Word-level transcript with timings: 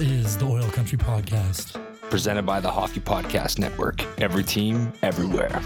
is 0.00 0.38
the 0.38 0.46
Oil 0.46 0.70
Country 0.70 0.96
Podcast. 0.96 1.78
Presented 2.08 2.46
by 2.46 2.58
the 2.58 2.70
Hockey 2.70 3.00
Podcast 3.00 3.58
Network. 3.58 4.02
Every 4.18 4.42
team, 4.42 4.90
everywhere. 5.02 5.60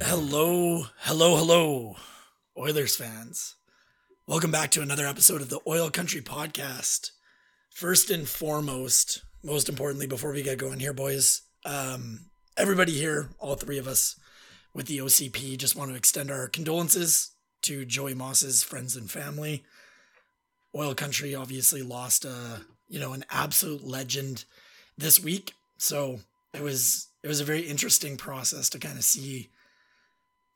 Hello, 0.00 0.86
hello, 1.00 1.36
hello, 1.36 1.96
Oilers 2.56 2.96
fans. 2.96 3.56
Welcome 4.26 4.50
back 4.50 4.70
to 4.70 4.80
another 4.80 5.06
episode 5.06 5.42
of 5.42 5.50
the 5.50 5.60
Oil 5.66 5.90
Country 5.90 6.22
Podcast. 6.22 7.10
First 7.68 8.10
and 8.10 8.26
foremost, 8.26 9.22
most 9.44 9.68
importantly, 9.68 10.06
before 10.06 10.32
we 10.32 10.42
get 10.42 10.56
going 10.56 10.80
here, 10.80 10.94
boys, 10.94 11.42
um, 11.66 12.30
everybody 12.56 12.92
here, 12.92 13.28
all 13.38 13.56
three 13.56 13.76
of 13.76 13.86
us 13.86 14.16
with 14.74 14.86
the 14.86 14.98
OCP, 14.98 15.56
just 15.58 15.76
want 15.76 15.90
to 15.90 15.96
extend 15.96 16.30
our 16.30 16.48
condolences 16.48 17.32
to 17.62 17.84
Joey 17.84 18.14
Moss's 18.14 18.62
friends 18.62 18.96
and 18.96 19.10
family. 19.10 19.64
Oil 20.74 20.94
Country 20.94 21.34
obviously 21.34 21.82
lost 21.82 22.24
a 22.24 22.62
you 22.88 22.98
know 22.98 23.12
an 23.12 23.24
absolute 23.30 23.84
legend 23.84 24.44
this 24.96 25.22
week, 25.22 25.54
so 25.78 26.20
it 26.54 26.62
was 26.62 27.08
it 27.22 27.28
was 27.28 27.40
a 27.40 27.44
very 27.44 27.62
interesting 27.62 28.16
process 28.16 28.68
to 28.70 28.78
kind 28.78 28.98
of 28.98 29.04
see, 29.04 29.50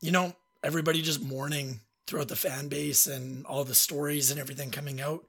you 0.01 0.11
know, 0.11 0.35
everybody 0.63 1.03
just 1.03 1.23
mourning 1.23 1.81
throughout 2.07 2.29
the 2.29 2.37
fan 2.37 2.69
base 2.69 3.07
and 3.07 3.45
all 3.47 3.65
the 3.65 3.75
stories 3.75 4.31
and 4.31 4.41
everything 4.41 4.71
coming 4.71 5.01
out. 5.01 5.25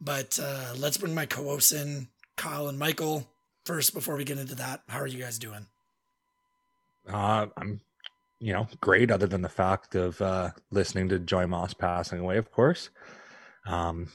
But 0.00 0.38
uh, 0.42 0.74
let's 0.76 0.96
bring 0.96 1.14
my 1.14 1.26
co-hosts 1.26 1.72
in, 1.72 2.08
Kyle 2.36 2.68
and 2.68 2.78
Michael. 2.78 3.28
First, 3.64 3.94
before 3.94 4.16
we 4.16 4.24
get 4.24 4.38
into 4.38 4.56
that, 4.56 4.82
how 4.88 4.98
are 4.98 5.06
you 5.06 5.22
guys 5.22 5.38
doing? 5.38 5.66
Uh, 7.08 7.46
I'm, 7.56 7.80
you 8.42 8.52
know, 8.52 8.66
great. 8.80 9.12
Other 9.12 9.28
than 9.28 9.42
the 9.42 9.48
fact 9.48 9.94
of 9.94 10.20
uh, 10.20 10.50
listening 10.72 11.08
to 11.10 11.20
Joey 11.20 11.46
Moss 11.46 11.74
passing 11.74 12.18
away, 12.18 12.38
of 12.38 12.50
course. 12.50 12.90
Um, 13.66 14.08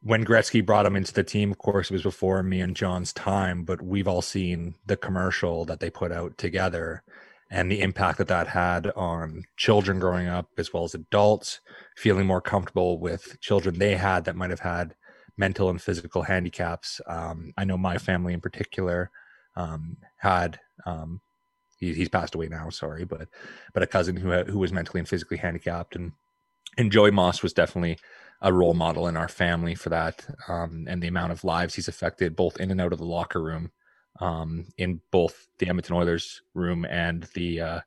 when 0.00 0.24
Gretzky 0.24 0.64
brought 0.64 0.86
him 0.86 0.96
into 0.96 1.12
the 1.12 1.22
team, 1.22 1.52
of 1.52 1.58
course, 1.58 1.90
it 1.90 1.92
was 1.92 2.02
before 2.02 2.42
me 2.42 2.60
and 2.60 2.74
John's 2.74 3.12
time, 3.12 3.64
but 3.64 3.82
we've 3.82 4.08
all 4.08 4.22
seen 4.22 4.76
the 4.86 4.96
commercial 4.96 5.66
that 5.66 5.78
they 5.78 5.90
put 5.90 6.10
out 6.10 6.38
together 6.38 7.04
and 7.50 7.70
the 7.70 7.82
impact 7.82 8.16
that 8.16 8.28
that 8.28 8.48
had 8.48 8.90
on 8.96 9.44
children 9.58 9.98
growing 9.98 10.26
up 10.26 10.48
as 10.56 10.72
well 10.72 10.84
as 10.84 10.94
adults 10.94 11.60
feeling 11.98 12.26
more 12.26 12.40
comfortable 12.40 12.98
with 12.98 13.38
children 13.40 13.78
they 13.78 13.94
had 13.94 14.24
that 14.24 14.36
might 14.36 14.48
have 14.48 14.60
had 14.60 14.94
mental 15.36 15.68
and 15.68 15.82
physical 15.82 16.22
handicaps. 16.22 17.02
Um, 17.06 17.52
I 17.58 17.64
know 17.64 17.76
my 17.76 17.98
family 17.98 18.32
in 18.32 18.40
particular 18.40 19.10
um, 19.54 19.98
had 20.16 20.58
um, 20.86 21.20
he, 21.82 21.92
he's 21.92 22.08
passed 22.08 22.36
away 22.36 22.46
now, 22.46 22.70
sorry, 22.70 23.04
but 23.04 23.28
but 23.74 23.82
a 23.82 23.88
cousin 23.88 24.16
who 24.16 24.30
who 24.44 24.58
was 24.58 24.72
mentally 24.72 25.00
and 25.00 25.08
physically 25.08 25.36
handicapped, 25.36 25.96
and 25.96 26.12
and 26.78 26.92
Joey 26.92 27.10
Moss 27.10 27.42
was 27.42 27.52
definitely 27.52 27.98
a 28.40 28.52
role 28.52 28.74
model 28.74 29.08
in 29.08 29.16
our 29.16 29.28
family 29.28 29.74
for 29.74 29.88
that, 29.88 30.24
um, 30.48 30.86
and 30.88 31.02
the 31.02 31.08
amount 31.08 31.32
of 31.32 31.42
lives 31.42 31.74
he's 31.74 31.88
affected 31.88 32.36
both 32.36 32.58
in 32.60 32.70
and 32.70 32.80
out 32.80 32.92
of 32.92 33.00
the 33.00 33.04
locker 33.04 33.42
room, 33.42 33.72
um, 34.20 34.66
in 34.78 35.00
both 35.10 35.48
the 35.58 35.68
Edmonton 35.68 35.96
Oilers 35.96 36.42
room 36.54 36.84
and 36.84 37.24
the 37.34 37.60
uh, 37.60 37.80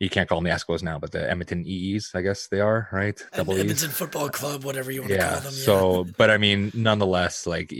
you 0.00 0.10
can't 0.10 0.28
call 0.28 0.38
them 0.38 0.44
the 0.44 0.50
Eskimos 0.50 0.82
now, 0.82 0.98
but 0.98 1.12
the 1.12 1.28
Edmonton 1.30 1.64
EEs, 1.66 2.12
I 2.14 2.22
guess 2.22 2.48
they 2.48 2.60
are, 2.60 2.88
right? 2.92 3.20
Double 3.34 3.54
Edmonton. 3.54 3.90
Football 3.90 4.28
Club, 4.28 4.64
whatever 4.64 4.90
you 4.90 5.02
want 5.02 5.12
yeah, 5.12 5.16
to 5.16 5.30
call 5.30 5.40
them. 5.40 5.54
Yeah. 5.54 5.64
So, 5.64 6.06
but 6.16 6.30
I 6.30 6.38
mean, 6.38 6.72
nonetheless, 6.74 7.46
like 7.46 7.72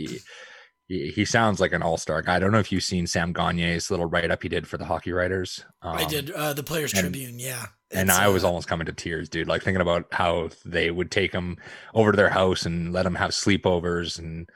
he, 0.89 1.11
he 1.11 1.23
sounds 1.23 1.59
like 1.59 1.71
an 1.71 1.83
all-star 1.83 2.23
guy. 2.23 2.35
I 2.35 2.39
don't 2.39 2.51
know 2.51 2.59
if 2.59 2.71
you've 2.71 2.83
seen 2.83 3.07
Sam 3.07 3.33
Gagner's 3.33 3.91
little 3.91 4.07
write-up 4.07 4.41
he 4.41 4.49
did 4.49 4.67
for 4.67 4.77
the 4.77 4.85
Hockey 4.85 5.13
Writers. 5.13 5.63
Um, 5.83 5.95
I 5.95 6.05
did 6.05 6.31
uh, 6.31 6.53
the 6.53 6.63
Players 6.63 6.93
and, 6.93 7.01
Tribune, 7.01 7.39
yeah. 7.39 7.67
and 7.91 8.11
I 8.11 8.27
was 8.27 8.43
uh, 8.43 8.47
almost 8.47 8.67
coming 8.67 8.87
to 8.87 8.91
tears, 8.91 9.29
dude. 9.29 9.47
Like 9.47 9.63
thinking 9.63 9.81
about 9.81 10.07
how 10.11 10.49
they 10.65 10.89
would 10.89 11.11
take 11.11 11.31
him 11.31 11.57
over 11.93 12.11
to 12.11 12.17
their 12.17 12.31
house 12.31 12.65
and 12.65 12.91
let 12.91 13.05
him 13.05 13.15
have 13.15 13.31
sleepovers 13.31 14.17
and 14.17 14.49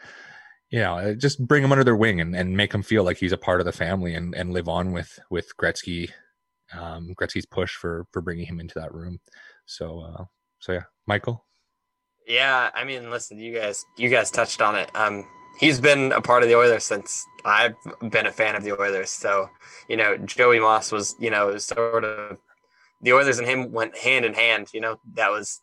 you 0.71 0.79
know 0.79 1.13
just 1.13 1.45
bring 1.45 1.63
him 1.63 1.71
under 1.71 1.83
their 1.83 1.95
wing 1.95 2.19
and, 2.19 2.35
and 2.35 2.57
make 2.57 2.73
him 2.73 2.81
feel 2.81 3.03
like 3.03 3.17
he's 3.17 3.31
a 3.31 3.37
part 3.37 3.59
of 3.59 3.65
the 3.67 3.71
family 3.71 4.15
and, 4.15 4.33
and 4.33 4.53
live 4.53 4.67
on 4.67 4.91
with 4.91 5.19
with 5.29 5.55
Gretzky 5.55 6.09
um, 6.75 7.13
Gretzky's 7.15 7.45
push 7.45 7.75
for 7.75 8.07
for 8.11 8.21
bringing 8.21 8.47
him 8.47 8.59
into 8.59 8.79
that 8.79 8.93
room. 8.93 9.19
So 9.67 10.01
uh, 10.01 10.23
so 10.59 10.73
yeah, 10.73 10.83
Michael. 11.05 11.45
Yeah, 12.25 12.71
I 12.73 12.85
mean, 12.85 13.11
listen, 13.11 13.37
you 13.37 13.53
guys 13.53 13.85
you 13.99 14.09
guys 14.09 14.31
touched 14.31 14.63
on 14.63 14.75
it. 14.75 14.89
Um, 14.95 15.25
he's 15.57 15.79
been 15.79 16.11
a 16.11 16.21
part 16.21 16.43
of 16.43 16.49
the 16.49 16.55
Oilers 16.55 16.83
since 16.83 17.25
I've 17.45 17.75
been 18.09 18.25
a 18.25 18.31
fan 18.31 18.55
of 18.55 18.63
the 18.63 18.79
Oilers. 18.79 19.09
So 19.09 19.49
you 19.87 19.97
know, 19.97 20.17
Joey 20.17 20.59
Moss 20.59 20.91
was 20.91 21.15
you 21.19 21.29
know 21.29 21.57
sort 21.57 22.03
of 22.03 22.37
the 23.01 23.13
Oilers 23.13 23.39
and 23.39 23.47
him 23.47 23.71
went 23.71 23.97
hand 23.97 24.25
in 24.25 24.33
hand. 24.33 24.67
You 24.73 24.81
know, 24.81 24.99
that 25.15 25.31
was 25.31 25.61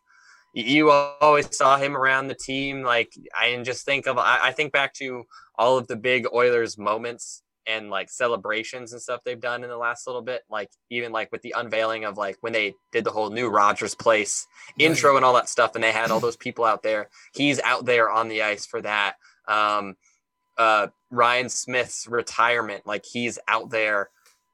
you 0.52 0.90
always 0.90 1.54
saw 1.56 1.76
him 1.76 1.96
around 1.96 2.28
the 2.28 2.34
team. 2.34 2.82
Like 2.82 3.12
I 3.38 3.56
just 3.62 3.84
think 3.84 4.06
of 4.06 4.18
I 4.18 4.52
think 4.52 4.72
back 4.72 4.94
to 4.94 5.24
all 5.56 5.78
of 5.78 5.86
the 5.86 5.96
big 5.96 6.26
Oilers 6.32 6.78
moments 6.78 7.42
and 7.66 7.90
like 7.90 8.10
celebrations 8.10 8.92
and 8.92 9.00
stuff 9.00 9.20
they've 9.24 9.40
done 9.40 9.62
in 9.62 9.70
the 9.70 9.76
last 9.76 10.06
little 10.06 10.22
bit 10.22 10.42
like 10.48 10.70
even 10.88 11.12
like 11.12 11.30
with 11.30 11.42
the 11.42 11.54
unveiling 11.56 12.04
of 12.04 12.16
like 12.16 12.36
when 12.40 12.52
they 12.52 12.74
did 12.90 13.04
the 13.04 13.10
whole 13.10 13.30
new 13.30 13.48
Rogers 13.48 13.94
place 13.94 14.46
intro 14.78 15.16
and 15.16 15.24
all 15.24 15.34
that 15.34 15.48
stuff 15.48 15.74
and 15.74 15.84
they 15.84 15.92
had 15.92 16.10
all 16.10 16.20
those 16.20 16.36
people 16.36 16.64
out 16.64 16.82
there 16.82 17.10
he's 17.34 17.60
out 17.60 17.84
there 17.84 18.10
on 18.10 18.28
the 18.28 18.42
ice 18.42 18.64
for 18.64 18.80
that 18.80 19.16
um 19.48 19.96
uh 20.58 20.88
Ryan 21.10 21.48
Smyth's 21.48 22.06
retirement 22.06 22.86
like 22.86 23.04
he's 23.04 23.38
out 23.48 23.70
there 23.70 24.10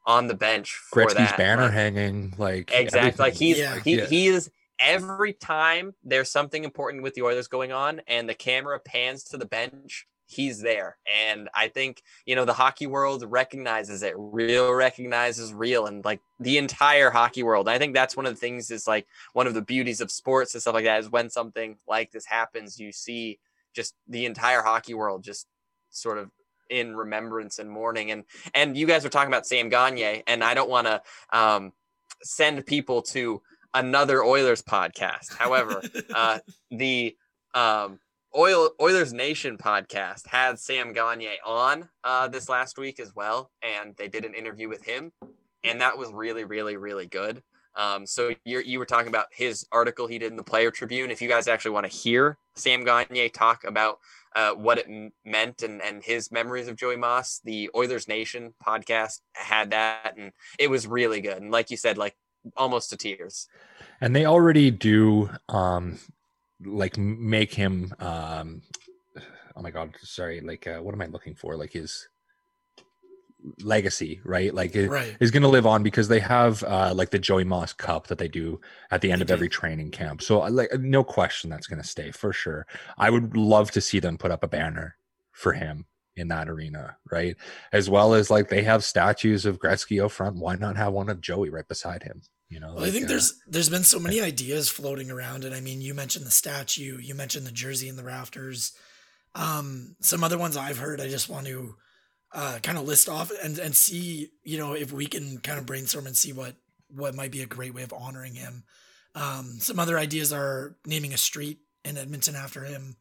on 0.06 0.28
the 0.28 0.34
bench 0.34 0.80
for 0.90 1.04
Gretzky's 1.04 1.14
that 1.14 1.36
banner 1.36 1.62
like, 1.62 1.72
hanging 1.72 2.34
like 2.38 2.70
exactly 2.72 2.98
everything. 2.98 3.18
like 3.18 3.34
he's 3.34 3.58
yeah. 3.58 3.78
he, 3.80 3.96
yeah. 3.96 4.06
he 4.06 4.26
is 4.28 4.50
every 4.78 5.32
time 5.32 5.94
there's 6.04 6.30
something 6.30 6.64
important 6.64 7.02
with 7.02 7.14
the 7.14 7.22
Oilers 7.22 7.48
going 7.48 7.72
on 7.72 8.00
and 8.06 8.28
the 8.28 8.34
camera 8.34 8.78
pans 8.78 9.24
to 9.24 9.38
the 9.38 9.46
bench 9.46 10.06
he's 10.26 10.60
there. 10.60 10.96
And 11.24 11.48
I 11.54 11.68
think, 11.68 12.02
you 12.26 12.34
know, 12.34 12.44
the 12.44 12.52
hockey 12.52 12.86
world 12.86 13.24
recognizes 13.26 14.02
it. 14.02 14.14
Real 14.16 14.72
recognizes 14.72 15.54
real 15.54 15.86
and 15.86 16.04
like 16.04 16.20
the 16.40 16.58
entire 16.58 17.10
hockey 17.10 17.42
world. 17.42 17.68
I 17.68 17.78
think 17.78 17.94
that's 17.94 18.16
one 18.16 18.26
of 18.26 18.34
the 18.34 18.40
things 18.40 18.70
is 18.70 18.86
like 18.86 19.06
one 19.32 19.46
of 19.46 19.54
the 19.54 19.62
beauties 19.62 20.00
of 20.00 20.10
sports 20.10 20.54
and 20.54 20.60
stuff 20.60 20.74
like 20.74 20.84
that 20.84 21.00
is 21.00 21.10
when 21.10 21.30
something 21.30 21.76
like 21.86 22.10
this 22.10 22.26
happens, 22.26 22.78
you 22.78 22.92
see 22.92 23.38
just 23.76 23.94
the 24.08 24.24
entire 24.24 24.62
hockey 24.62 24.94
world 24.94 25.22
just 25.22 25.46
sort 25.90 26.18
of 26.18 26.30
in 26.70 26.96
remembrance 26.96 27.58
and 27.58 27.70
mourning. 27.70 28.10
And 28.10 28.24
and 28.54 28.76
you 28.76 28.86
guys 28.86 29.04
were 29.04 29.10
talking 29.10 29.32
about 29.32 29.46
Sam 29.46 29.68
Gagner, 29.68 30.22
and 30.26 30.42
I 30.42 30.54
don't 30.54 30.70
want 30.70 30.86
to 30.86 31.02
um 31.32 31.72
send 32.22 32.64
people 32.66 33.02
to 33.02 33.42
another 33.74 34.24
Oilers 34.24 34.62
podcast. 34.62 35.36
However, 35.36 35.82
uh 36.14 36.38
the 36.70 37.16
um 37.54 38.00
Oil 38.36 38.70
Oilers 38.80 39.12
Nation 39.12 39.56
podcast 39.56 40.26
had 40.26 40.58
Sam 40.58 40.92
Gagner 40.92 41.36
on 41.44 41.88
uh, 42.04 42.28
this 42.28 42.50
last 42.50 42.76
week 42.76 43.00
as 43.00 43.14
well, 43.14 43.50
and 43.62 43.96
they 43.96 44.08
did 44.08 44.26
an 44.26 44.34
interview 44.34 44.68
with 44.68 44.84
him, 44.84 45.10
and 45.64 45.80
that 45.80 45.96
was 45.96 46.12
really, 46.12 46.44
really, 46.44 46.76
really 46.76 47.06
good. 47.06 47.42
Um, 47.76 48.06
so 48.06 48.32
you 48.44 48.60
you 48.60 48.78
were 48.78 48.86
talking 48.86 49.08
about 49.08 49.26
his 49.30 49.66
article 49.70 50.06
he 50.06 50.18
did 50.18 50.30
in 50.30 50.36
the 50.36 50.44
Player 50.44 50.70
Tribune. 50.70 51.10
If 51.10 51.20
you 51.20 51.28
guys 51.28 51.48
actually 51.48 51.72
want 51.72 51.90
to 51.90 51.92
hear 51.92 52.38
Sam 52.54 52.84
Gagner 52.84 53.28
talk 53.28 53.64
about 53.64 53.98
uh, 54.34 54.52
what 54.52 54.78
it 54.78 54.86
m- 54.88 55.12
meant 55.24 55.62
and 55.62 55.82
and 55.82 56.02
his 56.02 56.32
memories 56.32 56.68
of 56.68 56.76
Joey 56.76 56.96
Moss, 56.96 57.40
the 57.44 57.70
Oilers 57.74 58.08
Nation 58.08 58.54
podcast 58.66 59.20
had 59.34 59.70
that, 59.70 60.14
and 60.16 60.32
it 60.58 60.70
was 60.70 60.86
really 60.86 61.20
good. 61.20 61.42
And 61.42 61.50
like 61.50 61.70
you 61.70 61.76
said, 61.76 61.98
like 61.98 62.16
almost 62.56 62.90
to 62.90 62.96
tears. 62.96 63.48
And 64.00 64.14
they 64.14 64.24
already 64.24 64.70
do 64.70 65.30
um, 65.48 65.98
like 66.64 66.96
make 66.96 67.52
him 67.52 67.92
um 67.98 68.62
oh 69.56 69.62
my 69.62 69.70
god 69.70 69.94
sorry 70.02 70.40
like 70.40 70.66
uh, 70.66 70.78
what 70.78 70.94
am 70.94 71.02
i 71.02 71.06
looking 71.06 71.34
for 71.34 71.56
like 71.56 71.72
his 71.72 72.08
legacy 73.62 74.20
right? 74.24 74.54
Like 74.54 74.74
it 74.74 74.88
right. 74.88 75.16
is 75.20 75.30
going 75.30 75.42
to 75.42 75.48
live 75.48 75.66
on 75.66 75.82
because 75.82 76.08
they 76.08 76.20
have 76.20 76.62
uh 76.64 76.92
like 76.94 77.10
the 77.10 77.18
joey 77.18 77.44
moss 77.44 77.72
cup 77.72 78.08
that 78.08 78.18
they 78.18 78.28
do 78.28 78.60
at 78.90 79.00
the 79.00 79.12
end 79.12 79.22
of 79.22 79.30
every 79.30 79.48
training 79.48 79.90
camp. 79.90 80.22
So 80.22 80.42
uh, 80.42 80.50
like 80.50 80.70
no 80.80 81.04
question 81.04 81.50
that's 81.50 81.66
going 81.66 81.80
to 81.80 81.88
stay 81.88 82.10
for 82.10 82.32
sure. 82.32 82.66
I 82.98 83.10
would 83.10 83.36
love 83.36 83.70
to 83.72 83.80
see 83.80 84.00
them 84.00 84.18
put 84.18 84.30
up 84.30 84.42
a 84.42 84.48
banner 84.48 84.96
for 85.32 85.52
him 85.52 85.86
in 86.16 86.28
that 86.28 86.48
arena 86.48 86.96
right? 87.10 87.36
As 87.72 87.90
well 87.90 88.14
as 88.14 88.30
like 88.30 88.48
they 88.48 88.62
have 88.62 88.84
statues 88.84 89.46
of 89.46 89.58
gretzky 89.58 90.04
up 90.04 90.12
front. 90.12 90.36
Why 90.36 90.56
not 90.56 90.76
have 90.76 90.92
one 90.92 91.08
of 91.08 91.20
joey 91.20 91.50
right 91.50 91.68
beside 91.68 92.02
him? 92.02 92.22
You 92.48 92.60
know 92.60 92.68
well, 92.68 92.82
like, 92.82 92.88
i 92.88 92.90
think 92.92 93.06
uh, 93.06 93.08
there's 93.08 93.34
there's 93.48 93.68
been 93.68 93.82
so 93.82 93.98
many 93.98 94.20
ideas 94.20 94.68
floating 94.68 95.10
around 95.10 95.42
and 95.42 95.52
i 95.52 95.60
mean 95.60 95.80
you 95.80 95.94
mentioned 95.94 96.24
the 96.24 96.30
statue 96.30 96.96
you 97.00 97.12
mentioned 97.12 97.44
the 97.44 97.50
jersey 97.50 97.88
in 97.88 97.96
the 97.96 98.04
rafters. 98.04 98.72
Um 99.34 99.96
some 100.00 100.22
other 100.22 100.38
ones 100.38 100.56
i've 100.56 100.78
heard 100.78 101.00
i 101.00 101.08
just 101.08 101.28
want 101.28 101.48
to 101.48 101.74
uh 102.32 102.58
kind 102.62 102.78
of 102.78 102.86
list 102.86 103.08
off 103.08 103.30
and 103.42 103.58
and 103.58 103.74
see 103.74 104.30
you 104.42 104.58
know 104.58 104.74
if 104.74 104.92
we 104.92 105.06
can 105.06 105.38
kind 105.38 105.58
of 105.58 105.66
brainstorm 105.66 106.06
and 106.06 106.16
see 106.16 106.32
what 106.32 106.54
what 106.88 107.14
might 107.14 107.32
be 107.32 107.42
a 107.42 107.46
great 107.46 107.74
way 107.74 107.82
of 107.82 107.92
honoring 107.92 108.34
him. 108.34 108.64
Um 109.14 109.58
some 109.58 109.78
other 109.78 109.98
ideas 109.98 110.32
are 110.32 110.76
naming 110.86 111.12
a 111.12 111.18
street 111.18 111.60
in 111.84 111.96
edmonton 111.96 112.34
after 112.34 112.64
him 112.64 112.96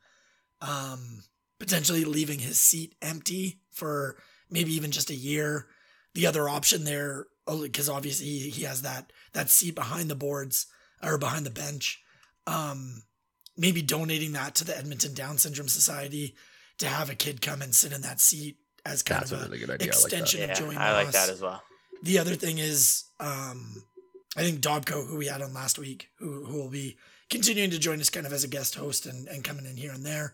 um 0.62 1.24
potentially 1.60 2.06
leaving 2.06 2.40
his 2.40 2.60
seat 2.60 2.96
empty 3.02 3.62
for 3.72 4.18
maybe 4.50 4.74
even 4.74 4.92
just 4.92 5.10
a 5.10 5.16
year. 5.16 5.68
The 6.14 6.28
other 6.28 6.48
option 6.48 6.84
there 6.84 7.28
because 7.46 7.90
obviously 7.90 8.26
he, 8.26 8.50
he 8.50 8.64
has 8.64 8.82
that 8.82 9.12
that 9.34 9.50
seat 9.50 9.76
behind 9.76 10.10
the 10.10 10.16
boards 10.16 10.68
or 11.04 11.18
behind 11.18 11.46
the 11.46 11.52
bench. 11.52 12.02
Um, 12.48 13.04
maybe 13.58 13.82
donating 13.82 14.34
that 14.34 14.56
to 14.56 14.64
the 14.64 14.78
Edmonton 14.78 15.14
Down 15.14 15.38
Syndrome 15.38 15.68
Society 15.68 16.36
to 16.78 16.88
have 16.88 17.10
a 17.10 17.16
kid 17.16 17.42
come 17.42 17.62
and 17.62 17.76
sit 17.76 17.94
in 17.94 18.02
that 18.02 18.20
seat 18.20 18.58
as 18.86 19.02
kind 19.04 19.22
That's 19.22 19.32
of 19.32 19.40
a 19.40 19.42
a 19.42 19.46
really 19.46 19.60
good 19.60 19.72
idea. 19.72 19.88
extension 19.88 20.42
I 20.42 20.46
like 20.48 20.52
of 20.58 20.60
Yeah, 20.62 20.68
Joey 20.68 20.76
I 20.78 20.94
like 20.94 21.12
that 21.12 21.30
as 21.30 21.42
well. 21.42 21.64
The 22.04 22.20
other 22.20 22.36
thing 22.36 22.58
is, 22.60 23.06
um, 23.20 23.84
I 24.38 24.42
think 24.42 24.60
Dobko, 24.62 25.08
who 25.08 25.18
we 25.18 25.28
had 25.28 25.42
on 25.42 25.54
last 25.54 25.80
week, 25.80 26.10
who 26.20 26.46
who 26.46 26.58
will 26.58 26.70
be 26.70 26.98
continuing 27.30 27.72
to 27.72 27.80
join 27.80 28.00
us 28.00 28.10
kind 28.10 28.26
of 28.28 28.34
as 28.34 28.44
a 28.44 28.48
guest 28.48 28.76
host 28.76 29.06
and, 29.06 29.28
and 29.28 29.44
coming 29.44 29.66
in 29.66 29.78
here 29.78 29.92
and 29.92 30.06
there, 30.06 30.34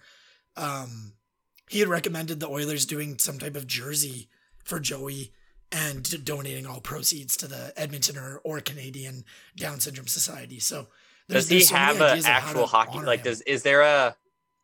um, 0.57 1.13
he 1.69 1.79
had 1.79 1.87
recommended 1.87 2.39
the 2.39 2.49
Oilers 2.49 2.85
doing 2.85 3.17
some 3.17 3.39
type 3.39 3.55
of 3.55 3.67
jersey 3.67 4.27
for 4.63 4.79
Joey 4.79 5.31
and 5.71 6.03
d- 6.03 6.17
donating 6.17 6.65
all 6.65 6.81
proceeds 6.81 7.37
to 7.37 7.47
the 7.47 7.71
Edmonton 7.77 8.17
or, 8.17 8.41
or 8.43 8.59
Canadian 8.59 9.23
Down 9.55 9.79
Syndrome 9.79 10.07
Society. 10.07 10.59
So 10.59 10.87
Does 11.29 11.47
he 11.47 11.55
there's 11.55 11.69
so 11.69 11.75
many 11.75 11.85
have 11.85 11.95
an 11.97 12.01
ideas 12.03 12.25
actual 12.25 12.67
hockey? 12.67 12.97
honor 12.97 13.07
Like, 13.07 13.19
him. 13.21 13.25
does 13.25 13.41
is 13.41 13.63
there 13.63 13.81
a 13.81 14.15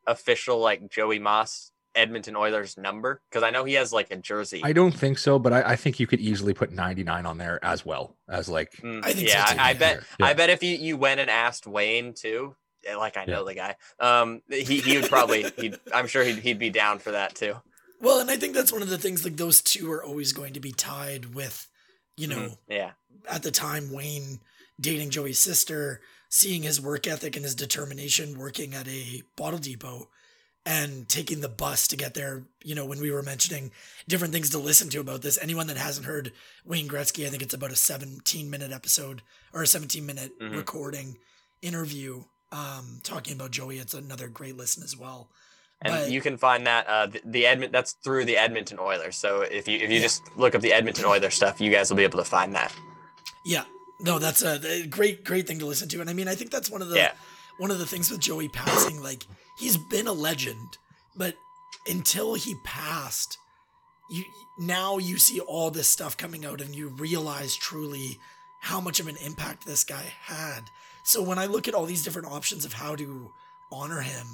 official 0.06 0.60
like 0.60 0.90
Joey 0.90 1.20
Moss 1.20 1.72
Edmonton 1.98 2.36
Oilers 2.36 2.78
number? 2.78 3.22
Because 3.30 3.44
I 3.44 3.50
know 3.50 3.64
he 3.66 3.74
has 3.74 3.92
like 3.92 4.12
a 4.12 4.16
jersey. 4.18 4.62
I 4.64 4.72
don't 4.74 4.92
think 4.94 5.18
so, 5.18 5.40
but 5.40 5.52
I, 5.52 5.62
I 5.72 5.76
think 5.76 6.00
you 6.00 6.08
could 6.08 6.20
easily 6.20 6.54
put 6.54 6.72
99 6.72 7.26
on 7.26 7.38
there 7.38 7.60
as 7.64 7.86
well 7.86 8.16
as 8.30 8.48
like 8.48 8.74
Mm, 8.78 9.04
I 9.04 9.14
think 9.14 9.30
so 9.30 9.38
yeah, 9.38 9.46
too, 9.46 9.60
I, 9.60 9.70
I 9.70 9.74
bet. 9.74 10.04
Yeah. 10.20 10.26
I 10.28 10.34
bet 10.34 10.50
if 10.50 10.64
you, 10.64 10.78
you 10.78 10.98
went 10.98 11.20
and 11.20 11.30
asked 11.30 11.66
Wayne 11.68 12.14
too, 12.14 12.56
eh, 12.86 12.96
like 12.96 13.18
I 13.18 13.26
know 13.26 13.40
Yeah. 13.40 13.46
the 13.46 13.54
guy, 13.56 13.76
um, 14.00 14.42
he 14.50 14.80
he 14.82 14.98
would 15.00 15.10
probably. 15.10 15.50
he'd, 15.58 15.80
I'm 15.94 16.08
sure 16.08 16.24
he'd 16.24 16.40
he'd 16.40 16.60
be 16.60 16.70
down 16.70 17.00
for 17.00 17.12
that 17.12 17.36
too. 17.36 17.56
Well, 18.00 18.20
and 18.20 18.30
I 18.30 18.38
think 18.38 18.54
that's 18.54 18.72
one 18.72 18.84
of 18.84 18.90
the 18.90 18.98
things. 19.00 19.24
Like 19.24 19.38
those 19.38 19.62
two 19.62 19.92
are 19.92 20.04
always 20.04 20.32
going 20.32 20.54
to 20.54 20.60
be 20.60 20.72
tied 20.72 21.34
with, 21.34 21.68
you 22.16 22.28
know, 22.28 22.38
Mhm, 22.38 22.58
Yeah. 22.70 22.92
at 23.28 23.42
the 23.44 23.50
time 23.52 23.92
Wayne 23.92 24.40
dating 24.80 25.10
Joey's 25.10 25.40
sister, 25.40 26.02
seeing 26.30 26.62
his 26.62 26.80
work 26.80 27.08
ethic 27.08 27.36
and 27.36 27.44
his 27.44 27.56
determination 27.56 28.38
working 28.38 28.76
at 28.76 28.88
a 28.88 29.24
bottle 29.36 29.58
depot 29.58 30.10
and 30.68 31.08
taking 31.08 31.40
the 31.40 31.48
bus 31.48 31.88
to 31.88 31.96
get 31.96 32.14
there. 32.14 32.44
You 32.62 32.76
know, 32.76 32.86
when 32.86 33.00
we 33.00 33.10
were 33.10 33.24
mentioning 33.24 33.72
different 34.08 34.34
things 34.34 34.50
to 34.50 34.58
listen 34.58 34.90
to 34.90 35.00
about 35.00 35.22
this, 35.22 35.40
anyone 35.42 35.68
that 35.68 35.78
hasn't 35.78 36.06
heard 36.06 36.34
Wayne 36.66 36.90
Gretzky, 36.90 37.26
I 37.26 37.30
think 37.30 37.42
it's 37.42 37.54
about 37.54 37.72
a 37.72 37.76
17 37.78 38.50
minute 38.50 38.72
episode 38.74 39.22
or 39.54 39.62
a 39.64 39.68
17 39.68 40.06
minute 40.06 40.38
Mhm. 40.40 40.56
recording 40.58 41.18
interview 41.62 42.24
um 42.52 43.00
talking 43.04 43.34
about 43.34 43.52
Joey. 43.52 43.78
It's 43.78 43.94
another 43.94 44.28
great 44.28 44.56
listen 44.58 44.84
as 44.84 44.96
well. 44.96 45.30
And 45.82 45.94
But- 45.94 46.12
you 46.12 46.22
can 46.22 46.38
find 46.38 46.66
that 46.68 46.88
uh, 46.88 47.06
the, 47.08 47.22
the 47.26 47.44
Edmont. 47.44 47.72
That's 47.72 47.94
through 48.04 48.26
the 48.26 48.38
Edmonton 48.38 48.78
Oilers. 48.80 49.16
So 49.18 49.42
if 49.42 49.68
you 49.68 49.78
if 49.78 49.90
you 49.90 49.98
Yeah. 49.98 50.02
just 50.02 50.22
look 50.38 50.54
up 50.56 50.62
the 50.62 50.74
Edmonton 50.74 51.06
Oilers 51.06 51.34
stuff, 51.36 51.60
you 51.62 51.72
guys 51.72 51.90
will 51.90 51.98
be 51.98 52.04
able 52.04 52.20
to 52.20 52.26
find 52.26 52.56
that. 52.56 52.74
Yeah. 53.46 53.66
No, 54.00 54.18
that's 54.20 54.42
a, 54.44 54.60
a 54.70 54.86
great, 54.88 55.24
great 55.24 55.48
thing 55.48 55.60
to 55.60 55.66
listen 55.66 55.88
to. 55.90 56.02
And 56.02 56.10
I 56.10 56.14
mean, 56.14 56.28
I 56.28 56.36
think 56.36 56.52
that's 56.52 56.70
one 56.70 56.82
of 56.82 56.90
the 56.90 56.98
Yeah. 56.98 57.14
One 57.58 57.72
of 57.72 57.80
the 57.80 57.86
things 57.86 58.10
with 58.12 58.20
Joey 58.20 58.48
passing. 58.50 59.02
Like 59.02 59.24
he's 59.58 59.78
been 59.78 60.08
a 60.08 60.14
legend, 60.14 60.78
but 61.16 61.36
until 61.88 62.34
he 62.34 62.56
passed, 62.64 63.38
you 64.10 64.24
now 64.60 64.98
you 64.98 65.18
see 65.18 65.40
all 65.40 65.72
this 65.72 65.88
stuff 65.88 66.18
coming 66.18 66.46
out, 66.46 66.62
and 66.62 66.76
you 66.76 66.90
realize 66.90 67.56
truly 67.56 68.18
how 68.62 68.80
much 68.82 69.00
of 69.00 69.08
an 69.08 69.18
impact 69.24 69.66
this 69.66 69.84
guy 69.84 70.14
had. 70.22 70.62
So 71.04 71.22
when 71.22 71.40
I 71.40 71.46
look 71.46 71.68
at 71.68 71.74
all 71.74 71.86
these 71.86 72.04
different 72.04 72.28
options 72.28 72.66
of 72.66 72.74
how 72.74 72.96
to 72.96 73.32
honor 73.72 74.02
him, 74.02 74.28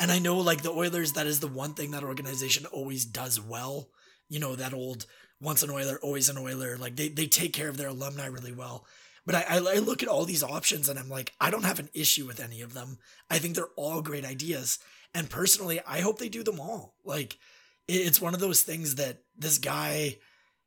and 0.00 0.10
I 0.10 0.18
know 0.18 0.38
like 0.38 0.62
the 0.62 0.70
Oilers, 0.70 1.12
that 1.12 1.26
is 1.26 1.40
the 1.40 1.46
one 1.46 1.74
thing 1.74 1.92
that 1.92 2.02
organization 2.02 2.66
always 2.66 3.04
does 3.04 3.40
well. 3.40 3.88
You 4.28 4.40
know 4.40 4.56
that 4.56 4.74
old 4.74 5.06
once 5.40 5.62
an 5.62 5.70
Oiler, 5.70 5.98
always 6.02 6.28
an 6.28 6.38
Oiler. 6.38 6.76
Like 6.76 6.96
they 6.96 7.08
they 7.08 7.26
take 7.26 7.52
care 7.52 7.68
of 7.68 7.76
their 7.76 7.88
alumni 7.88 8.26
really 8.26 8.52
well. 8.52 8.84
But 9.24 9.36
I, 9.36 9.44
I, 9.48 9.56
I 9.56 9.78
look 9.78 10.02
at 10.02 10.08
all 10.08 10.24
these 10.24 10.42
options 10.42 10.88
and 10.88 10.98
I'm 10.98 11.08
like, 11.08 11.32
I 11.40 11.50
don't 11.50 11.64
have 11.64 11.78
an 11.78 11.90
issue 11.94 12.26
with 12.26 12.40
any 12.40 12.60
of 12.60 12.74
them. 12.74 12.98
I 13.30 13.38
think 13.38 13.54
they're 13.54 13.66
all 13.76 14.02
great 14.02 14.24
ideas. 14.24 14.78
And 15.14 15.30
personally, 15.30 15.80
I 15.86 16.00
hope 16.00 16.18
they 16.18 16.28
do 16.28 16.42
them 16.42 16.58
all. 16.58 16.96
Like, 17.04 17.38
it, 17.86 17.94
it's 17.94 18.20
one 18.20 18.34
of 18.34 18.40
those 18.40 18.62
things 18.62 18.96
that 18.96 19.18
this 19.36 19.58
guy, 19.58 20.18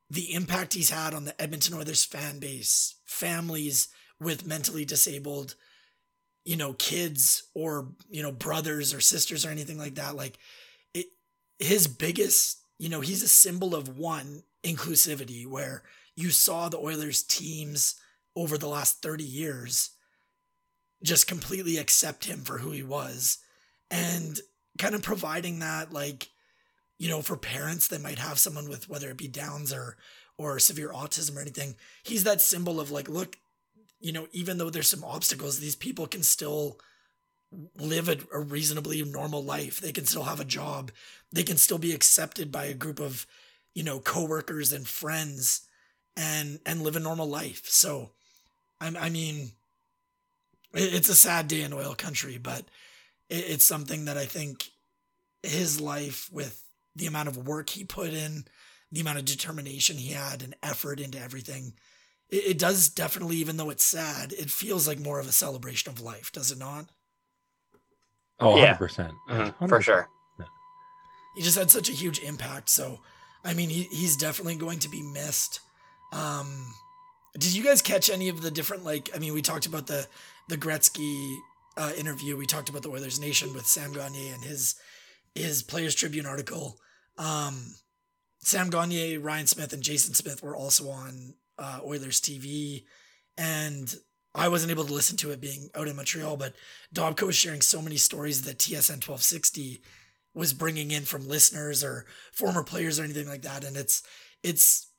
the 0.10 0.34
impact 0.34 0.74
he's 0.74 0.90
had 0.90 1.14
on 1.14 1.26
the 1.26 1.40
Edmonton 1.42 1.76
Oilers 1.76 2.06
fan 2.06 2.40
base, 2.40 2.96
families 3.06 3.90
with 4.20 4.48
mentally 4.48 4.86
disabled, 4.86 5.56
you 6.46 6.56
know, 6.56 6.74
kids 6.74 7.44
or, 7.54 7.90
you 8.10 8.22
know, 8.22 8.32
brothers 8.32 8.94
or 8.94 9.02
sisters 9.02 9.46
or 9.46 9.50
anything 9.50 9.78
like 9.78 9.96
that. 9.96 10.16
Like, 10.16 10.38
it, 10.94 11.08
his 11.60 11.88
biggest, 11.88 12.60
you 12.78 12.88
know, 12.88 13.02
he's 13.02 13.24
a 13.24 13.28
symbol 13.28 13.76
of 13.76 13.98
one 13.98 14.44
inclusivity 14.64 15.46
where 15.46 15.84
you 16.16 16.30
saw 16.30 16.70
the 16.70 16.78
Oilers 16.78 17.24
teams 17.24 17.96
over 18.36 18.58
the 18.58 18.68
last 18.68 19.02
30 19.02 19.24
years 19.24 19.92
just 21.04 21.28
completely 21.28 21.78
accept 21.78 22.26
him 22.26 22.40
for 22.40 22.60
who 22.60 22.72
he 22.72 22.84
was. 22.84 23.38
And 23.92 24.40
kind 24.78 24.96
of 24.96 25.04
providing 25.04 25.60
that 25.60 25.94
like 25.94 26.30
you 26.98 27.08
know 27.08 27.22
for 27.22 27.38
parents 27.38 27.88
that 27.88 28.02
might 28.02 28.20
have 28.20 28.40
someone 28.40 28.68
with 28.68 28.90
whether 28.90 29.10
it 29.10 29.18
be 29.18 29.28
downs 29.28 29.72
or 29.72 29.96
or 30.38 30.60
severe 30.60 30.90
autism 30.90 31.38
or 31.38 31.42
anything 31.42 31.76
he's 32.04 32.26
that 32.26 32.42
symbol 32.42 32.78
of 32.82 32.92
like 32.92 33.08
look 33.08 33.38
you 34.02 34.12
know 34.12 34.28
even 34.34 34.58
though 34.58 34.70
there's 34.70 34.90
some 34.90 35.04
obstacles 35.04 35.60
these 35.60 35.78
people 35.78 36.08
can 36.08 36.24
still 36.24 36.78
live 37.78 38.10
a, 38.10 38.18
a 38.34 38.40
reasonably 38.40 39.04
normal 39.04 39.44
life. 39.44 39.80
They 39.80 39.92
can 39.92 40.06
still 40.06 40.24
have 40.24 40.40
a 40.40 40.46
job. 40.46 40.92
They 41.32 41.44
can 41.44 41.58
still 41.58 41.78
be 41.78 41.94
accepted 41.94 42.52
by 42.52 42.66
a 42.66 42.74
group 42.74 43.00
of 43.00 43.26
you 43.74 43.84
know 43.84 44.00
coworkers 44.00 44.72
and 44.72 44.88
friends 44.88 45.62
and 46.16 46.60
and 46.66 46.82
live 46.82 46.96
a 46.96 47.00
normal 47.00 47.28
life. 47.28 47.64
So 47.68 48.12
I, 48.82 48.88
I 48.88 49.10
mean, 49.10 49.52
it- 50.74 50.94
it's 50.94 51.10
a 51.10 51.16
sad 51.16 51.48
day 51.48 51.62
in 51.62 51.74
oil 51.74 51.96
country, 51.96 52.38
but 52.38 52.66
it, 53.30 53.46
it's 53.46 53.66
something 53.66 54.06
that 54.06 54.18
I 54.18 54.26
think 54.26 54.70
his 55.44 55.80
life, 55.80 56.30
with 56.32 56.64
the 56.96 57.08
amount 57.08 57.28
of 57.30 57.38
work 57.48 57.70
he 57.70 57.84
put 57.84 58.14
in, 58.14 58.46
the 58.92 59.02
amount 59.02 59.20
of 59.20 59.26
determination 59.26 59.98
he 59.98 60.12
had, 60.14 60.42
and 60.42 60.56
effort 60.64 61.00
into 61.00 61.20
everything, 61.20 61.74
it, 62.30 62.44
it 62.52 62.60
does 62.60 62.90
definitely, 62.90 63.38
even 63.38 63.58
though 63.58 63.70
it's 63.70 63.84
sad, 63.84 64.34
it 64.34 64.50
feels 64.50 64.88
like 64.88 65.00
more 65.00 65.20
of 65.20 65.28
a 65.28 65.32
celebration 65.34 65.92
of 65.92 66.02
life, 66.02 66.32
does 66.32 66.52
it 66.52 66.58
not? 66.58 66.90
oh, 68.40 68.58
Yeah. 68.58 68.76
100%. 68.78 69.12
Mhm, 69.30 69.58
for 69.70 69.80
100%. 69.80 69.84
sure. 69.84 70.10
he 71.36 71.42
just 71.42 71.58
had 71.58 71.70
such 71.72 71.90
a 71.90 71.94
huge 71.94 72.20
impact. 72.20 72.70
So, 72.70 73.02
I 73.44 73.54
mean, 73.54 73.70
he, 73.70 73.84
he's 73.84 74.16
definitely 74.18 74.56
going 74.56 74.80
to 74.80 74.90
be 74.90 75.02
missed. 75.02 75.60
Um, 76.14 76.74
did 77.38 77.56
you 77.56 77.64
guys 77.64 77.82
catch 77.82 78.10
any 78.10 78.30
of 78.30 78.42
the 78.42 78.52
different 78.52 78.84
like? 78.84 79.10
I 79.16 79.20
mean, 79.20 79.34
we 79.34 79.42
talked 79.42 79.66
about 79.66 79.88
the 79.88 80.08
the 80.50 80.58
Gretzky 80.58 81.36
uh, 81.78 81.92
interview. 81.98 82.38
We 82.38 82.46
talked 82.46 82.70
about 82.70 82.84
the 82.84 82.90
Oilers 82.90 83.20
Nation 83.20 83.54
with 83.54 83.66
Sam 83.66 83.94
Gagner 83.94 84.34
and 84.34 84.44
his 84.44 84.76
his 85.34 85.64
Players 85.64 85.96
Tribune 85.96 86.26
article. 86.26 86.78
Um, 87.18 87.76
Sam 88.40 88.70
Gagner, 88.70 89.20
Ryan 89.20 89.48
Smyth, 89.48 89.74
and 89.74 89.84
Jason 89.84 90.14
Smith 90.14 90.42
were 90.44 90.56
also 90.56 90.90
on 90.90 91.34
uh, 91.58 91.80
Oilers 91.84 92.22
TV, 92.22 92.84
and 93.38 93.94
I 94.34 94.48
wasn't 94.48 94.72
able 94.72 94.86
to 94.86 94.94
listen 94.94 95.18
to 95.18 95.32
it 95.32 95.42
being 95.42 95.70
out 95.76 95.88
in 95.88 95.96
Montreal. 95.96 96.38
But 96.38 96.54
Dobko 96.94 97.28
was 97.28 97.36
sharing 97.36 97.62
so 97.62 97.82
many 97.82 97.98
stories 97.98 98.44
that 98.44 98.60
TSN 98.60 99.02
twelve 99.02 99.24
sixty 99.24 99.82
was 100.34 100.54
bringing 100.54 100.92
in 100.92 101.04
from 101.04 101.28
listeners 101.28 101.84
or 101.84 102.06
former 102.34 102.64
players 102.64 103.00
or 103.00 103.04
anything 103.04 103.28
like 103.28 103.42
that 103.44 103.64
and 103.64 103.78
it's 103.78 104.04
it's 104.44 104.92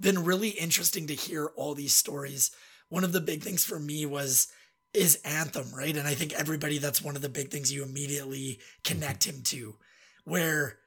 been 0.00 0.24
really 0.24 0.50
interesting 0.50 1.06
to 1.06 1.14
hear 1.14 1.50
all 1.56 1.74
these 1.74 1.94
stories. 1.94 2.50
One 2.88 3.04
of 3.04 3.12
the 3.12 3.20
big 3.20 3.42
things 3.42 3.64
for 3.64 3.78
me 3.78 4.06
was 4.06 4.48
is 4.94 5.20
anthem 5.24 5.70
right? 5.74 5.96
And 5.96 6.08
i 6.08 6.14
think 6.14 6.32
everybody 6.32 6.78
that's 6.78 7.02
one 7.02 7.16
of 7.16 7.22
the 7.22 7.28
big 7.28 7.50
things 7.50 7.72
you 7.72 7.82
immediately 7.82 8.60
connect 8.82 9.24
him 9.24 9.42
to 9.44 9.76
where 10.24 10.78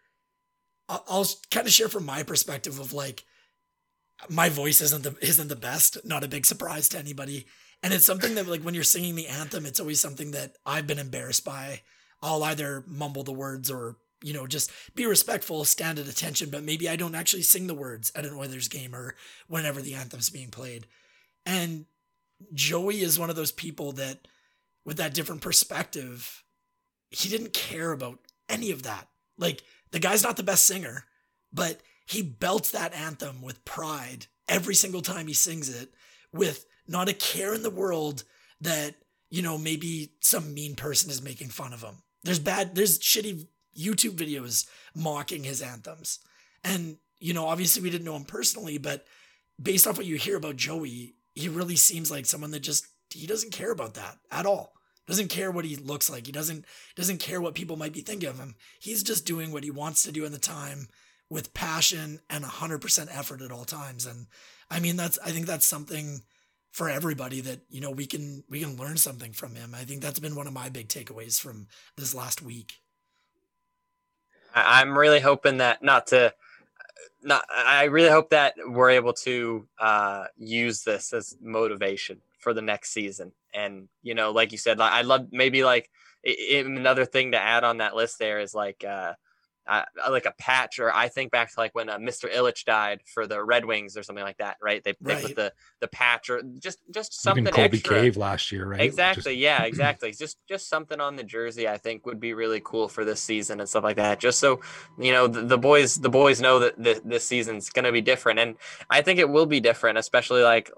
i'll, 0.88 1.28
kind 1.52 1.68
of 1.68 1.74
share 1.74 1.90
from 1.90 2.06
my 2.06 2.24
perspective 2.24 2.80
of 2.80 2.92
like 2.92 3.24
my 4.28 4.50
voice 4.50 4.82
isn't 4.82 5.04
the 5.04 5.16
isn't 5.22 5.48
the 5.48 5.56
best 5.56 5.98
not 6.06 6.24
a 6.24 6.28
big 6.28 6.46
surprise 6.46 6.90
to 6.90 6.98
anybody. 6.98 7.46
And 7.82 7.94
it's 7.94 8.04
something 8.06 8.36
that 8.36 8.48
like 8.48 8.62
when 8.62 8.74
you're 8.74 8.84
singing 8.84 9.16
the 9.16 9.28
anthem 9.28 9.66
it's 9.66 9.80
always 9.80 10.02
something 10.02 10.32
that 10.32 10.56
i've 10.66 10.88
been 10.88 11.00
embarrassed 11.00 11.46
by. 11.46 11.82
I'll 12.22 12.44
either 12.44 12.84
mumble 12.86 13.24
the 13.24 13.32
words 13.32 13.72
or, 13.72 13.98
you 14.22 14.34
know, 14.34 14.48
just 14.48 14.72
be 14.96 15.06
respectful, 15.06 15.64
stand 15.64 16.00
at 16.00 16.08
attention, 16.08 16.50
but 16.50 16.64
maybe 16.64 16.90
I 16.90 16.96
don't 16.96 17.16
actually 17.16 17.44
sing 17.44 17.68
the 17.68 17.74
words 17.74 18.12
at 18.16 18.26
an 18.26 18.34
Oilers 18.34 18.68
game 18.68 18.94
or 18.96 19.16
whenever 19.48 19.82
the 19.82 19.96
anthem's 19.96 20.30
being 20.30 20.50
played. 20.50 20.88
And 21.46 21.86
Joey 22.54 23.02
is 23.02 23.20
one 23.20 23.30
of 23.30 23.36
those 23.36 23.52
people 23.52 23.94
that, 23.94 24.28
with 24.86 24.98
that 24.98 25.14
different 25.14 25.42
perspective, 25.42 26.44
he 27.10 27.30
didn't 27.30 27.54
care 27.54 27.92
about 27.92 28.20
any 28.48 28.72
of 28.72 28.84
that. 28.84 29.08
Like, 29.38 29.64
the 29.92 30.00
guy's 30.00 30.24
not 30.24 30.38
the 30.38 30.44
best 30.44 30.66
singer, 30.66 31.06
but 31.54 31.80
he 32.06 32.22
belts 32.22 32.72
that 32.72 32.94
anthem 32.94 33.42
with 33.42 33.64
pride 33.66 34.26
every 34.48 34.76
single 34.76 35.02
time 35.02 35.28
he 35.28 35.34
sings 35.34 35.70
it 35.70 35.94
with 36.34 36.66
not 36.88 37.10
a 37.10 37.14
care 37.14 37.54
in 37.54 37.64
the 37.64 37.70
world 37.70 38.24
that, 38.62 38.96
you 39.30 39.42
know, 39.42 39.58
maybe 39.58 40.14
some 40.22 40.54
mean 40.54 40.76
person 40.76 41.10
is 41.10 41.22
making 41.22 41.50
fun 41.50 41.72
of 41.72 41.84
him. 41.84 41.96
There's 42.24 42.40
bad, 42.40 42.76
there's 42.76 43.00
shitty 43.00 43.48
YouTube 43.78 44.16
videos 44.16 44.68
mocking 44.96 45.44
his 45.44 45.62
anthems. 45.62 46.20
And, 46.64 46.98
you 47.20 47.34
know, 47.34 47.48
obviously 47.48 47.82
we 47.82 47.90
didn't 47.90 48.06
know 48.06 48.16
him 48.16 48.26
personally, 48.26 48.78
but 48.78 49.06
based 49.62 49.88
off 49.88 49.98
what 49.98 50.06
you 50.06 50.16
hear 50.16 50.38
about 50.38 50.56
Joey, 50.56 51.16
he 51.36 51.50
really 51.50 51.76
seems 51.76 52.12
like 52.12 52.26
someone 52.26 52.52
that 52.52 52.62
just 52.62 52.86
he 53.12 53.26
doesn't 53.26 53.54
care 53.54 53.72
about 53.72 53.96
that 53.96 54.18
at 54.32 54.46
all. 54.46 54.74
Doesn't 55.08 55.30
care 55.30 55.50
what 55.50 55.66
he 55.66 55.76
looks 55.76 56.10
like. 56.10 56.28
He 56.28 56.32
doesn't 56.32 56.66
doesn't 56.96 57.20
care 57.20 57.42
what 57.42 57.56
people 57.56 57.78
might 57.78 57.94
be 57.94 58.02
thinking 58.02 58.30
of 58.30 58.38
him. 58.38 58.56
He's 58.80 59.02
just 59.02 59.26
doing 59.26 59.52
what 59.52 59.64
he 59.64 59.72
wants 59.72 60.04
to 60.04 60.12
do 60.12 60.24
in 60.24 60.32
the 60.32 60.38
time 60.38 60.88
with 61.30 61.54
passion 61.54 62.20
and 62.30 62.44
100% 62.44 63.08
effort 63.12 63.42
at 63.42 63.52
all 63.52 63.66
times. 63.66 64.06
And 64.06 64.28
I 64.70 64.80
mean 64.80 64.98
that's 64.98 65.18
I 65.26 65.32
think 65.32 65.48
that's 65.48 65.66
something 65.66 66.22
for 66.72 66.90
everybody 66.90 67.42
that 67.42 67.62
you 67.70 67.82
know 67.82 67.92
we 67.92 68.06
can 68.06 68.44
we 68.50 68.60
can 68.60 68.78
learn 68.78 68.98
something 68.98 69.34
from 69.34 69.56
him. 69.56 69.74
I 69.74 69.84
think 69.84 70.02
that's 70.02 70.20
been 70.20 70.36
one 70.36 70.48
of 70.48 70.54
my 70.54 70.70
big 70.70 70.90
takeaways 70.90 71.40
from 71.40 71.68
this 71.98 72.14
last 72.14 72.42
week. 72.42 72.74
I'm 74.54 74.98
really 74.98 75.20
hoping 75.20 75.58
that 75.58 75.84
not 75.84 76.08
to 76.08 76.34
not 77.22 77.44
I 77.54 77.86
really 77.86 78.10
hope 78.10 78.30
that 78.30 78.56
we're 78.66 78.92
able 78.92 79.14
to 79.14 79.68
uh, 79.80 80.26
use 80.38 80.84
this 80.84 81.14
as 81.14 81.38
motivation 81.42 82.22
for 82.40 82.54
the 82.54 82.62
next 82.62 82.92
season. 82.92 83.32
And 83.54 83.90
you 84.02 84.16
know, 84.16 84.32
like 84.32 84.52
you 84.52 84.58
said, 84.58 84.80
I 84.80 85.02
love 85.02 85.28
maybe 85.32 85.64
like 85.64 85.90
it, 86.24 86.66
another 86.66 87.06
thing 87.06 87.32
to 87.32 87.40
add 87.40 87.64
on 87.64 87.78
that 87.78 87.96
list 87.96 88.20
there 88.20 88.40
is 88.40 88.54
like 88.54 88.84
uh, 88.84 89.14
uh, 89.70 89.84
like 90.10 90.26
a 90.26 90.34
patch, 90.40 90.80
or 90.80 90.94
I 90.94 91.10
think 91.10 91.32
back 91.32 91.54
to 91.54 91.60
like 91.60 91.76
when 91.76 91.90
uh, 91.90 92.00
Mr. 92.00 92.34
Ilitch 92.34 92.66
died 92.66 93.02
for 93.06 93.28
the 93.28 93.44
Red 93.44 93.66
Wings 93.66 93.96
or 93.96 94.04
something 94.04 94.24
like 94.24 94.38
that, 94.38 94.58
right? 94.62 94.84
They, 94.84 94.96
they 95.00 95.14
right. 95.14 95.24
put 95.24 95.36
the 95.36 95.54
the 95.80 95.88
patch 95.88 96.30
or 96.32 96.42
just 96.60 96.80
just 96.92 97.22
something 97.22 97.44
Even 97.44 97.54
Colby 97.54 97.78
extra. 97.78 98.02
Cave 98.02 98.18
last 98.18 98.52
year, 98.52 98.66
right? 98.66 98.82
Exactly. 98.82 99.34
Just... 99.34 99.38
yeah, 99.38 99.64
exactly. 99.66 100.12
just 100.12 100.38
just 100.48 100.68
something 100.68 101.00
on 101.00 101.16
the 101.16 101.24
jersey, 101.24 101.68
I 101.68 101.78
think 101.78 102.06
would 102.06 102.20
be 102.20 102.34
really 102.34 102.62
cool 102.64 102.88
for 102.88 103.06
this 103.06 103.22
season 103.22 103.60
and 103.60 103.70
stuff 103.70 103.84
like 103.84 103.98
that. 103.98 104.20
Just 104.20 104.40
so 104.40 104.60
you 104.98 105.12
know, 105.12 105.28
the, 105.28 105.42
the 105.42 105.58
boys 105.58 105.96
the 105.96 106.10
boys 106.10 106.42
know 106.42 106.60
that 106.60 106.82
this, 106.82 107.00
this 107.06 107.26
season's 107.26 107.70
going 107.70 107.86
to 107.86 107.92
be 107.92 108.02
different, 108.02 108.40
and 108.40 108.56
I 108.90 109.02
think 109.04 109.20
it 109.20 109.30
will 109.30 109.46
be 109.46 109.60
different, 109.60 110.00
especially 110.00 110.42
like 110.42 110.72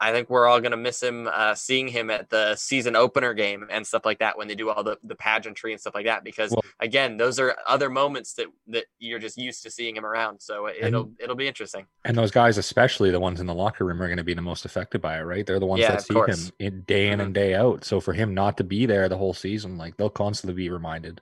I 0.00 0.12
think 0.12 0.30
we're 0.30 0.46
all 0.46 0.60
going 0.60 0.70
to 0.70 0.76
miss 0.76 1.02
him, 1.02 1.28
uh, 1.32 1.54
seeing 1.54 1.88
him 1.88 2.08
at 2.10 2.30
the 2.30 2.54
season 2.54 2.94
opener 2.94 3.34
game 3.34 3.66
and 3.70 3.86
stuff 3.86 4.04
like 4.04 4.20
that 4.20 4.38
when 4.38 4.46
they 4.46 4.54
do 4.54 4.70
all 4.70 4.84
the, 4.84 4.96
the 5.02 5.16
pageantry 5.16 5.72
and 5.72 5.80
stuff 5.80 5.94
like 5.94 6.06
that. 6.06 6.22
Because 6.22 6.52
well, 6.52 6.62
again, 6.78 7.16
those 7.16 7.40
are 7.40 7.56
other 7.66 7.90
moments 7.90 8.34
that 8.34 8.46
that 8.68 8.84
you're 8.98 9.18
just 9.18 9.36
used 9.36 9.62
to 9.64 9.70
seeing 9.70 9.96
him 9.96 10.06
around. 10.06 10.40
So 10.40 10.68
it'll 10.68 11.04
and, 11.04 11.16
it'll 11.18 11.36
be 11.36 11.48
interesting. 11.48 11.86
And 12.04 12.16
those 12.16 12.30
guys, 12.30 12.58
especially 12.58 13.10
the 13.10 13.20
ones 13.20 13.40
in 13.40 13.46
the 13.46 13.54
locker 13.54 13.84
room, 13.84 14.00
are 14.00 14.06
going 14.06 14.18
to 14.18 14.24
be 14.24 14.34
the 14.34 14.42
most 14.42 14.64
affected 14.64 15.00
by 15.00 15.18
it, 15.18 15.22
right? 15.22 15.44
They're 15.44 15.58
the 15.58 15.66
ones 15.66 15.80
yeah, 15.80 15.92
that 15.92 16.02
see 16.02 16.14
course. 16.14 16.46
him 16.46 16.52
in, 16.58 16.82
day 16.82 17.08
in 17.08 17.14
mm-hmm. 17.14 17.20
and 17.20 17.34
day 17.34 17.54
out. 17.54 17.84
So 17.84 18.00
for 18.00 18.12
him 18.12 18.34
not 18.34 18.56
to 18.58 18.64
be 18.64 18.86
there 18.86 19.08
the 19.08 19.18
whole 19.18 19.34
season, 19.34 19.78
like 19.78 19.96
they'll 19.96 20.10
constantly 20.10 20.54
be 20.54 20.70
reminded 20.70 21.20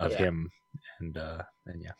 of 0.00 0.12
yeah. 0.12 0.18
him. 0.18 0.50
And 1.00 1.16
uh, 1.16 1.42
and 1.66 1.82
yeah. 1.82 1.92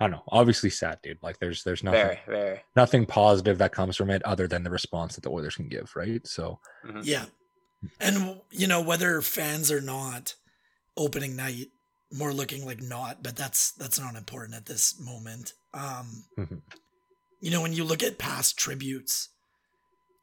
I 0.00 0.04
don't 0.04 0.12
know. 0.12 0.24
Obviously 0.28 0.70
sad, 0.70 0.98
dude. 1.02 1.22
Like 1.22 1.38
there's 1.38 1.62
there's 1.62 1.84
nothing 1.84 2.00
very, 2.00 2.18
very. 2.26 2.62
nothing 2.74 3.06
positive 3.06 3.58
that 3.58 3.72
comes 3.72 3.96
from 3.96 4.10
it 4.10 4.22
other 4.24 4.48
than 4.48 4.64
the 4.64 4.70
response 4.70 5.14
that 5.14 5.22
the 5.22 5.30
Oilers 5.30 5.56
can 5.56 5.68
give, 5.68 5.94
right? 5.94 6.26
So 6.26 6.58
mm-hmm. 6.86 7.00
yeah. 7.02 7.26
And 8.00 8.40
you 8.50 8.66
know, 8.66 8.82
whether 8.82 9.20
fans 9.20 9.70
or 9.70 9.80
not, 9.80 10.34
opening 10.96 11.36
night 11.36 11.68
more 12.12 12.32
looking 12.32 12.64
like 12.64 12.82
not, 12.82 13.22
but 13.22 13.36
that's 13.36 13.72
that's 13.72 14.00
not 14.00 14.16
important 14.16 14.56
at 14.56 14.66
this 14.66 14.98
moment. 15.00 15.52
Um 15.72 16.24
mm-hmm. 16.38 16.56
you 17.40 17.50
know, 17.50 17.62
when 17.62 17.72
you 17.72 17.84
look 17.84 18.02
at 18.02 18.18
past 18.18 18.58
tributes 18.58 19.28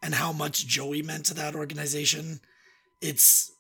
and 0.01 0.13
how 0.13 0.33
much 0.33 0.67
Joey 0.67 1.01
meant 1.01 1.25
to 1.27 1.33
that 1.35 1.55
organization, 1.55 2.41
it's 3.01 3.51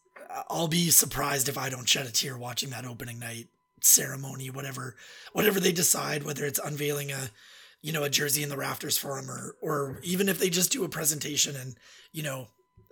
I'll 0.49 0.67
be 0.67 0.89
surprised 0.89 1.47
if 1.47 1.57
I 1.57 1.69
don't 1.69 1.87
shed 1.87 2.05
a 2.05 2.11
tear 2.11 2.37
watching 2.37 2.69
that 2.71 2.85
opening 2.85 3.19
night 3.19 3.47
ceremony, 3.81 4.49
whatever 4.49 4.95
whatever 5.33 5.59
they 5.59 5.71
decide, 5.71 6.23
whether 6.23 6.45
it's 6.45 6.59
unveiling 6.59 7.11
a 7.11 7.29
you 7.81 7.91
know 7.91 8.03
a 8.03 8.09
jersey 8.09 8.43
in 8.43 8.49
the 8.49 8.57
rafters 8.57 8.97
for 8.97 9.17
him, 9.17 9.29
or 9.29 9.55
or 9.61 9.99
even 10.03 10.29
if 10.29 10.39
they 10.39 10.49
just 10.49 10.71
do 10.71 10.83
a 10.83 10.89
presentation 10.89 11.55
and 11.55 11.75
you 12.11 12.23
know 12.23 12.47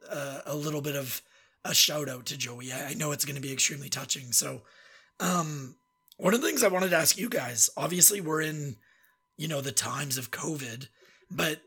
uh, 0.09 0.41
a 0.45 0.55
little 0.55 0.81
bit 0.81 0.95
of 0.95 1.21
a 1.65 1.73
shout 1.73 2.09
out 2.09 2.25
to 2.27 2.37
Joey. 2.37 2.71
I, 2.71 2.93
know 2.93 3.11
it's 3.11 3.25
going 3.25 3.35
to 3.35 3.41
be 3.41 3.51
extremely 3.51 3.89
touching. 3.89 4.31
So, 4.31 4.61
um, 5.19 5.75
one 6.17 6.33
of 6.33 6.41
the 6.41 6.47
things 6.47 6.63
I 6.63 6.69
wanted 6.69 6.91
to 6.91 6.97
ask 6.97 7.17
you 7.17 7.27
guys, 7.27 7.69
obviously 7.75 8.21
we're 8.21 8.41
in 8.41 8.77
you 9.37 9.47
know 9.47 9.61
the 9.61 9.71
times 9.71 10.17
of 10.17 10.31
COVID, 10.31 10.87
but 11.29 11.61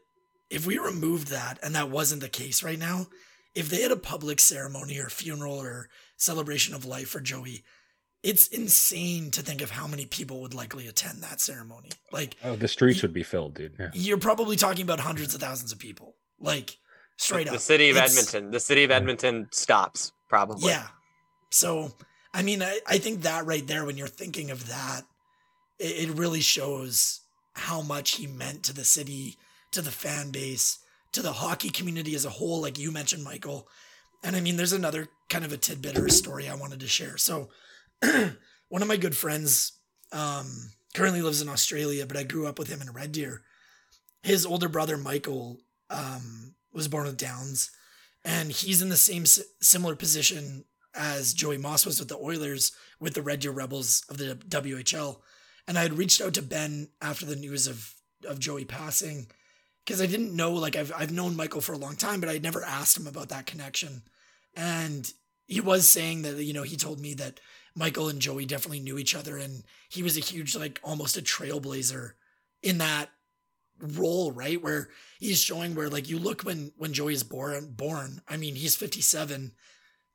if 0.51 0.67
we 0.67 0.79
removed 0.79 1.29
that 1.29 1.59
and 1.63 1.75
that 1.75 1.91
wasn't 1.91 2.21
the 2.21 2.29
case 2.29 2.63
right 2.63 2.79
now, 2.79 3.07
if 3.55 3.69
they 3.69 3.83
had 3.83 3.91
a 3.91 3.97
public 3.97 4.41
ceremony 4.41 4.99
or 4.99 5.09
funeral 5.09 5.61
or 5.61 5.89
celebration 6.17 6.75
of 6.75 6.85
life 6.85 7.09
for 7.09 7.21
Joey, 7.21 7.65
it's 8.23 8.47
insane 8.49 9.31
to 9.33 9.43
think 9.43 9.63
of 9.63 9.71
how 9.71 9.87
many 9.87 10.07
people 10.07 10.41
would 10.41 10.55
likely 10.55 10.87
attend 10.87 11.23
that 11.23 11.41
ceremony. 11.41 11.91
Like, 12.13 12.37
oh, 12.45 12.55
the 12.55 12.69
streets 12.69 13.03
you, 13.03 13.09
would 13.09 13.15
be 13.15 13.25
filled, 13.25 13.55
dude. 13.55 13.75
Yeah. 13.79 13.91
You're 13.95 14.19
probably 14.19 14.57
talking 14.57 14.83
about 14.83 15.01
hundreds 15.01 15.35
of 15.35 15.41
thousands 15.41 15.73
of 15.73 15.79
people. 15.79 16.15
Like, 16.41 16.77
straight 17.17 17.45
the 17.45 17.51
up. 17.51 17.57
The 17.57 17.63
city 17.63 17.91
of 17.91 17.97
Edmonton. 17.97 18.51
The 18.51 18.61
city 18.61 18.85
of 18.85 18.91
Edmonton 18.91 19.49
stops, 19.51 20.13
probably. 20.29 20.71
Yeah. 20.71 20.87
So, 21.51 21.93
I 22.33 22.43
mean, 22.43 22.63
I, 22.63 22.79
I 22.87 22.99
think 22.99 23.23
that 23.23 23.45
right 23.45 23.67
there, 23.67 23.85
when 23.85 23.97
you're 23.97 24.07
thinking 24.07 24.51
of 24.51 24.69
that, 24.69 25.03
it, 25.81 26.09
it 26.09 26.17
really 26.17 26.41
shows 26.41 27.21
how 27.55 27.83
much 27.83 28.13
he 28.13 28.27
meant 28.29 28.63
to 28.65 28.73
the 28.73 28.85
city, 28.85 29.37
to 29.73 29.83
the 29.83 29.91
fan 29.91 30.31
base, 30.31 30.79
to 31.11 31.23
the 31.23 31.33
hockey 31.33 31.71
community 31.71 32.15
as 32.15 32.25
a 32.25 32.31
whole, 32.31 32.63
like 32.63 32.79
you 32.79 32.93
mentioned, 32.93 33.25
Michael. 33.25 33.67
And 34.23 34.37
I 34.37 34.41
mean, 34.41 34.57
there's 34.57 34.73
another 34.73 35.09
kind 35.29 35.45
of 35.45 35.53
a 35.53 35.57
tidbit 35.57 35.99
or 35.99 36.07
a 36.07 36.11
story 36.11 36.49
I 36.49 36.55
wanted 36.55 36.79
to 36.81 36.89
share. 36.89 37.17
So, 37.17 37.51
one 38.69 38.83
of 38.83 38.89
my 38.89 38.97
good 38.97 39.17
friends 39.17 39.73
um, 40.13 40.71
currently 40.95 41.23
lives 41.23 41.41
in 41.41 41.49
Australia, 41.49 42.07
but 42.07 42.17
I 42.17 42.23
grew 42.23 42.47
up 42.47 42.59
with 42.59 42.69
him 42.69 42.81
in 42.81 42.93
Red 42.93 43.13
Deer. 43.13 43.43
His 44.23 44.47
older 44.47 44.69
brother 44.69 44.97
Michael 44.97 45.61
um, 45.91 46.55
was 46.73 46.89
born 46.89 47.07
with 47.07 47.17
Downs, 47.17 47.71
and 48.25 48.51
he's 48.51 48.83
in 48.83 48.89
the 48.89 48.97
same 48.97 49.25
similar 49.61 49.97
position 49.97 50.65
as 50.95 51.35
Joey 51.35 51.59
Moss 51.59 51.87
was 51.87 51.99
with 51.99 52.09
the 52.09 52.19
Oilers 52.19 52.73
with 53.01 53.15
the 53.15 53.23
Red 53.23 53.41
Deer 53.41 53.51
Rebels 53.51 54.05
of 54.09 54.19
the 54.19 54.37
WHL. 54.49 55.19
And 55.67 55.79
I 55.79 55.83
had 55.83 55.99
reached 55.99 56.21
out 56.21 56.35
to 56.35 56.43
Ben 56.43 56.89
after 57.01 57.25
the 57.27 57.37
news 57.37 57.67
of 57.67 57.95
of 58.27 58.39
Joey 58.39 58.65
passing 58.65 59.27
because 59.85 60.01
I 60.01 60.07
didn't 60.07 60.37
know 60.37 60.53
like 60.53 60.77
I've 60.77 60.93
I've 60.97 61.13
known 61.13 61.37
Michael 61.37 61.61
for 61.61 61.73
a 61.73 61.79
long 61.79 61.97
time, 61.97 62.21
but 62.21 62.29
I'd 62.29 62.43
never 62.43 62.65
asked 62.65 62.97
him 62.97 63.07
about 63.07 63.29
that 63.31 63.47
connection. 63.47 64.03
And 64.55 65.11
he 65.47 65.61
was 65.61 65.89
saying 65.89 66.23
that 66.23 66.43
you 66.43 66.53
know 66.53 66.63
he 66.63 66.77
told 66.77 67.01
me 67.01 67.15
that 67.15 67.41
Michael 67.75 68.09
and 68.09 68.21
Joey 68.21 68.47
definitely 68.47 68.81
knew 68.81 68.99
each 68.99 69.15
other, 69.15 69.37
and 69.37 69.65
he 69.89 70.03
was 70.03 70.17
a 70.17 70.21
huge, 70.21 70.55
like, 70.55 70.81
almost 70.83 71.17
a 71.17 71.23
trailblazer 71.23 72.13
in 72.63 72.79
that 72.79 73.11
role, 73.81 74.31
right? 74.31 74.63
Where 74.63 74.91
he's 75.19 75.43
showing 75.43 75.75
where, 75.75 75.89
like, 75.89 76.09
you 76.09 76.19
look 76.19 76.43
when 76.43 76.73
when 76.77 76.93
Joey 76.93 77.15
is 77.15 77.23
born. 77.23 77.73
Born, 77.73 78.23
I 78.29 78.37
mean, 78.37 78.55
he's 78.55 78.77
fifty 78.77 79.01
seven. 79.01 79.53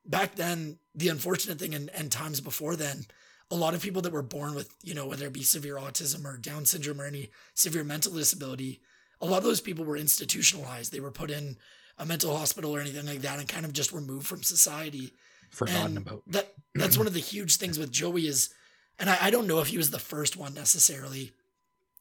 Back 0.06 0.36
then, 0.36 0.80
the 0.96 1.10
unfortunate 1.10 1.60
thing, 1.60 1.74
and, 1.76 1.90
and 1.90 2.12
times 2.12 2.40
before 2.40 2.78
then, 2.78 3.06
a 3.52 3.56
lot 3.56 3.74
of 3.74 3.82
people 3.82 4.02
that 4.04 4.14
were 4.14 4.22
born 4.22 4.56
with, 4.56 4.74
you 4.82 4.94
know, 4.94 5.08
whether 5.08 5.26
it 5.28 5.34
be 5.34 5.44
severe 5.44 5.76
autism 5.76 6.24
or 6.26 6.38
Down 6.38 6.66
syndrome 6.66 7.02
or 7.02 7.06
any 7.06 7.30
severe 7.54 7.84
mental 7.84 8.14
disability, 8.14 8.82
a 9.20 9.26
lot 9.26 9.40
of 9.40 9.44
those 9.44 9.62
people 9.62 9.84
were 9.84 9.98
institutionalized. 9.98 10.94
They 10.94 11.00
were 11.02 11.12
put 11.12 11.32
in 11.32 11.58
a 11.98 12.06
mental 12.06 12.38
hospital 12.38 12.74
or 12.76 12.80
anything 12.80 13.06
like 13.06 13.22
that 13.22 13.40
and 13.40 13.50
kind 13.50 13.66
of 13.66 13.74
just 13.74 13.92
removed 13.92 14.28
from 14.28 14.44
society 14.44 15.14
forgotten 15.50 15.98
and 15.98 16.08
about. 16.08 16.24
That 16.28 16.54
that's 16.76 16.98
one 16.98 17.08
of 17.08 17.14
the 17.14 17.20
huge 17.20 17.58
things 17.58 17.80
with 17.80 17.92
Joey 17.92 18.28
is, 18.28 18.50
and 19.00 19.10
I, 19.10 19.18
I 19.22 19.30
don't 19.30 19.48
know 19.48 19.60
if 19.60 19.68
he 19.68 19.78
was 19.78 19.92
the 19.92 20.00
first 20.00 20.38
one 20.38 20.54
necessarily. 20.54 21.32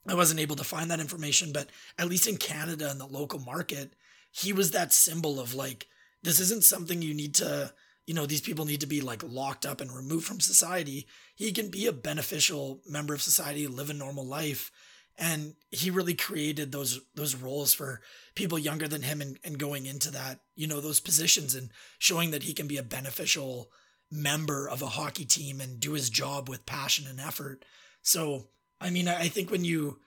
I 0.09 0.15
wasn't 0.15 0.41
able 0.41 0.57
to 0.57 0.65
find 0.65 0.91
that 0.91 1.01
information, 1.01 1.53
but 1.53 1.69
at 1.99 2.09
least 2.09 2.29
in 2.29 2.37
Canada 2.37 2.91
and 2.91 3.01
the 3.01 3.07
local 3.07 3.41
market, 3.41 3.95
he 4.31 4.53
was 4.53 4.71
that 4.71 4.93
symbol 4.93 5.41
of 5.41 5.55
like 5.55 5.89
this 6.23 6.41
isn't 6.41 6.65
something 6.65 7.03
you 7.03 7.15
need 7.15 7.35
to 7.37 7.73
you 8.07 8.15
know 8.15 8.27
these 8.27 8.41
people 8.41 8.65
need 8.65 8.81
to 8.81 8.87
be 8.87 9.01
like 9.01 9.23
locked 9.25 9.67
up 9.67 9.81
and 9.81 9.91
removed 9.91 10.27
from 10.27 10.41
society 10.41 11.07
he 11.35 11.53
can 11.53 11.69
be 11.69 11.87
a 11.87 11.93
beneficial 11.93 12.81
member 12.89 13.15
of 13.15 13.23
society 13.23 13.67
live 13.67 13.91
a 13.91 13.95
normal 13.95 14.25
life 14.25 14.71
and 15.19 15.55
he 15.71 15.91
really 15.91 16.15
created 16.15 16.73
those 16.73 17.01
those 17.15 17.35
roles 17.35 17.73
for 17.73 18.01
people 18.35 18.59
younger 18.59 18.87
than 18.87 19.03
him 19.03 19.21
and, 19.21 19.39
and 19.45 19.59
going 19.59 19.87
into 19.87 20.11
that 20.11 20.41
you 20.55 20.67
know 20.67 20.81
those 20.81 21.01
positions 21.01 21.55
and 21.55 21.71
showing 21.99 22.31
that 22.31 22.45
he 22.45 22.53
can 22.53 22.67
be 22.67 22.77
a 22.77 22.83
beneficial 22.83 23.71
member 24.11 24.69
of 24.69 24.83
a 24.83 24.87
hockey 24.87 25.25
team 25.25 25.61
and 25.61 25.81
do 25.81 25.93
his 25.93 26.11
job 26.11 26.49
with 26.49 26.67
passion 26.67 27.07
and 27.09 27.21
effort. 27.21 27.65
So 28.03 28.49
i 28.81 28.91
mean 28.91 29.09
i 29.09 29.29
think 29.29 29.51
when 29.51 29.65
you 29.65 29.99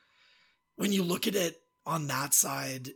when 0.75 0.94
you 0.94 1.04
look 1.04 1.28
at 1.28 1.36
it 1.36 1.62
on 1.86 2.08
that 2.08 2.34
side 2.34 2.89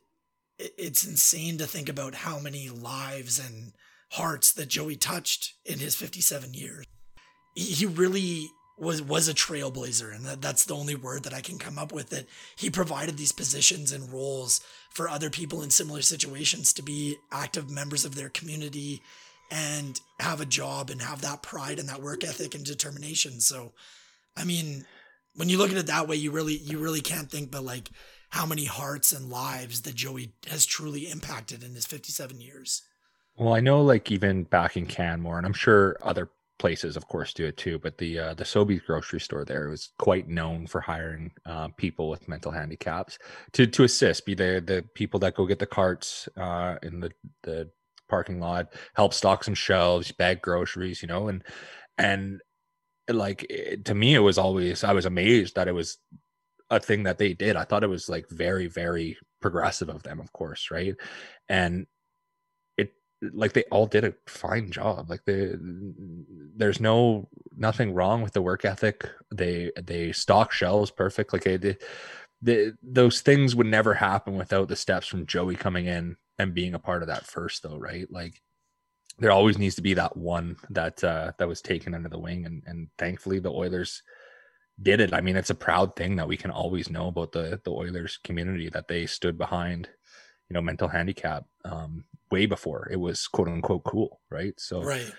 it's 0.60 1.05
insane 1.05 1.58
to 1.58 1.65
think 1.65 1.89
about 1.89 2.15
how 2.15 2.39
many 2.39 2.70
lives 2.70 3.39
and 3.39 3.74
hearts 4.12 4.53
that 4.53 4.67
joey 4.67 4.96
touched 4.96 5.55
in 5.65 5.79
his 5.79 5.96
57 5.96 6.53
years. 6.53 6.86
He 7.55 7.86
really 7.86 8.48
was 8.83 9.01
was 9.01 9.27
a 9.27 9.33
trailblazer 9.33 10.13
and 10.13 10.25
that, 10.25 10.41
that's 10.41 10.65
the 10.65 10.75
only 10.75 10.95
word 10.95 11.23
that 11.23 11.33
I 11.33 11.41
can 11.41 11.57
come 11.57 11.79
up 11.79 11.91
with 11.91 12.09
that 12.09 12.27
he 12.55 12.69
provided 12.69 13.17
these 13.17 13.31
positions 13.31 13.91
and 13.91 14.11
roles 14.11 14.61
for 14.89 15.09
other 15.09 15.29
people 15.29 15.61
in 15.61 15.69
similar 15.69 16.01
situations 16.01 16.73
to 16.73 16.83
be 16.83 17.17
active 17.31 17.69
members 17.69 18.05
of 18.05 18.15
their 18.15 18.29
community 18.29 19.01
and 19.51 19.99
have 20.19 20.41
a 20.41 20.45
job 20.45 20.89
and 20.89 21.01
have 21.01 21.21
that 21.21 21.41
pride 21.41 21.79
and 21.79 21.89
that 21.89 22.01
work 22.01 22.23
ethic 22.23 22.55
and 22.55 22.65
determination 22.65 23.39
so 23.39 23.71
I 24.37 24.43
mean 24.43 24.85
when 25.35 25.49
you 25.49 25.57
look 25.57 25.71
at 25.71 25.77
it 25.77 25.87
that 25.87 26.07
way 26.07 26.15
you 26.15 26.31
really 26.31 26.57
you 26.57 26.77
really 26.77 27.01
can't 27.01 27.31
think 27.31 27.51
but 27.51 27.63
like 27.63 27.89
how 28.33 28.47
many 28.47 28.65
hearts 28.65 29.11
and 29.11 29.29
lives 29.29 29.81
that 29.83 29.93
Joey 29.93 30.33
has 30.47 30.65
truly 30.65 31.01
impacted 31.01 31.61
in 31.61 31.75
his 31.75 31.85
57 31.85 32.41
years. 32.41 32.81
Well, 33.37 33.53
I 33.53 33.59
know 33.59 33.83
like 33.83 34.09
even 34.09 34.45
back 34.45 34.75
in 34.75 34.87
Canmore, 34.87 35.37
and 35.37 35.45
I'm 35.45 35.53
sure 35.53 35.97
other 36.01 36.29
places, 36.63 36.96
of 36.96 37.10
course, 37.10 37.34
do 37.34 37.46
it 37.46 37.58
too. 37.58 37.77
But 37.77 37.98
the 37.98 38.17
uh, 38.17 38.34
the 38.36 38.46
Sobeys 38.46 38.86
grocery 38.86 39.20
store 39.20 39.43
there 39.43 39.67
was 39.67 39.91
quite 40.00 40.29
known 40.29 40.65
for 40.65 40.79
hiring 40.79 41.29
uh, 41.46 41.67
people 41.75 42.08
with 42.10 42.29
mental 42.29 42.53
handicaps 42.53 43.20
to 43.51 43.67
to 43.67 43.84
assist, 43.84 44.25
be 44.25 44.34
they 44.34 44.62
the 44.62 44.86
people 44.93 45.20
that 45.20 45.36
go 45.36 45.46
get 45.46 45.60
the 45.60 45.65
carts 45.65 46.29
uh, 46.38 46.77
in 46.82 47.01
the 47.01 47.12
the 47.41 47.70
parking 48.08 48.39
lot, 48.39 48.74
help 48.96 49.13
stock 49.13 49.43
some 49.43 49.53
shelves, 49.53 50.13
bag 50.13 50.41
groceries, 50.41 51.01
you 51.01 51.10
know, 51.10 51.27
and 51.27 51.43
and 51.98 52.41
like 53.10 53.46
it, 53.50 53.84
to 53.84 53.93
me, 53.93 54.15
it 54.15 54.20
was 54.29 54.38
always 54.38 54.86
I 54.86 54.93
was 54.93 55.05
amazed 55.05 55.55
that 55.55 55.67
it 55.67 55.75
was 55.75 55.98
a 56.70 56.79
thing 56.79 57.03
that 57.03 57.17
they 57.17 57.34
did. 57.34 57.58
I 57.58 57.65
thought 57.65 57.84
it 57.84 57.96
was 57.98 58.08
like 58.08 58.29
very 58.29 58.67
very 58.67 59.17
progressive 59.41 59.89
of 59.89 60.03
them, 60.03 60.22
of 60.22 60.32
course, 60.32 60.72
right? 60.72 60.96
And 61.50 61.88
like 63.31 63.53
they 63.53 63.63
all 63.71 63.85
did 63.85 64.03
a 64.03 64.13
fine 64.27 64.69
job 64.69 65.09
like 65.09 65.23
they 65.25 65.53
there's 66.55 66.79
no 66.79 67.27
nothing 67.55 67.93
wrong 67.93 68.21
with 68.21 68.33
the 68.33 68.41
work 68.41 68.65
ethic. 68.65 69.09
They 69.33 69.71
they 69.81 70.11
stock 70.11 70.51
shelves 70.51 70.91
perfect 70.91 71.33
like 71.33 71.43
they, 71.43 71.77
they, 72.41 72.71
those 72.81 73.21
things 73.21 73.55
would 73.55 73.67
never 73.67 73.93
happen 73.93 74.35
without 74.35 74.67
the 74.67 74.75
steps 74.75 75.07
from 75.07 75.25
joey 75.25 75.55
coming 75.55 75.85
in 75.85 76.17
and 76.39 76.53
being 76.53 76.73
a 76.73 76.79
part 76.79 77.01
of 77.01 77.07
that 77.07 77.25
first 77.25 77.63
though 77.63 77.77
right? 77.77 78.11
Like 78.11 78.41
there 79.19 79.31
always 79.31 79.57
needs 79.57 79.75
to 79.75 79.81
be 79.81 79.93
that 79.93 80.17
one 80.17 80.57
that 80.69 81.03
uh 81.03 81.31
that 81.37 81.47
was 81.47 81.61
taken 81.61 81.93
under 81.93 82.09
the 82.09 82.19
wing 82.19 82.45
and 82.45 82.63
and 82.65 82.89
thankfully 82.97 83.39
the 83.39 83.51
oilers 83.51 84.01
did 84.81 84.99
it. 84.99 85.13
I 85.13 85.21
mean 85.21 85.35
it's 85.35 85.51
a 85.51 85.55
proud 85.55 85.95
thing 85.95 86.15
that 86.17 86.27
we 86.27 86.37
can 86.37 86.51
always 86.51 86.89
know 86.89 87.07
about 87.07 87.31
the 87.31 87.61
the 87.63 87.71
oilers 87.71 88.19
community 88.23 88.69
that 88.69 88.87
they 88.87 89.05
stood 89.05 89.37
behind 89.37 89.89
you 90.49 90.53
know 90.53 90.61
mental 90.61 90.87
handicap. 90.87 91.45
Um, 91.65 92.05
way 92.33 92.47
before 92.47 92.89
it 92.91 92.99
was 92.99 93.27
quote 93.27 93.47
unquote 93.47 93.83
cool 93.83 94.19
right? 94.31 94.55
So 94.57 94.81
right. 94.81 95.11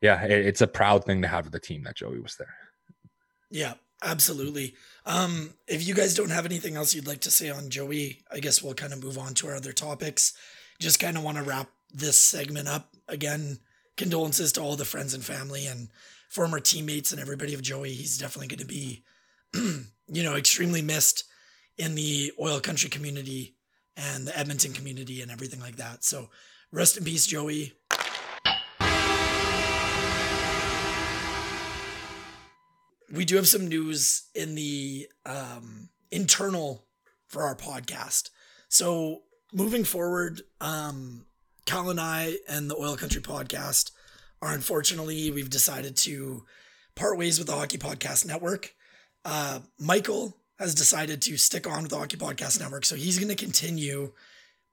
yeah 0.00 0.24
it, 0.24 0.46
it's 0.46 0.62
a 0.62 0.66
proud 0.66 1.04
thing 1.04 1.20
to 1.22 1.28
have 1.28 1.50
the 1.50 1.60
team 1.60 1.82
that 1.84 1.96
joey 1.96 2.18
was 2.18 2.36
there. 2.36 2.54
Yeah 3.50 3.74
absolutely. 4.02 4.74
Um 5.04 5.54
if 5.66 5.86
you 5.86 5.94
guys 5.94 6.14
don't 6.14 6.30
have 6.30 6.46
anything 6.46 6.76
else 6.76 6.94
you'd 6.94 7.06
like 7.06 7.20
to 7.22 7.30
say 7.30 7.50
on 7.50 7.68
joey 7.68 8.22
i 8.32 8.38
guess 8.40 8.62
we'll 8.62 8.74
kind 8.74 8.92
of 8.92 9.02
move 9.02 9.18
on 9.18 9.34
to 9.34 9.48
our 9.48 9.56
other 9.56 9.72
topics. 9.72 10.32
Just 10.80 11.00
kind 11.00 11.16
of 11.18 11.24
want 11.24 11.36
to 11.36 11.42
wrap 11.42 11.68
this 11.92 12.18
segment 12.18 12.68
up. 12.68 12.94
Again 13.06 13.58
condolences 13.98 14.52
to 14.52 14.62
all 14.62 14.76
the 14.76 14.84
friends 14.84 15.12
and 15.12 15.24
family 15.24 15.66
and 15.66 15.88
former 16.30 16.60
teammates 16.60 17.12
and 17.12 17.20
everybody 17.20 17.52
of 17.52 17.60
joey. 17.60 17.92
He's 17.92 18.16
definitely 18.16 18.48
going 18.48 18.66
to 18.66 18.74
be 18.78 19.04
you 19.54 20.22
know 20.22 20.36
extremely 20.36 20.80
missed 20.80 21.24
in 21.76 21.94
the 21.94 22.32
oil 22.40 22.60
country 22.60 22.88
community 22.88 23.57
and 23.98 24.26
the 24.26 24.38
Edmonton 24.38 24.72
community 24.72 25.20
and 25.20 25.30
everything 25.30 25.60
like 25.60 25.76
that. 25.76 26.04
So 26.04 26.30
rest 26.72 26.96
in 26.96 27.04
peace, 27.04 27.26
Joey. 27.26 27.74
We 33.10 33.24
do 33.24 33.36
have 33.36 33.48
some 33.48 33.66
news 33.66 34.28
in 34.34 34.54
the 34.54 35.08
um, 35.26 35.88
internal 36.10 36.84
for 37.26 37.42
our 37.42 37.56
podcast. 37.56 38.30
So 38.68 39.22
moving 39.52 39.84
forward, 39.84 40.42
um, 40.60 41.24
Cal 41.66 41.90
and 41.90 42.00
I 42.00 42.36
and 42.48 42.70
the 42.70 42.76
Oil 42.76 42.96
Country 42.96 43.20
podcast 43.22 43.90
are 44.40 44.52
unfortunately 44.52 45.30
we've 45.30 45.50
decided 45.50 45.96
to 45.96 46.44
part 46.94 47.18
ways 47.18 47.38
with 47.38 47.48
the 47.48 47.54
Hockey 47.54 47.78
Podcast 47.78 48.26
Network. 48.26 48.74
Uh, 49.24 49.60
Michael 49.78 50.36
has 50.58 50.74
decided 50.74 51.22
to 51.22 51.36
stick 51.36 51.66
on 51.66 51.82
with 51.82 51.90
the 51.90 51.98
Hockey 51.98 52.16
Podcast 52.16 52.60
Network. 52.60 52.84
So 52.84 52.96
he's 52.96 53.18
going 53.18 53.28
to 53.28 53.34
continue 53.44 54.12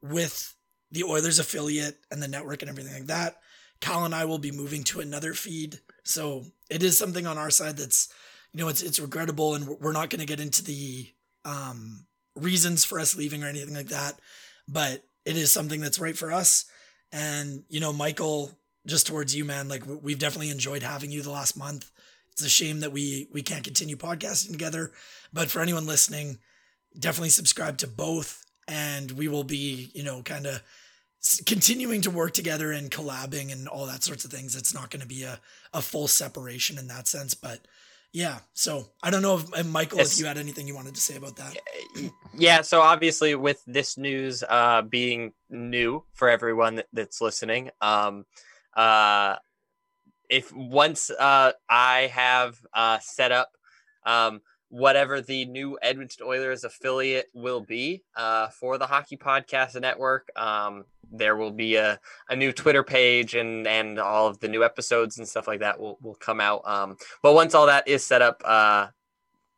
with 0.01 0.55
the 0.91 1.03
Oilers 1.03 1.39
affiliate 1.39 1.97
and 2.12 2.21
the 2.21 2.27
network 2.27 2.62
and 2.62 2.69
everything 2.69 2.93
like 2.93 3.07
that. 3.07 3.38
Cal 3.81 4.05
and 4.05 4.15
I 4.15 4.25
will 4.25 4.39
be 4.39 4.51
moving 4.51 4.83
to 4.86 5.01
another 5.01 5.33
feed. 5.33 5.79
So 6.03 6.45
it 6.69 6.81
is 6.81 6.97
something 6.97 7.27
on 7.27 7.38
our 7.38 7.49
side 7.49 7.77
that's, 7.77 8.10
you 8.53 8.60
know, 8.60 8.69
it's 8.69 8.81
it's 8.81 8.99
regrettable 8.99 9.55
and 9.55 9.67
we're 9.67 9.91
not 9.91 10.10
going 10.10 10.21
to 10.21 10.25
get 10.25 10.39
into 10.39 10.63
the 10.63 11.07
um, 11.43 12.05
reasons 12.36 12.86
for 12.86 12.99
us 12.99 13.15
leaving 13.15 13.43
or 13.43 13.47
anything 13.47 13.75
like 13.75 13.89
that. 13.89 14.19
But 14.67 15.03
it 15.25 15.38
is 15.38 15.51
something 15.51 15.81
that's 15.81 15.99
right 15.99 16.17
for 16.17 16.31
us. 16.31 16.65
And, 17.12 17.63
you 17.69 17.79
know, 17.79 17.93
Michael, 17.93 18.51
just 18.88 19.07
towards 19.07 19.36
you, 19.36 19.45
man, 19.45 19.67
like 19.67 19.83
we've 19.86 20.19
definitely 20.19 20.51
enjoyed 20.51 20.83
having 20.83 21.12
you 21.12 21.21
the 21.21 21.31
last 21.31 21.57
month. 21.57 21.91
It's 22.36 22.43
a 22.45 22.50
shame 22.50 22.82
that 22.82 22.91
we 22.91 23.30
we 23.32 23.41
can't 23.41 23.63
continue 23.63 23.95
podcasting 23.95 24.52
together, 24.52 24.91
but 25.32 25.50
for 25.50 25.62
anyone 25.62 25.86
listening, 25.86 26.39
definitely 27.00 27.30
subscribe 27.30 27.78
to 27.78 27.88
both, 27.88 28.43
and 28.67 29.12
we 29.12 29.30
will 29.30 29.45
be, 29.45 29.89
you 29.93 30.04
know, 30.04 30.21
kind 30.21 30.45
of 30.45 30.62
continuing 31.45 32.02
to 32.02 32.12
work 32.12 32.34
together 32.34 32.74
and 32.74 32.91
collabing 32.91 33.54
and 33.54 33.69
all 33.69 33.86
that 33.86 34.04
sorts 34.04 34.26
of 34.26 34.32
things. 34.32 34.54
It's 34.54 34.74
not 34.74 34.89
going 34.89 35.00
to 35.00 35.08
be 35.08 35.24
a 35.24 35.39
a 35.74 35.82
full 35.82 36.10
separation 36.10 36.78
in 36.78 36.89
that 36.89 37.08
sense, 37.08 37.34
but 37.34 37.60
yeah. 38.12 38.39
So 38.54 38.88
I 39.02 39.12
don't 39.12 39.21
know 39.21 39.38
if 39.38 39.65
Michael, 39.65 40.00
if 40.00 40.19
you 40.19 40.26
had 40.26 40.38
anything 40.38 40.67
you 40.67 40.76
wanted 40.76 40.95
to 40.95 41.02
say 41.02 41.15
about 41.15 41.38
that. 41.38 41.56
Yeah. 42.38 42.63
So 42.63 42.82
obviously, 42.82 43.36
with 43.36 43.63
this 43.65 43.98
news 43.98 44.43
uh, 44.50 44.82
being 44.82 45.32
new 45.50 46.04
for 46.12 46.28
everyone 46.30 46.84
that's 46.91 47.21
listening, 47.21 47.71
um, 47.80 48.26
uh, 48.76 49.38
if 50.29 50.53
once 50.53 51.09
uh, 51.09 51.51
I 51.69 52.11
have 52.13 52.57
uh, 52.73 52.99
set 53.01 53.31
up 53.31 53.51
um, 54.05 54.41
whatever 54.69 55.21
the 55.21 55.45
new 55.45 55.77
Edmonton 55.81 56.25
Oilers 56.27 56.63
affiliate 56.63 57.27
will 57.33 57.61
be 57.61 58.03
uh, 58.15 58.49
for 58.49 58.77
the 58.77 58.88
Hockey 58.88 59.17
Podcast 59.17 59.79
Network, 59.79 60.29
um, 60.35 60.85
there 61.11 61.35
will 61.35 61.51
be 61.51 61.75
a, 61.75 61.99
a 62.29 62.35
new 62.35 62.51
Twitter 62.51 62.83
page 62.83 63.35
and 63.35 63.67
and 63.67 63.99
all 63.99 64.27
of 64.27 64.39
the 64.39 64.47
new 64.47 64.63
episodes 64.63 65.17
and 65.17 65.27
stuff 65.27 65.47
like 65.47 65.59
that 65.61 65.79
will 65.79 65.97
will 66.01 66.15
come 66.15 66.41
out. 66.41 66.61
Um, 66.65 66.97
but 67.21 67.33
once 67.33 67.53
all 67.55 67.67
that 67.67 67.88
is 67.88 68.05
set 68.05 68.21
up, 68.21 68.41
uh, 68.43 68.88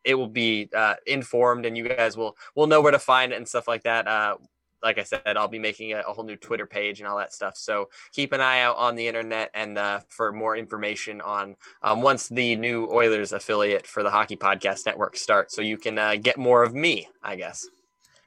it 0.04 0.16
will 0.16 0.30
be 0.30 0.70
uh, 0.76 0.96
informed, 1.06 1.66
and 1.66 1.78
you 1.78 1.88
guys 1.88 2.16
will 2.16 2.38
will 2.56 2.68
know 2.68 2.82
where 2.82 2.92
to 2.92 3.00
find 3.00 3.32
it 3.32 3.36
and 3.36 3.48
stuff 3.48 3.68
like 3.68 3.84
that. 3.84 4.08
Uh, 4.08 4.38
like 4.84 4.98
I 4.98 5.04
said, 5.04 5.22
I'll 5.26 5.48
be 5.48 5.60
making 5.60 5.94
a, 5.94 6.00
a, 6.00 6.14
whole 6.14 6.24
new 6.24 6.36
Twitter 6.36 6.66
page 6.66 7.00
and 7.00 7.08
all 7.08 7.18
that 7.18 7.34
stuff. 7.34 7.58
So 7.58 7.90
keep 8.12 8.32
an 8.32 8.42
eye 8.42 8.62
out 8.62 8.78
on 8.78 8.96
the 8.96 9.08
internet 9.08 9.50
and 9.54 9.78
uh, 9.78 10.02
for 10.10 10.32
more 10.32 10.56
information 10.56 11.22
on 11.22 11.56
um, 11.82 12.02
once 12.02 12.30
the 12.30 12.56
new 12.56 12.88
Oilers 12.92 13.32
affiliate 13.32 13.88
for 13.88 14.04
the 14.04 14.12
Hockey 14.12 14.38
Podcast 14.38 14.86
Network 14.86 15.18
starts, 15.18 15.56
so 15.56 15.62
you 15.62 15.78
can 15.78 15.98
uh, 15.98 16.16
get 16.16 16.38
more 16.38 16.64
of 16.64 16.74
me, 16.74 17.08
I 17.24 17.36
guess. 17.36 17.68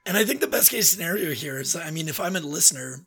And 0.05 0.17
I 0.17 0.25
think 0.25 0.41
the 0.41 0.47
best 0.47 0.71
case 0.71 0.89
scenario 0.91 1.33
here 1.33 1.59
is, 1.59 1.75
I 1.75 1.91
mean, 1.91 2.07
if 2.07 2.19
I'm 2.19 2.35
a 2.35 2.39
listener, 2.39 3.05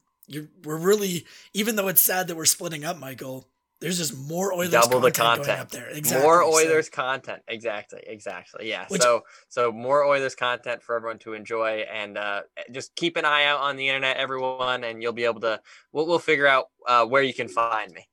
we're 0.64 0.76
really, 0.76 1.26
even 1.52 1.76
though 1.76 1.88
it's 1.88 2.00
sad 2.00 2.28
that 2.28 2.36
we're 2.36 2.44
splitting 2.44 2.84
up, 2.84 2.98
Michael, 2.98 3.46
there's 3.80 3.98
just 3.98 4.16
more 4.16 4.52
Oilers 4.52 4.70
double 4.70 5.00
the 5.00 5.10
content 5.10 5.60
up 5.60 5.70
there. 5.70 5.88
Exactly. 5.88 6.22
More 6.22 6.42
Oilers 6.42 6.86
so. 6.86 6.92
content. 6.92 7.42
Exactly. 7.48 8.02
Exactly. 8.06 8.68
Yeah. 8.68 8.86
Which, 8.88 9.02
so 9.02 9.22
so 9.48 9.72
more 9.72 10.04
Oilers 10.04 10.34
content 10.34 10.82
for 10.82 10.96
everyone 10.96 11.18
to 11.20 11.34
enjoy, 11.34 11.84
and 11.92 12.16
uh, 12.16 12.42
just 12.72 12.94
keep 12.96 13.16
an 13.16 13.24
eye 13.24 13.44
out 13.44 13.60
on 13.60 13.76
the 13.76 13.88
internet, 13.88 14.16
everyone, 14.16 14.84
and 14.84 15.02
you'll 15.02 15.12
be 15.12 15.24
able 15.24 15.40
to. 15.40 15.60
We'll, 15.92 16.06
we'll 16.06 16.18
figure 16.18 16.46
out 16.46 16.68
uh, 16.86 17.04
where 17.04 17.22
you 17.22 17.34
can 17.34 17.48
find 17.48 17.92
me. 17.92 18.08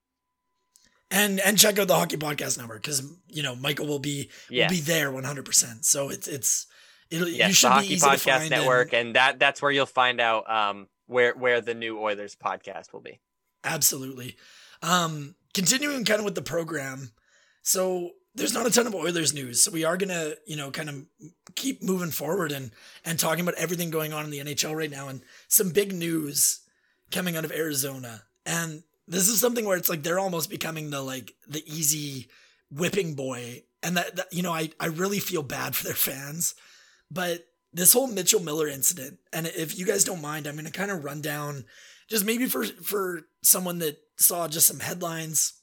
And 1.10 1.39
and 1.39 1.58
check 1.58 1.78
out 1.78 1.88
the 1.88 1.95
Hockey 1.95 2.17
Podcast 2.17 2.58
Network 2.58 2.82
because 2.82 3.04
you 3.28 3.43
know 3.43 3.56
Michael 3.56 3.86
will 3.86 4.00
be 4.00 4.30
yes. 4.50 4.69
will 4.69 4.78
be 4.78 4.82
there 4.82 5.12
100. 5.12 5.45
percent 5.45 5.86
So 5.86 6.10
it's 6.10 6.28
it's 6.28 6.67
it'll 7.10 7.28
yes, 7.28 7.50
you 7.50 7.54
should 7.54 7.67
the 7.67 7.74
Hockey 7.74 7.97
Podcast 7.97 8.50
Network, 8.50 8.93
and, 8.93 9.08
and 9.08 9.15
that 9.15 9.39
that's 9.39 9.62
where 9.62 9.71
you'll 9.71 9.86
find 9.86 10.19
out 10.19 10.50
um 10.50 10.88
where 11.08 11.34
where 11.36 11.62
the 11.62 11.74
new 11.74 12.00
Oilers 12.00 12.36
podcast 12.36 12.93
will 12.93 13.02
be. 13.02 13.19
Absolutely. 13.63 14.38
Um, 14.82 15.36
continuing 15.53 16.05
kind 16.05 16.19
of 16.19 16.25
with 16.25 16.35
the 16.35 16.41
program. 16.41 17.11
So 17.63 18.11
there's 18.33 18.53
not 18.53 18.65
a 18.65 18.71
ton 18.71 18.87
of 18.87 18.95
Oilers 18.95 19.33
news. 19.33 19.61
So 19.61 19.71
we 19.71 19.83
are 19.83 19.97
gonna, 19.97 20.33
you 20.45 20.55
know, 20.55 20.71
kind 20.71 20.89
of 20.89 21.05
keep 21.55 21.83
moving 21.83 22.11
forward 22.11 22.51
and 22.51 22.71
and 23.05 23.19
talking 23.19 23.41
about 23.41 23.55
everything 23.55 23.89
going 23.89 24.13
on 24.13 24.25
in 24.25 24.31
the 24.31 24.39
NHL 24.39 24.75
right 24.75 24.91
now 24.91 25.09
and 25.09 25.21
some 25.47 25.69
big 25.69 25.93
news 25.93 26.61
coming 27.11 27.35
out 27.35 27.45
of 27.45 27.51
Arizona. 27.51 28.23
And 28.45 28.83
this 29.07 29.27
is 29.27 29.39
something 29.39 29.65
where 29.65 29.77
it's 29.77 29.89
like 29.89 30.03
they're 30.03 30.19
almost 30.19 30.49
becoming 30.49 30.89
the 30.89 31.01
like 31.01 31.33
the 31.47 31.63
easy 31.65 32.29
whipping 32.71 33.15
boy. 33.15 33.63
And 33.83 33.97
that, 33.97 34.15
that 34.15 34.27
you 34.31 34.43
know, 34.43 34.53
I, 34.53 34.69
I 34.79 34.87
really 34.87 35.19
feel 35.19 35.43
bad 35.43 35.75
for 35.75 35.83
their 35.85 35.93
fans. 35.93 36.55
But 37.09 37.45
this 37.73 37.93
whole 37.93 38.07
Mitchell 38.07 38.41
Miller 38.41 38.67
incident, 38.67 39.19
and 39.33 39.47
if 39.47 39.77
you 39.77 39.85
guys 39.85 40.03
don't 40.03 40.21
mind, 40.21 40.47
I'm 40.47 40.55
gonna 40.55 40.71
kind 40.71 40.91
of 40.91 41.03
run 41.03 41.21
down 41.21 41.65
just 42.12 42.26
maybe 42.26 42.45
for 42.45 42.65
for 42.65 43.21
someone 43.41 43.80
that 43.80 43.97
saw 44.17 44.47
just 44.47 44.67
some 44.67 44.82
headlines 44.82 45.54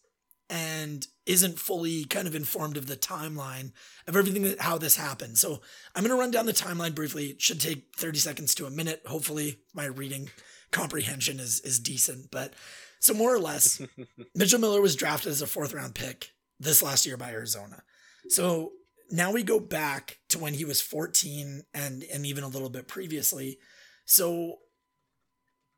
and 0.49 1.07
isn't 1.27 1.59
fully 1.59 2.07
kind 2.07 2.27
of 2.27 2.35
informed 2.35 2.79
of 2.79 2.87
the 2.87 2.97
timeline 2.97 3.71
of 4.07 4.17
everything 4.17 4.45
that 4.45 4.59
how 4.63 4.79
this 4.79 4.97
happened. 4.97 5.37
So 5.37 5.61
I'm 5.95 6.03
going 6.03 6.17
to 6.17 6.19
run 6.19 6.31
down 6.31 6.47
the 6.47 6.55
timeline 6.55 6.95
briefly. 6.95 7.27
It 7.27 7.43
should 7.43 7.61
take 7.61 7.95
30 7.95 8.19
seconds 8.19 8.55
to 8.55 8.65
a 8.65 8.71
minute. 8.71 9.03
Hopefully 9.05 9.59
my 9.75 9.85
reading 9.85 10.31
comprehension 10.71 11.39
is 11.39 11.61
is 11.61 11.79
decent, 11.79 12.31
but 12.31 12.55
so 12.99 13.13
more 13.13 13.33
or 13.33 13.39
less 13.39 13.83
Mitchell 14.35 14.59
Miller 14.59 14.81
was 14.81 14.97
drafted 14.97 15.31
as 15.31 15.43
a 15.43 15.47
fourth 15.47 15.75
round 15.75 15.95
pick 15.95 16.31
this 16.59 16.83
last 16.83 17.05
year 17.05 17.19
by 17.19 17.31
Arizona. 17.31 17.83
So 18.31 18.73
now 19.11 19.33
we 19.33 19.43
go 19.43 19.61
back 19.61 20.19
to 20.31 20.39
when 20.39 20.55
he 20.55 20.65
was 20.65 20.81
14 20.81 21.65
and 21.75 22.05
and 22.11 22.25
even 22.25 22.43
a 22.43 22.49
little 22.49 22.71
bit 22.71 22.89
previously. 22.89 23.59
So 24.07 24.61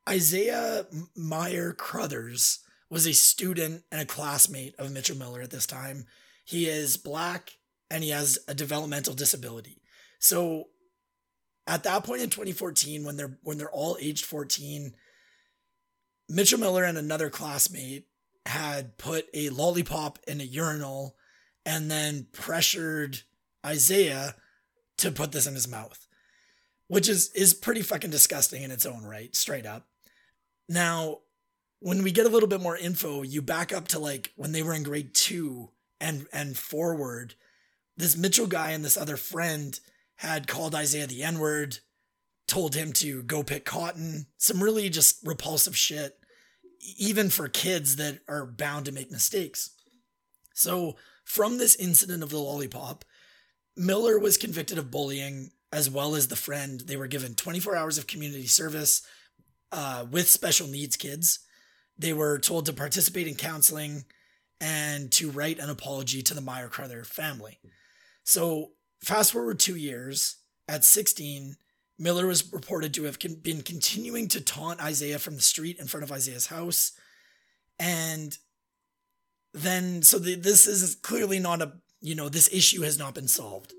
Isaiah 0.09 0.87
Meyer 1.15 1.73
Crothers 1.73 2.61
was 2.89 3.07
a 3.07 3.13
student 3.13 3.85
and 3.93 4.01
a 4.01 4.07
classmate 4.07 4.75
of 4.79 4.93
Mitchell 4.93 5.17
Miller 5.17 5.41
at 5.43 5.51
this 5.51 5.67
time. 5.67 6.07
He 6.45 6.67
is 6.67 6.97
black 6.97 7.53
and 7.91 8.03
he 8.03 8.11
has 8.11 8.39
a 8.49 8.55
developmental 8.55 9.15
disability. 9.15 9.83
So 10.19 10.65
at 11.67 11.85
that 11.85 12.05
point 12.05 12.23
in 12.23 12.31
2014 12.31 13.05
when 13.05 13.17
they're 13.17 13.39
when 13.43 13.59
they're 13.59 13.71
all 13.71 13.97
aged 14.01 14.25
14 14.25 14.95
Mitchell 16.29 16.59
Miller 16.59 16.85
and 16.85 16.99
another 16.99 17.31
classmate 17.31 18.07
had 18.47 18.97
put 18.99 19.27
a 19.35 19.51
lollipop 19.51 20.19
in 20.27 20.41
a 20.41 20.45
urinal 20.45 21.17
and 21.67 21.91
then 21.91 22.27
pressured 22.33 23.23
Isaiah 23.65 24.35
to 24.99 25.11
put 25.11 25.33
this 25.33 25.47
in 25.47 25.55
his 25.55 25.69
mouth, 25.69 26.07
which 26.89 27.09
is 27.09 27.31
is 27.33 27.55
pretty 27.55 27.83
fucking 27.83 28.11
disgusting 28.11 28.63
in 28.63 28.71
its 28.71 28.87
own 28.87 29.05
right, 29.05 29.35
straight 29.35 29.67
up. 29.67 29.87
Now, 30.71 31.19
when 31.81 32.05
we 32.05 32.13
get 32.13 32.27
a 32.27 32.29
little 32.29 32.49
bit 32.49 32.61
more 32.61 32.77
info, 32.77 33.23
you 33.23 33.43
back 33.43 33.73
up 33.73 33.89
to 33.89 33.99
like 33.99 34.33
when 34.37 34.53
they 34.53 34.63
were 34.63 34.73
in 34.73 34.85
grade 34.85 35.15
2 35.15 35.69
and 36.01 36.29
and 36.33 36.57
forward, 36.57 37.35
this 37.97 38.17
Mitchell 38.17 38.47
guy 38.47 38.71
and 38.71 38.85
this 38.85 38.97
other 38.97 39.17
friend 39.17 39.79
had 40.17 40.47
called 40.47 40.77
Isaiah 40.77 41.09
the 41.09 41.25
N-word, 41.25 41.79
told 42.47 42.77
him 42.77 42.93
to 42.95 43.25
go 43.25 43.43
pick 43.43 43.65
cotton, 43.65 44.27
some 44.39 44.63
really 44.63 44.89
just 44.89 45.19
repulsive 45.27 45.77
shit 45.77 46.17
even 46.97 47.31
for 47.31 47.49
kids 47.49 47.97
that 47.97 48.21
are 48.29 48.47
bound 48.47 48.87
to 48.87 48.93
make 48.93 49.11
mistakes. 49.11 49.71
So, 50.55 50.97
from 51.25 51.59
this 51.59 51.77
incident 51.77 52.23
of 52.23 52.31
the 52.31 52.39
lollipop, 52.39 53.05
Miller 53.77 54.19
was 54.19 54.37
convicted 54.37 54.79
of 54.79 54.91
bullying 54.91 55.51
as 55.73 55.91
well 55.91 56.15
as 56.15 56.29
the 56.29 56.37
friend. 56.37 56.81
They 56.81 56.97
were 56.97 57.07
given 57.07 57.35
24 57.35 57.77
hours 57.77 57.99
of 57.99 58.07
community 58.07 58.47
service 58.47 59.03
uh, 59.73 60.07
with 60.11 60.29
special 60.29 60.67
needs 60.67 60.97
kids. 60.97 61.41
They 61.99 62.13
were 62.13 62.39
told 62.39 62.67
to 62.67 62.73
participate 62.73 63.27
in 63.27 63.35
counseling 63.35 64.05
and 64.61 65.11
to 65.13 65.31
write 65.31 65.59
an 65.59 65.71
apology 65.71 66.23
to 66.23 66.35
the 66.35 66.41
Meyer 66.41 66.69
Crowther 66.69 67.05
family. 67.05 67.59
So, 68.25 68.73
fast 69.03 69.33
forward 69.33 69.59
two 69.59 69.77
years, 69.77 70.37
at 70.69 70.85
16, 70.85 71.57
Miller 71.99 72.27
was 72.27 72.53
reported 72.53 72.95
to 72.95 73.05
have 73.05 73.19
been 73.43 73.63
continuing 73.63 74.29
to 74.29 74.41
taunt 74.41 74.83
Isaiah 74.83 75.19
from 75.19 75.37
the 75.37 75.43
street 75.43 75.79
in 75.79 75.87
front 75.87 76.05
of 76.05 76.13
Isaiah's 76.13 76.47
house. 76.47 76.93
And 77.79 78.37
then, 79.53 80.03
so 80.03 80.19
the, 80.19 80.35
this 80.35 80.67
is 80.67 80.95
clearly 80.95 81.39
not 81.39 81.61
a, 81.61 81.73
you 82.01 82.15
know, 82.15 82.29
this 82.29 82.53
issue 82.53 82.83
has 82.83 82.99
not 82.99 83.15
been 83.15 83.29
solved. 83.29 83.75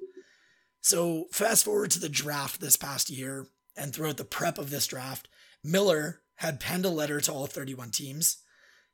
So, 0.82 1.28
fast 1.32 1.66
forward 1.66 1.92
to 1.92 2.00
the 2.00 2.10
draft 2.10 2.60
this 2.60 2.76
past 2.76 3.10
year, 3.10 3.48
and 3.78 3.94
throughout 3.94 4.18
the 4.18 4.26
prep 4.26 4.58
of 4.58 4.70
this 4.70 4.88
draft, 4.88 5.28
Miller 5.64 6.22
had 6.36 6.60
penned 6.60 6.86
a 6.86 6.90
letter 6.90 7.20
to 7.22 7.32
all 7.32 7.48
31 7.48 7.92
teams. 7.92 8.38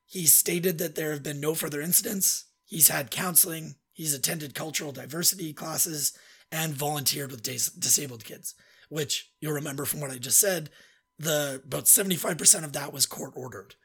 He 0.05 0.25
stated 0.25 0.77
that 0.77 0.95
there 0.95 1.11
have 1.11 1.23
been 1.23 1.39
no 1.39 1.53
further 1.53 1.81
incidents. 1.81 2.45
He's 2.65 2.89
had 2.89 3.11
counseling, 3.11 3.75
he's 3.93 4.13
attended 4.13 4.53
cultural 4.53 4.91
diversity 4.91 5.53
classes, 5.53 6.17
and 6.51 6.73
volunteered 6.73 7.31
with 7.31 7.43
dis- 7.43 7.69
disabled 7.69 8.25
kids 8.25 8.55
which 8.89 9.31
you'll 9.39 9.53
remember 9.53 9.85
from 9.85 9.99
what 9.99 10.11
I 10.11 10.17
just 10.17 10.39
said, 10.39 10.69
the 11.19 11.61
about 11.65 11.85
75% 11.85 12.63
of 12.63 12.73
that 12.73 12.93
was 12.93 13.05
court 13.05 13.33
ordered. 13.35 13.75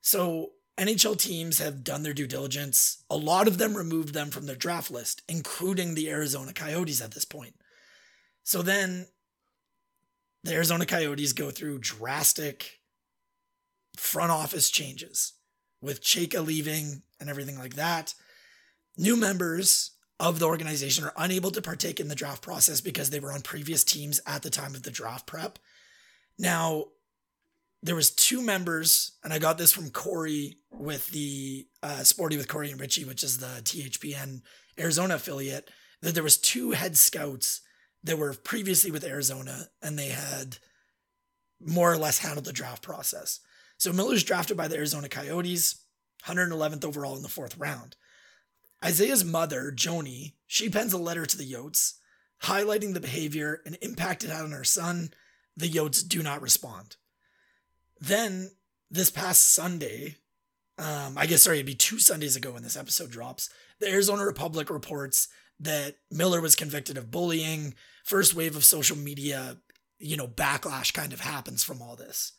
So 0.00 0.52
NHL 0.78 1.18
teams 1.18 1.58
have 1.58 1.84
done 1.84 2.02
their 2.02 2.12
due 2.12 2.26
diligence. 2.26 3.04
A 3.08 3.16
lot 3.16 3.46
of 3.46 3.58
them 3.58 3.76
removed 3.76 4.12
them 4.12 4.30
from 4.30 4.46
their 4.46 4.56
draft 4.56 4.90
list, 4.90 5.22
including 5.28 5.94
the 5.94 6.10
Arizona 6.10 6.52
Coyotes 6.52 7.00
at 7.00 7.12
this 7.12 7.24
point. 7.24 7.54
So 8.42 8.60
then 8.60 9.06
the 10.44 10.54
Arizona 10.54 10.84
Coyotes 10.84 11.32
go 11.32 11.50
through 11.50 11.78
drastic 11.78 12.80
front 13.96 14.30
office 14.30 14.70
changes 14.70 15.32
with 15.80 16.02
Chayka 16.02 16.44
leaving 16.44 17.02
and 17.18 17.30
everything 17.30 17.58
like 17.58 17.74
that. 17.74 18.14
New 18.96 19.16
members 19.16 19.92
of 20.20 20.38
the 20.38 20.46
organization 20.46 21.04
are 21.04 21.14
unable 21.16 21.50
to 21.50 21.62
partake 21.62 21.98
in 21.98 22.08
the 22.08 22.14
draft 22.14 22.42
process 22.42 22.80
because 22.80 23.10
they 23.10 23.20
were 23.20 23.32
on 23.32 23.40
previous 23.40 23.82
teams 23.82 24.20
at 24.26 24.42
the 24.42 24.50
time 24.50 24.74
of 24.74 24.82
the 24.82 24.90
draft 24.90 25.26
prep. 25.26 25.58
Now, 26.38 26.86
there 27.82 27.94
was 27.94 28.10
two 28.10 28.40
members, 28.42 29.12
and 29.24 29.32
I 29.32 29.38
got 29.38 29.58
this 29.58 29.72
from 29.72 29.90
Corey 29.90 30.58
with 30.70 31.08
the 31.08 31.66
uh, 31.82 32.02
Sporty 32.02 32.36
with 32.36 32.48
Corey 32.48 32.70
and 32.70 32.80
Richie, 32.80 33.04
which 33.04 33.22
is 33.22 33.38
the 33.38 33.60
THPN 33.62 34.42
Arizona 34.78 35.16
affiliate. 35.16 35.70
That 36.00 36.14
there 36.14 36.22
was 36.22 36.36
two 36.36 36.72
head 36.72 36.96
scouts 36.96 37.62
that 38.04 38.18
were 38.18 38.34
previously 38.34 38.90
with 38.90 39.04
Arizona, 39.04 39.68
and 39.82 39.98
they 39.98 40.08
had 40.08 40.58
more 41.60 41.92
or 41.92 41.96
less 41.96 42.18
handled 42.18 42.44
the 42.44 42.52
draft 42.52 42.82
process. 42.82 43.40
So 43.78 43.92
Miller's 43.92 44.22
drafted 44.22 44.56
by 44.56 44.68
the 44.68 44.76
Arizona 44.76 45.08
Coyotes, 45.08 45.84
111th 46.26 46.84
overall 46.84 47.16
in 47.16 47.22
the 47.22 47.28
fourth 47.28 47.56
round. 47.58 47.96
Isaiah's 48.84 49.24
mother, 49.24 49.72
Joni, 49.74 50.34
she 50.46 50.68
pens 50.68 50.92
a 50.92 50.98
letter 50.98 51.24
to 51.24 51.36
the 51.36 51.50
Yotes, 51.50 51.94
highlighting 52.42 52.92
the 52.92 53.00
behavior 53.00 53.62
and 53.64 53.78
impact 53.80 54.22
it 54.22 54.30
had 54.30 54.44
on 54.44 54.52
her 54.52 54.64
son. 54.64 55.12
The 55.56 55.70
Yotes 55.70 56.06
do 56.06 56.22
not 56.22 56.42
respond. 56.42 56.96
Then, 58.00 58.50
this 58.90 59.10
past 59.10 59.54
Sunday, 59.54 60.16
um, 60.78 61.16
I 61.16 61.26
guess, 61.26 61.42
sorry, 61.42 61.58
it'd 61.58 61.66
be 61.66 61.74
two 61.74 61.98
Sundays 61.98 62.36
ago 62.36 62.52
when 62.52 62.62
this 62.62 62.76
episode 62.76 63.10
drops, 63.10 63.50
the 63.80 63.88
Arizona 63.88 64.24
Republic 64.24 64.70
reports 64.70 65.28
that 65.60 65.96
Miller 66.10 66.40
was 66.40 66.56
convicted 66.56 66.98
of 66.98 67.10
bullying. 67.10 67.74
First 68.04 68.34
wave 68.34 68.56
of 68.56 68.64
social 68.64 68.96
media, 68.96 69.58
you 69.98 70.16
know, 70.16 70.26
backlash 70.26 70.92
kind 70.92 71.12
of 71.12 71.20
happens 71.20 71.62
from 71.62 71.80
all 71.80 71.96
this. 71.96 72.32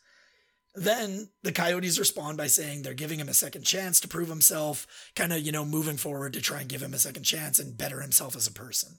Then 0.74 1.30
the 1.42 1.52
Coyotes 1.52 1.98
respond 1.98 2.36
by 2.36 2.48
saying 2.48 2.82
they're 2.82 2.92
giving 2.92 3.18
him 3.18 3.30
a 3.30 3.34
second 3.34 3.62
chance 3.62 3.98
to 4.00 4.08
prove 4.08 4.28
himself, 4.28 4.86
kind 5.16 5.32
of, 5.32 5.40
you 5.40 5.50
know, 5.50 5.64
moving 5.64 5.96
forward 5.96 6.34
to 6.34 6.42
try 6.42 6.60
and 6.60 6.68
give 6.68 6.82
him 6.82 6.92
a 6.92 6.98
second 6.98 7.22
chance 7.22 7.58
and 7.58 7.78
better 7.78 8.02
himself 8.02 8.36
as 8.36 8.46
a 8.46 8.52
person. 8.52 8.98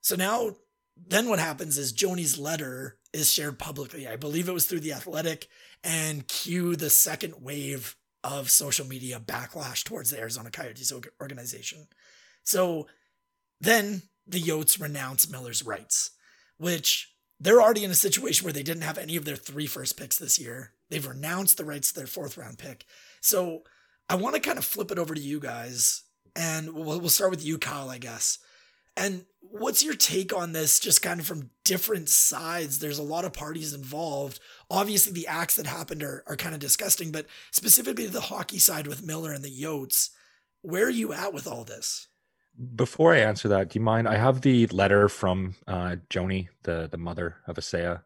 So 0.00 0.14
now, 0.14 0.52
then 0.96 1.28
what 1.28 1.40
happens 1.40 1.76
is 1.78 1.92
Joni's 1.92 2.38
letter 2.38 2.98
is 3.12 3.32
shared 3.32 3.58
publicly. 3.58 4.06
I 4.06 4.14
believe 4.14 4.48
it 4.48 4.54
was 4.54 4.66
through 4.66 4.80
The 4.80 4.92
Athletic 4.92 5.48
and 5.82 6.26
cue 6.28 6.76
the 6.76 6.90
second 6.90 7.34
wave 7.40 7.96
of 8.24 8.50
social 8.50 8.86
media 8.86 9.20
backlash 9.20 9.84
towards 9.84 10.10
the 10.10 10.18
Arizona 10.18 10.50
Coyotes 10.50 10.92
organization. 11.20 11.86
So 12.42 12.86
then 13.60 14.02
the 14.26 14.40
Yotes 14.40 14.80
renounce 14.80 15.30
Miller's 15.30 15.64
rights, 15.64 16.10
which 16.58 17.14
they're 17.40 17.62
already 17.62 17.84
in 17.84 17.90
a 17.90 17.94
situation 17.94 18.44
where 18.44 18.52
they 18.52 18.62
didn't 18.62 18.82
have 18.82 18.98
any 18.98 19.16
of 19.16 19.24
their 19.24 19.36
three 19.36 19.66
first 19.66 19.96
picks 19.96 20.18
this 20.18 20.38
year. 20.38 20.72
They've 20.90 21.06
renounced 21.06 21.56
the 21.56 21.64
rights 21.64 21.92
to 21.92 22.00
their 22.00 22.06
fourth 22.06 22.36
round 22.36 22.58
pick. 22.58 22.84
So 23.20 23.62
I 24.08 24.16
want 24.16 24.34
to 24.34 24.40
kind 24.40 24.58
of 24.58 24.64
flip 24.64 24.90
it 24.90 24.98
over 24.98 25.14
to 25.14 25.20
you 25.20 25.38
guys, 25.38 26.02
and 26.34 26.72
we'll, 26.74 26.98
we'll 26.98 27.08
start 27.08 27.30
with 27.30 27.44
you, 27.44 27.58
Kyle, 27.58 27.90
I 27.90 27.98
guess. 27.98 28.38
And 28.98 29.24
what's 29.40 29.84
your 29.84 29.94
take 29.94 30.34
on 30.34 30.52
this, 30.52 30.80
just 30.80 31.02
kind 31.02 31.20
of 31.20 31.26
from 31.26 31.50
different 31.64 32.08
sides? 32.08 32.80
There's 32.80 32.98
a 32.98 33.02
lot 33.02 33.24
of 33.24 33.32
parties 33.32 33.72
involved. 33.72 34.40
Obviously, 34.70 35.12
the 35.12 35.28
acts 35.28 35.54
that 35.54 35.66
happened 35.66 36.02
are, 36.02 36.24
are 36.26 36.36
kind 36.36 36.54
of 36.54 36.60
disgusting, 36.60 37.12
but 37.12 37.26
specifically 37.52 38.06
the 38.06 38.20
hockey 38.20 38.58
side 38.58 38.88
with 38.88 39.06
Miller 39.06 39.32
and 39.32 39.44
the 39.44 39.62
Yotes, 39.62 40.10
where 40.62 40.86
are 40.86 40.90
you 40.90 41.12
at 41.12 41.32
with 41.32 41.46
all 41.46 41.64
this? 41.64 42.08
Before 42.74 43.14
I 43.14 43.20
answer 43.20 43.46
that, 43.48 43.70
do 43.70 43.78
you 43.78 43.84
mind? 43.84 44.08
I 44.08 44.16
have 44.16 44.40
the 44.40 44.66
letter 44.66 45.08
from 45.08 45.54
uh, 45.68 45.94
Joni, 46.10 46.48
the 46.64 46.88
the 46.90 46.98
mother 46.98 47.36
of 47.46 47.56
Isaiah. 47.56 48.02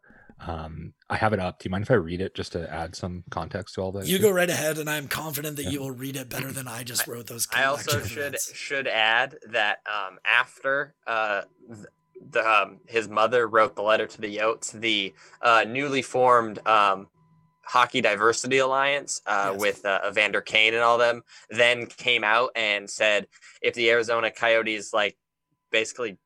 Um, 0.46 0.92
I 1.08 1.16
have 1.16 1.32
it 1.32 1.38
up. 1.38 1.58
Do 1.58 1.66
you 1.66 1.70
mind 1.70 1.84
if 1.84 1.90
I 1.90 1.94
read 1.94 2.20
it 2.20 2.34
just 2.34 2.52
to 2.52 2.72
add 2.72 2.96
some 2.96 3.22
context 3.30 3.76
to 3.76 3.80
all 3.80 3.92
this? 3.92 4.08
You 4.08 4.18
go 4.18 4.30
right 4.30 4.50
ahead, 4.50 4.78
and 4.78 4.90
I'm 4.90 5.06
confident 5.06 5.56
that 5.56 5.64
yeah. 5.64 5.70
you 5.70 5.80
will 5.80 5.92
read 5.92 6.16
it 6.16 6.28
better 6.28 6.50
than 6.50 6.66
I 6.66 6.82
just 6.84 7.06
wrote 7.06 7.26
those. 7.28 7.46
I 7.52 7.64
also 7.64 8.02
should 8.02 8.40
should 8.40 8.88
add 8.88 9.36
that 9.50 9.78
um, 9.86 10.18
after 10.24 10.94
uh, 11.06 11.42
the 12.30 12.48
um, 12.48 12.80
his 12.86 13.08
mother 13.08 13.46
wrote 13.46 13.76
the 13.76 13.82
letter 13.82 14.06
to 14.06 14.20
the 14.20 14.36
Yotes, 14.36 14.72
the 14.72 15.14
uh, 15.42 15.64
newly 15.68 16.02
formed 16.02 16.66
um, 16.66 17.06
Hockey 17.64 18.00
Diversity 18.00 18.58
Alliance 18.58 19.22
uh, 19.26 19.50
yes. 19.52 19.60
with 19.60 19.84
uh, 19.84 20.00
Evander 20.08 20.40
Kane 20.40 20.74
and 20.74 20.82
all 20.82 20.98
them 20.98 21.22
then 21.50 21.86
came 21.86 22.24
out 22.24 22.50
and 22.56 22.88
said 22.90 23.26
if 23.62 23.74
the 23.74 23.90
Arizona 23.90 24.30
Coyotes 24.30 24.92
like 24.92 25.16
basically 25.70 26.18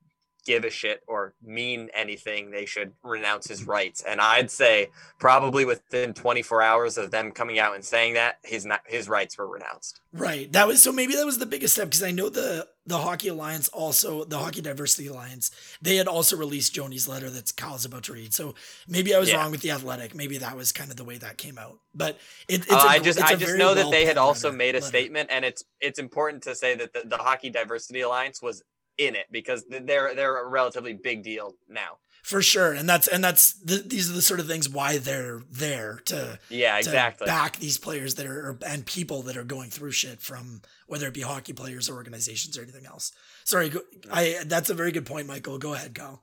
give 0.46 0.64
a 0.64 0.70
shit 0.70 1.02
or 1.06 1.34
mean 1.42 1.88
anything, 1.92 2.50
they 2.50 2.64
should 2.64 2.92
renounce 3.02 3.48
his 3.48 3.66
rights. 3.66 4.02
And 4.02 4.20
I'd 4.20 4.50
say 4.50 4.90
probably 5.18 5.64
within 5.64 6.14
24 6.14 6.62
hours 6.62 6.96
of 6.96 7.10
them 7.10 7.32
coming 7.32 7.58
out 7.58 7.74
and 7.74 7.84
saying 7.84 8.14
that, 8.14 8.36
his 8.44 8.64
not, 8.64 8.80
his 8.86 9.08
rights 9.08 9.36
were 9.36 9.48
renounced. 9.48 10.00
Right. 10.12 10.50
That 10.52 10.66
was 10.66 10.82
so 10.82 10.92
maybe 10.92 11.14
that 11.14 11.26
was 11.26 11.38
the 11.38 11.46
biggest 11.46 11.74
step 11.74 11.88
because 11.88 12.02
I 12.02 12.10
know 12.10 12.28
the 12.28 12.66
the 12.86 12.98
Hockey 12.98 13.28
Alliance 13.28 13.68
also 13.68 14.24
the 14.24 14.38
Hockey 14.38 14.62
Diversity 14.62 15.08
Alliance 15.08 15.50
they 15.82 15.96
had 15.96 16.06
also 16.06 16.36
released 16.36 16.72
Joni's 16.72 17.08
letter 17.08 17.28
that's 17.28 17.52
Kyle's 17.52 17.84
about 17.84 18.04
to 18.04 18.14
read. 18.14 18.32
So 18.32 18.54
maybe 18.88 19.14
I 19.14 19.18
was 19.18 19.30
yeah. 19.30 19.36
wrong 19.36 19.50
with 19.50 19.60
the 19.60 19.72
Athletic. 19.72 20.14
Maybe 20.14 20.38
that 20.38 20.56
was 20.56 20.72
kind 20.72 20.90
of 20.90 20.96
the 20.96 21.04
way 21.04 21.18
that 21.18 21.36
came 21.36 21.58
out. 21.58 21.80
But 21.94 22.18
it, 22.48 22.62
it's 22.62 22.72
uh, 22.72 22.76
a, 22.76 22.88
I 22.88 22.98
just 22.98 23.20
I 23.20 23.34
just 23.34 23.56
know 23.56 23.74
that 23.74 23.90
they 23.90 24.06
had 24.06 24.16
also 24.16 24.48
letter, 24.48 24.56
made 24.56 24.74
a 24.74 24.78
letter. 24.78 24.86
statement, 24.86 25.28
and 25.30 25.44
it's 25.44 25.64
it's 25.80 25.98
important 25.98 26.42
to 26.44 26.54
say 26.54 26.74
that 26.76 26.92
the, 26.94 27.02
the 27.04 27.18
Hockey 27.18 27.50
Diversity 27.50 28.00
Alliance 28.00 28.40
was 28.40 28.62
in 28.98 29.14
it 29.14 29.26
because 29.30 29.64
they're 29.68 30.14
they're 30.14 30.44
a 30.44 30.48
relatively 30.48 30.94
big 30.94 31.22
deal 31.22 31.54
now. 31.68 31.98
For 32.26 32.42
sure. 32.42 32.72
And 32.72 32.88
that's 32.88 33.06
and 33.06 33.22
that's 33.22 33.52
the, 33.60 33.76
these 33.76 34.10
are 34.10 34.14
the 34.14 34.20
sort 34.20 34.40
of 34.40 34.48
things 34.48 34.68
why 34.68 34.98
they're 34.98 35.42
there 35.48 36.00
to 36.06 36.40
yeah 36.48 36.76
exactly. 36.76 37.24
back 37.24 37.56
these 37.58 37.78
players 37.78 38.16
that 38.16 38.26
are 38.26 38.58
and 38.66 38.84
people 38.84 39.22
that 39.22 39.36
are 39.36 39.44
going 39.44 39.70
through 39.70 39.92
shit 39.92 40.20
from 40.20 40.60
whether 40.88 41.06
it 41.06 41.14
be 41.14 41.20
hockey 41.20 41.52
players 41.52 41.88
or 41.88 41.94
organizations 41.94 42.58
or 42.58 42.62
anything 42.62 42.84
else. 42.84 43.12
Sorry 43.44 43.68
go, 43.68 43.80
i 44.10 44.38
that's 44.46 44.70
a 44.70 44.74
very 44.74 44.90
good 44.90 45.06
point 45.06 45.28
michael. 45.28 45.58
Go 45.58 45.74
ahead 45.74 45.94
go 45.94 46.20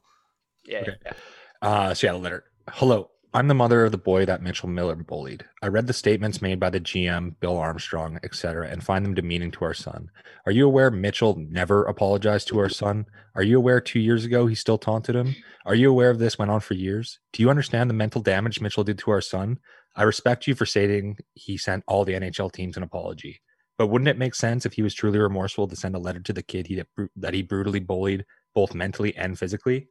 yeah, 0.65 0.79
okay. 0.79 0.91
yeah. 1.05 1.13
uh 1.61 1.93
so 1.93 2.07
yeah 2.07 2.13
letter 2.13 2.43
hello 2.69 3.09
I'm 3.35 3.47
the 3.47 3.55
mother 3.55 3.83
of 3.83 3.91
the 3.91 3.97
boy 3.97 4.25
that 4.25 4.43
Mitchell 4.43 4.69
Miller 4.69 4.95
bullied. 4.95 5.43
I 5.63 5.67
read 5.67 5.87
the 5.87 5.93
statements 5.93 6.39
made 6.39 6.59
by 6.59 6.69
the 6.69 6.79
GM, 6.79 7.33
Bill 7.39 7.57
Armstrong, 7.57 8.19
etc., 8.21 8.67
and 8.67 8.83
find 8.83 9.03
them 9.03 9.15
demeaning 9.15 9.49
to 9.53 9.65
our 9.65 9.73
son. 9.73 10.11
Are 10.45 10.51
you 10.51 10.67
aware 10.67 10.91
Mitchell 10.91 11.35
never 11.49 11.83
apologized 11.85 12.47
to 12.49 12.59
our 12.59 12.69
son? 12.69 13.07
Are 13.33 13.41
you 13.41 13.57
aware 13.57 13.81
two 13.81 13.99
years 13.99 14.23
ago 14.23 14.45
he 14.45 14.53
still 14.53 14.77
taunted 14.77 15.15
him? 15.15 15.35
Are 15.65 15.73
you 15.73 15.89
aware 15.89 16.11
of 16.11 16.19
this 16.19 16.37
went 16.37 16.51
on 16.51 16.59
for 16.59 16.75
years? 16.75 17.17
Do 17.31 17.41
you 17.41 17.49
understand 17.49 17.89
the 17.89 17.95
mental 17.95 18.21
damage 18.21 18.61
Mitchell 18.61 18.83
did 18.83 18.99
to 18.99 19.09
our 19.09 19.21
son? 19.21 19.57
I 19.95 20.03
respect 20.03 20.45
you 20.45 20.53
for 20.53 20.67
stating 20.67 21.17
he 21.33 21.57
sent 21.57 21.83
all 21.87 22.05
the 22.05 22.13
NHL 22.13 22.51
teams 22.51 22.77
an 22.77 22.83
apology. 22.83 23.41
But 23.79 23.87
wouldn't 23.87 24.09
it 24.09 24.19
make 24.19 24.35
sense 24.35 24.67
if 24.67 24.73
he 24.73 24.83
was 24.83 24.93
truly 24.93 25.17
remorseful 25.17 25.67
to 25.67 25.75
send 25.75 25.95
a 25.95 25.99
letter 25.99 26.19
to 26.19 26.33
the 26.33 26.43
kid 26.43 26.67
he, 26.67 26.83
that 27.15 27.33
he 27.33 27.41
brutally 27.41 27.79
bullied, 27.79 28.25
both 28.53 28.75
mentally 28.75 29.15
and 29.15 29.39
physically? 29.39 29.87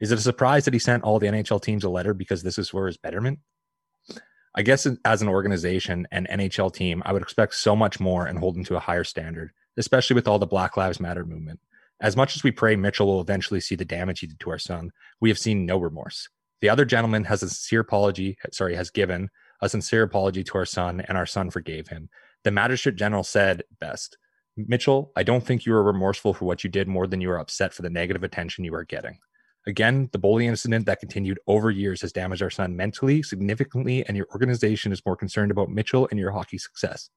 Is 0.00 0.12
it 0.12 0.18
a 0.18 0.22
surprise 0.22 0.64
that 0.64 0.74
he 0.74 0.80
sent 0.80 1.04
all 1.04 1.18
the 1.18 1.26
NHL 1.26 1.62
teams 1.62 1.84
a 1.84 1.90
letter 1.90 2.14
because 2.14 2.42
this 2.42 2.58
is 2.58 2.70
for 2.70 2.86
his 2.86 2.96
betterment? 2.96 3.38
I 4.54 4.62
guess 4.62 4.86
as 5.04 5.22
an 5.22 5.28
organization 5.28 6.08
and 6.10 6.26
NHL 6.28 6.72
team, 6.72 7.02
I 7.04 7.12
would 7.12 7.22
expect 7.22 7.54
so 7.54 7.76
much 7.76 8.00
more 8.00 8.26
and 8.26 8.38
hold 8.38 8.56
him 8.56 8.64
to 8.64 8.76
a 8.76 8.80
higher 8.80 9.04
standard, 9.04 9.52
especially 9.76 10.14
with 10.14 10.26
all 10.26 10.38
the 10.38 10.46
Black 10.46 10.76
Lives 10.76 11.00
Matter 11.00 11.24
movement. 11.24 11.60
As 12.00 12.16
much 12.16 12.34
as 12.34 12.42
we 12.42 12.50
pray 12.50 12.76
Mitchell 12.76 13.06
will 13.06 13.20
eventually 13.20 13.60
see 13.60 13.74
the 13.74 13.84
damage 13.84 14.20
he 14.20 14.26
did 14.26 14.40
to 14.40 14.50
our 14.50 14.58
son, 14.58 14.90
we 15.20 15.28
have 15.28 15.38
seen 15.38 15.66
no 15.66 15.78
remorse. 15.78 16.28
The 16.62 16.70
other 16.70 16.84
gentleman 16.84 17.24
has 17.24 17.42
a 17.42 17.48
sincere 17.48 17.80
apology, 17.80 18.38
sorry, 18.52 18.74
has 18.74 18.90
given 18.90 19.28
a 19.62 19.68
sincere 19.68 20.02
apology 20.02 20.42
to 20.44 20.58
our 20.58 20.64
son, 20.64 21.02
and 21.06 21.18
our 21.18 21.26
son 21.26 21.50
forgave 21.50 21.88
him. 21.88 22.08
The 22.44 22.50
magistrate 22.50 22.96
general 22.96 23.22
said 23.22 23.62
best 23.78 24.16
Mitchell, 24.56 25.12
I 25.14 25.22
don't 25.22 25.44
think 25.44 25.64
you 25.64 25.74
are 25.74 25.82
remorseful 25.82 26.34
for 26.34 26.44
what 26.44 26.64
you 26.64 26.70
did 26.70 26.88
more 26.88 27.06
than 27.06 27.20
you 27.20 27.30
are 27.30 27.38
upset 27.38 27.72
for 27.72 27.82
the 27.82 27.90
negative 27.90 28.24
attention 28.24 28.64
you 28.64 28.74
are 28.74 28.84
getting. 28.84 29.18
Again, 29.66 30.08
the 30.12 30.18
bullying 30.18 30.48
incident 30.48 30.86
that 30.86 31.00
continued 31.00 31.38
over 31.46 31.70
years 31.70 32.00
has 32.00 32.12
damaged 32.12 32.42
our 32.42 32.50
son 32.50 32.76
mentally 32.76 33.22
significantly, 33.22 34.04
and 34.06 34.16
your 34.16 34.26
organization 34.32 34.90
is 34.90 35.04
more 35.04 35.16
concerned 35.16 35.50
about 35.50 35.68
Mitchell 35.68 36.08
and 36.10 36.18
your 36.18 36.30
hockey 36.30 36.58
success. 36.58 37.10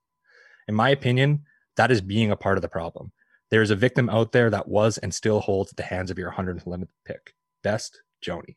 In 0.68 0.76
my 0.76 0.90
opinion, 0.90 1.44
that 1.78 1.92
is 1.92 2.02
being 2.02 2.32
a 2.32 2.36
part 2.36 2.58
of 2.58 2.62
the 2.62 2.70
problem. 2.70 3.12
There 3.50 3.62
is 3.62 3.72
a 3.72 3.76
victim 3.76 4.10
out 4.10 4.32
there 4.32 4.50
that 4.50 4.68
was 4.68 4.98
and 4.98 5.14
still 5.14 5.40
holds 5.40 5.72
at 5.72 5.78
the 5.78 5.84
hands 5.84 6.12
of 6.12 6.18
your 6.18 6.32
111th 6.32 6.88
pick. 7.06 7.34
Best, 7.64 8.02
Joni. 8.26 8.56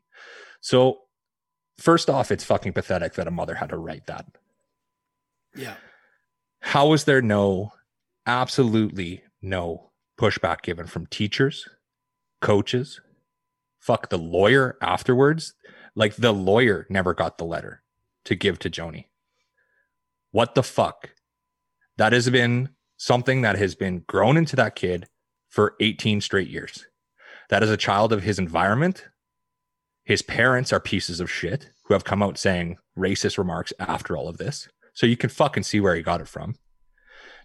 So, 0.61 0.99
first 1.79 2.11
off, 2.11 2.31
it's 2.31 2.45
fucking 2.45 2.73
pathetic 2.73 3.15
that 3.15 3.29
a 3.29 3.31
mother 3.31 3.55
had 3.55 3.69
to 3.71 3.77
write 3.77 4.07
that. 4.07 4.27
Yeah. 5.55 5.75
How 6.61 6.93
is 6.93 7.05
there 7.05 7.23
no, 7.23 7.73
absolutely 8.27 9.23
no 9.43 9.93
pushback 10.19 10.63
given 10.63 10.87
from 10.87 11.07
teachers, 11.07 11.69
coaches, 12.41 13.01
fuck 13.87 14.09
the 14.09 14.19
lawyer 14.19 14.77
afterwards. 14.83 15.55
Like 15.95 16.17
the 16.17 16.33
lawyer 16.33 16.87
never 16.91 17.15
got 17.15 17.39
the 17.39 17.45
letter 17.45 17.83
to 18.25 18.35
give 18.35 18.59
to 18.61 18.71
Joni. 18.71 19.07
What 20.33 20.55
the 20.55 20.63
fuck? 20.63 21.11
That 21.97 22.13
has 22.13 22.29
been 22.29 22.71
something 22.99 23.43
that 23.43 23.57
has 23.57 23.75
been 23.75 24.05
grown 24.07 24.37
into 24.37 24.57
that 24.57 24.75
kid 24.75 25.09
for 25.49 25.75
18 25.81 26.21
straight 26.21 26.49
years. 26.49 26.87
That 27.49 27.63
is 27.63 27.71
a 27.71 27.77
child 27.77 28.13
of 28.13 28.25
his 28.25 28.39
environment. 28.39 29.07
His 30.05 30.21
parents 30.21 30.73
are 30.73 30.81
pieces 30.81 31.21
of 31.21 31.31
shit 31.31 31.71
who 31.85 31.95
have 31.95 32.05
come 32.05 32.23
out 32.23 32.37
saying 32.37 32.77
racist 32.99 33.39
remarks 33.39 33.73
after 33.79 34.17
all 34.17 34.29
of 34.29 34.39
this. 34.39 34.69
So 34.95 35.07
you 35.07 35.17
can 35.17 35.31
fucking 35.31 35.63
see 35.63 35.81
where 35.81 35.95
he 35.95 36.03
got 36.03 36.21
it 36.21 36.29
from. 36.29 36.57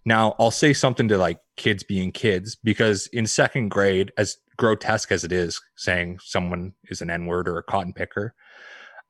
Now, 0.04 0.36
I'll 0.40 0.52
say 0.52 0.74
something 0.74 1.08
to 1.10 1.18
like 1.18 1.40
kids 1.58 1.84
being 1.84 2.12
kids 2.12 2.56
because 2.56 3.08
in 3.08 3.28
second 3.28 3.70
grade, 3.70 4.12
as 4.18 4.38
grotesque 4.62 5.12
as 5.12 5.24
it 5.24 5.32
is 5.32 5.60
saying 5.76 6.20
someone 6.24 6.74
is 6.88 7.02
an 7.02 7.10
N 7.10 7.26
word 7.26 7.48
or 7.50 7.58
a 7.58 7.64
cotton 7.64 7.94
picker, 7.94 8.36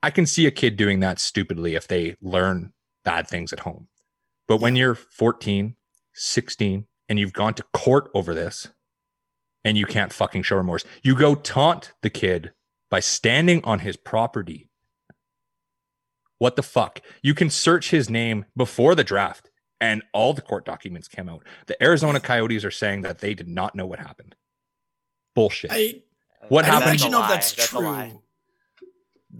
I 0.01 0.09
can 0.09 0.25
see 0.25 0.47
a 0.47 0.51
kid 0.51 0.77
doing 0.77 1.01
that 1.01 1.19
stupidly 1.19 1.75
if 1.75 1.89
they 1.89 2.15
learn 2.21 2.71
bad 3.03 3.27
things 3.27 3.51
at 3.51 3.59
home. 3.59 3.89
But 4.47 4.61
when 4.61 4.77
you're 4.77 4.95
14, 4.95 5.75
16, 6.13 6.87
and 7.09 7.19
you've 7.19 7.33
gone 7.33 7.53
to 7.55 7.65
court 7.73 8.09
over 8.13 8.33
this 8.33 8.69
and 9.65 9.77
you 9.77 9.85
can't 9.85 10.13
fucking 10.13 10.43
show 10.43 10.55
remorse, 10.55 10.85
you 11.03 11.15
go 11.15 11.35
taunt 11.35 11.91
the 12.01 12.09
kid 12.09 12.53
by 12.89 13.01
standing 13.01 13.61
on 13.65 13.79
his 13.79 13.97
property. 13.97 14.69
What 16.37 16.55
the 16.55 16.63
fuck? 16.63 17.01
You 17.21 17.33
can 17.33 17.49
search 17.49 17.89
his 17.89 18.09
name 18.09 18.45
before 18.55 18.95
the 18.95 19.03
draft 19.03 19.51
and 19.81 20.01
all 20.13 20.33
the 20.33 20.41
court 20.41 20.63
documents 20.63 21.09
came 21.09 21.27
out. 21.27 21.45
The 21.67 21.81
Arizona 21.83 22.21
Coyotes 22.21 22.63
are 22.63 22.71
saying 22.71 23.01
that 23.01 23.19
they 23.19 23.33
did 23.33 23.49
not 23.49 23.75
know 23.75 23.85
what 23.85 23.99
happened. 23.99 24.37
Bullshit. 25.33 25.71
I, 25.73 26.01
what 26.49 26.65
I 26.65 26.67
happened? 26.67 26.99
don't 26.99 27.11
know 27.11 27.23
if 27.23 27.29
that's, 27.29 27.53
that's 27.53 27.69
true. 27.69 27.87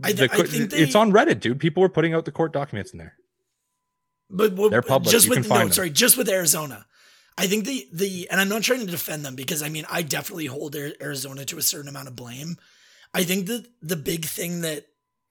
I, 0.03 0.13
th- 0.13 0.31
I 0.31 0.43
think 0.43 0.71
they, 0.71 0.77
it's 0.77 0.95
on 0.95 1.11
Reddit, 1.11 1.41
dude. 1.41 1.59
People 1.59 1.81
were 1.81 1.89
putting 1.89 2.13
out 2.13 2.25
the 2.25 2.31
court 2.31 2.53
documents 2.53 2.91
in 2.91 2.99
there. 2.99 3.15
But 4.29 4.53
what, 4.53 4.71
they're 4.71 4.81
public. 4.81 5.11
Just 5.11 5.25
you 5.25 5.31
with 5.31 5.49
no, 5.49 5.67
sorry, 5.69 5.89
just 5.89 6.17
with 6.17 6.29
Arizona. 6.29 6.85
I 7.37 7.47
think 7.47 7.65
the 7.65 7.87
the 7.91 8.27
and 8.31 8.39
I'm 8.39 8.49
not 8.49 8.63
trying 8.63 8.79
to 8.81 8.85
defend 8.85 9.25
them 9.25 9.35
because 9.35 9.61
I 9.61 9.69
mean 9.69 9.85
I 9.89 10.01
definitely 10.01 10.45
hold 10.45 10.75
Arizona 10.75 11.43
to 11.45 11.57
a 11.57 11.61
certain 11.61 11.89
amount 11.89 12.07
of 12.07 12.15
blame. 12.15 12.57
I 13.13 13.23
think 13.23 13.47
that 13.47 13.67
the 13.81 13.97
big 13.97 14.25
thing 14.25 14.61
that 14.61 14.85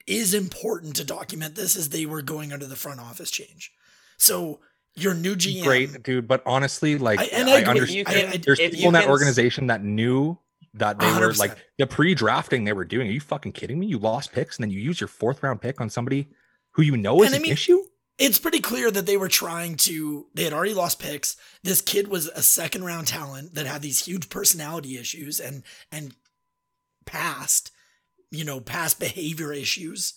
is 0.06 0.34
important 0.34 0.96
to 0.96 1.04
document 1.04 1.54
this 1.54 1.76
is 1.76 1.88
they 1.88 2.06
were 2.06 2.22
going 2.22 2.52
under 2.52 2.66
the 2.66 2.76
front 2.76 3.00
office 3.00 3.30
change. 3.30 3.72
So 4.18 4.60
your 4.94 5.14
new 5.14 5.36
GM. 5.36 5.62
Great, 5.62 6.02
dude. 6.02 6.28
But 6.28 6.42
honestly, 6.44 6.98
like 6.98 7.20
I, 7.20 7.24
and 7.24 7.48
I, 7.48 7.60
I 7.60 7.64
understand. 7.64 8.06
Can, 8.06 8.40
there's 8.42 8.58
people 8.58 8.86
in 8.86 8.92
that 8.94 9.08
organization 9.08 9.68
that 9.68 9.82
knew 9.82 10.38
that 10.74 10.98
they 10.98 11.06
100%. 11.06 11.20
were 11.20 11.32
like 11.34 11.56
the 11.78 11.86
pre-drafting 11.86 12.64
they 12.64 12.72
were 12.72 12.84
doing. 12.84 13.08
Are 13.08 13.12
you 13.12 13.20
fucking 13.20 13.52
kidding 13.52 13.78
me? 13.78 13.86
You 13.86 13.98
lost 13.98 14.32
picks 14.32 14.56
and 14.56 14.64
then 14.64 14.70
you 14.70 14.80
use 14.80 15.00
your 15.00 15.08
fourth 15.08 15.42
round 15.42 15.60
pick 15.60 15.80
on 15.80 15.90
somebody 15.90 16.28
who 16.72 16.82
you 16.82 16.96
know 16.96 17.22
is 17.22 17.28
and 17.28 17.36
an 17.36 17.40
I 17.40 17.42
mean, 17.42 17.52
issue. 17.52 17.82
It's 18.18 18.38
pretty 18.38 18.60
clear 18.60 18.90
that 18.90 19.06
they 19.06 19.16
were 19.16 19.28
trying 19.28 19.76
to. 19.76 20.26
They 20.34 20.44
had 20.44 20.52
already 20.52 20.74
lost 20.74 20.98
picks. 21.00 21.36
This 21.64 21.80
kid 21.80 22.08
was 22.08 22.26
a 22.28 22.42
second 22.42 22.84
round 22.84 23.06
talent 23.06 23.54
that 23.54 23.66
had 23.66 23.82
these 23.82 24.04
huge 24.04 24.28
personality 24.28 24.98
issues 24.98 25.40
and 25.40 25.62
and 25.90 26.14
past, 27.06 27.72
you 28.30 28.44
know, 28.44 28.60
past 28.60 29.00
behavior 29.00 29.52
issues. 29.52 30.14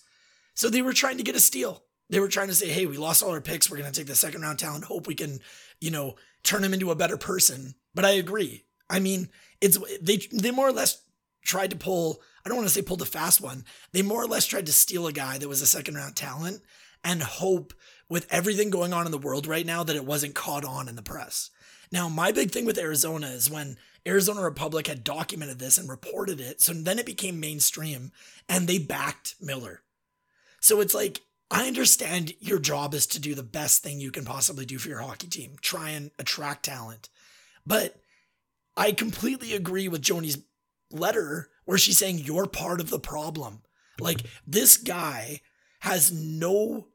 So 0.53 0.69
they 0.69 0.81
were 0.81 0.93
trying 0.93 1.17
to 1.17 1.23
get 1.23 1.35
a 1.35 1.39
steal. 1.39 1.83
They 2.09 2.19
were 2.19 2.27
trying 2.27 2.49
to 2.49 2.53
say, 2.53 2.67
hey, 2.67 2.85
we 2.85 2.97
lost 2.97 3.23
all 3.23 3.31
our 3.31 3.41
picks. 3.41 3.71
We're 3.71 3.77
going 3.77 3.91
to 3.91 3.97
take 3.97 4.07
the 4.07 4.15
second 4.15 4.41
round 4.41 4.59
talent, 4.59 4.83
hope 4.83 5.07
we 5.07 5.15
can, 5.15 5.39
you 5.79 5.89
know, 5.89 6.15
turn 6.43 6.63
him 6.63 6.73
into 6.73 6.91
a 6.91 6.95
better 6.95 7.17
person. 7.17 7.73
But 7.95 8.05
I 8.05 8.11
agree. 8.11 8.65
I 8.89 8.99
mean, 8.99 9.29
it's 9.63 9.79
they 10.01 10.17
they 10.31 10.51
more 10.51 10.67
or 10.67 10.73
less 10.73 11.01
tried 11.43 11.71
to 11.71 11.77
pull, 11.77 12.21
I 12.45 12.49
don't 12.49 12.57
want 12.57 12.67
to 12.67 12.73
say 12.73 12.81
pull 12.81 12.97
the 12.97 13.05
fast 13.05 13.41
one. 13.41 13.63
They 13.93 14.01
more 14.01 14.21
or 14.21 14.27
less 14.27 14.45
tried 14.45 14.65
to 14.65 14.73
steal 14.73 15.07
a 15.07 15.13
guy 15.13 15.37
that 15.37 15.47
was 15.47 15.61
a 15.61 15.67
second 15.67 15.95
round 15.95 16.15
talent 16.15 16.61
and 17.03 17.23
hope 17.23 17.73
with 18.09 18.27
everything 18.31 18.69
going 18.69 18.93
on 18.93 19.05
in 19.05 19.11
the 19.11 19.17
world 19.17 19.47
right 19.47 19.65
now 19.65 19.83
that 19.83 19.95
it 19.95 20.05
wasn't 20.05 20.35
caught 20.35 20.65
on 20.65 20.87
in 20.87 20.95
the 20.95 21.01
press. 21.01 21.49
Now, 21.91 22.09
my 22.09 22.31
big 22.31 22.51
thing 22.51 22.65
with 22.65 22.77
Arizona 22.77 23.27
is 23.27 23.49
when 23.49 23.77
Arizona 24.05 24.41
Republic 24.41 24.87
had 24.87 25.03
documented 25.03 25.59
this 25.59 25.77
and 25.77 25.89
reported 25.89 26.41
it, 26.41 26.61
so 26.61 26.73
then 26.73 26.99
it 26.99 27.05
became 27.05 27.39
mainstream 27.39 28.11
and 28.49 28.67
they 28.67 28.79
backed 28.79 29.35
Miller. 29.39 29.81
So 30.59 30.81
it's 30.81 30.93
like 30.93 31.21
I 31.49 31.67
understand 31.67 32.33
your 32.39 32.59
job 32.59 32.93
is 32.93 33.07
to 33.07 33.19
do 33.19 33.35
the 33.35 33.43
best 33.43 33.83
thing 33.83 33.99
you 33.99 34.11
can 34.11 34.25
possibly 34.25 34.65
do 34.65 34.77
for 34.77 34.89
your 34.89 35.01
hockey 35.01 35.27
team, 35.27 35.55
try 35.61 35.91
and 35.91 36.11
attract 36.19 36.65
talent. 36.65 37.09
But 37.65 38.02
I 38.75 38.91
completely 38.91 39.53
agree 39.53 39.87
with 39.87 40.01
Joni's 40.01 40.37
letter 40.91 41.49
where 41.65 41.77
she's 41.77 41.97
saying 41.97 42.19
you're 42.19 42.47
part 42.47 42.79
of 42.79 42.89
the 42.89 42.99
problem. 42.99 43.61
Like 43.99 44.21
this 44.45 44.77
guy 44.77 45.41
has 45.79 46.11
no 46.11 46.87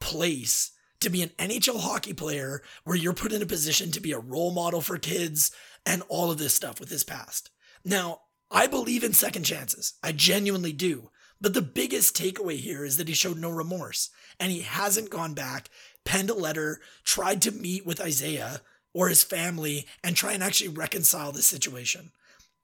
place 0.00 0.72
to 1.00 1.10
be 1.10 1.22
an 1.22 1.30
NHL 1.38 1.80
hockey 1.80 2.12
player 2.12 2.62
where 2.84 2.96
you're 2.96 3.12
put 3.12 3.32
in 3.32 3.42
a 3.42 3.46
position 3.46 3.90
to 3.92 4.00
be 4.00 4.12
a 4.12 4.18
role 4.18 4.52
model 4.52 4.80
for 4.80 4.98
kids 4.98 5.50
and 5.84 6.02
all 6.08 6.30
of 6.30 6.38
this 6.38 6.54
stuff 6.54 6.80
with 6.80 6.90
his 6.90 7.04
past. 7.04 7.50
Now, 7.84 8.20
I 8.50 8.66
believe 8.66 9.02
in 9.02 9.12
second 9.12 9.44
chances. 9.44 9.94
I 10.02 10.12
genuinely 10.12 10.72
do. 10.72 11.10
But 11.40 11.54
the 11.54 11.62
biggest 11.62 12.16
takeaway 12.16 12.56
here 12.56 12.84
is 12.84 12.98
that 12.98 13.08
he 13.08 13.14
showed 13.14 13.38
no 13.38 13.50
remorse 13.50 14.10
and 14.38 14.52
he 14.52 14.60
hasn't 14.60 15.10
gone 15.10 15.34
back, 15.34 15.68
penned 16.04 16.30
a 16.30 16.34
letter, 16.34 16.80
tried 17.04 17.42
to 17.42 17.50
meet 17.50 17.84
with 17.84 18.00
Isaiah 18.00 18.60
or 18.94 19.08
his 19.08 19.24
family 19.24 19.86
and 20.04 20.14
try 20.16 20.32
and 20.32 20.42
actually 20.42 20.68
reconcile 20.68 21.32
the 21.32 21.42
situation. 21.42 22.12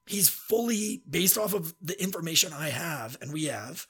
He's 0.06 0.28
fully, 0.28 1.02
based 1.08 1.36
off 1.38 1.54
of 1.54 1.74
the 1.82 2.00
information 2.02 2.52
I 2.52 2.68
have 2.70 3.16
and 3.20 3.32
we 3.32 3.44
have, 3.46 3.86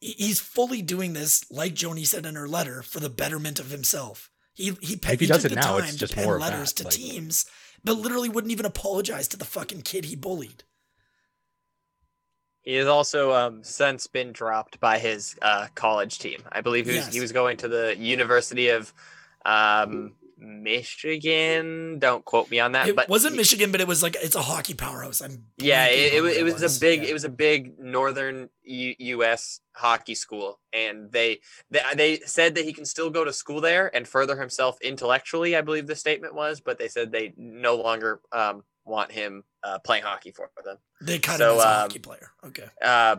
he's 0.00 0.40
fully 0.40 0.82
doing 0.82 1.12
this, 1.12 1.44
like 1.50 1.74
Joni 1.74 2.06
said 2.06 2.26
in 2.26 2.34
her 2.34 2.48
letter, 2.48 2.82
for 2.82 3.00
the 3.00 3.10
betterment 3.10 3.58
of 3.58 3.70
himself, 3.70 4.30
He 4.54 4.72
he, 4.82 4.96
pe- 4.96 5.14
If 5.14 5.20
he 5.20 5.26
he 5.26 5.32
does 5.32 5.42
took 5.42 5.52
it 5.52 5.54
the 5.54 5.60
now, 5.60 5.76
time 5.78 5.84
it's 5.84 5.92
to 5.92 5.98
just 5.98 6.14
pen 6.14 6.24
more 6.24 6.38
letters 6.38 6.72
that, 6.72 6.82
to 6.82 6.84
like- 6.84 6.94
teams, 6.94 7.46
but 7.84 7.94
literally 7.94 8.28
wouldn't 8.28 8.52
even 8.52 8.66
apologize 8.66 9.28
to 9.28 9.36
the 9.38 9.44
fucking 9.46 9.82
kid 9.82 10.04
he 10.06 10.16
bullied. 10.16 10.64
He 12.62 12.74
has 12.74 12.86
also 12.86 13.32
um, 13.32 13.64
since 13.64 14.06
been 14.06 14.32
dropped 14.32 14.78
by 14.80 14.98
his 14.98 15.34
uh, 15.40 15.68
college 15.74 16.18
team. 16.18 16.42
I 16.52 16.60
believe 16.60 16.84
he 16.86 16.96
was, 16.96 17.06
Yes. 17.06 17.14
he 17.14 17.20
was 17.20 17.32
going 17.32 17.56
to 17.58 17.68
the 17.68 17.96
University 17.96 18.68
of 18.68 18.92
um, 19.46 20.12
Michigan. 20.40 21.98
Don't 21.98 22.24
quote 22.24 22.50
me 22.50 22.58
on 22.60 22.72
that. 22.72 22.88
It 22.88 22.96
but 22.96 23.08
wasn't 23.08 23.36
Michigan, 23.36 23.70
but 23.72 23.80
it 23.80 23.86
was 23.88 24.02
like 24.02 24.16
it's 24.20 24.34
a 24.36 24.42
hockey 24.42 24.74
powerhouse. 24.74 25.20
I'm 25.20 25.44
Yeah, 25.58 25.86
blanking 25.88 25.92
it, 25.92 26.14
it, 26.14 26.20
was, 26.22 26.36
it 26.36 26.44
was 26.44 26.76
a 26.76 26.80
big 26.80 27.02
Yeah. 27.02 27.08
it 27.10 27.12
was 27.12 27.24
a 27.24 27.28
big 27.28 27.78
northern 27.78 28.48
U- 28.62 28.94
U.S. 28.98 29.60
hockey 29.74 30.14
school, 30.14 30.60
and 30.72 31.10
they, 31.12 31.40
they 31.70 31.80
they 31.94 32.18
said 32.20 32.54
that 32.56 32.64
he 32.64 32.72
can 32.72 32.84
still 32.84 33.10
go 33.10 33.24
to 33.24 33.32
school 33.32 33.60
there 33.60 33.94
and 33.94 34.06
further 34.06 34.36
himself 34.40 34.78
intellectually. 34.82 35.56
I 35.56 35.60
believe 35.60 35.86
the 35.86 35.96
statement 35.96 36.34
was, 36.34 36.60
but 36.60 36.78
they 36.78 36.88
said 36.88 37.12
they 37.12 37.32
no 37.36 37.76
longer 37.76 38.20
um, 38.32 38.64
want 38.84 39.12
him 39.12 39.44
uh, 39.62 39.78
playing 39.80 40.04
hockey 40.04 40.30
for 40.32 40.50
them. 40.64 40.76
They 41.00 41.18
cut 41.18 41.38
So, 41.38 41.56
as 41.58 41.64
a 41.64 41.68
um, 41.68 41.74
hockey 41.74 41.98
player. 41.98 42.30
Okay. 42.46 42.66
uh, 42.82 43.16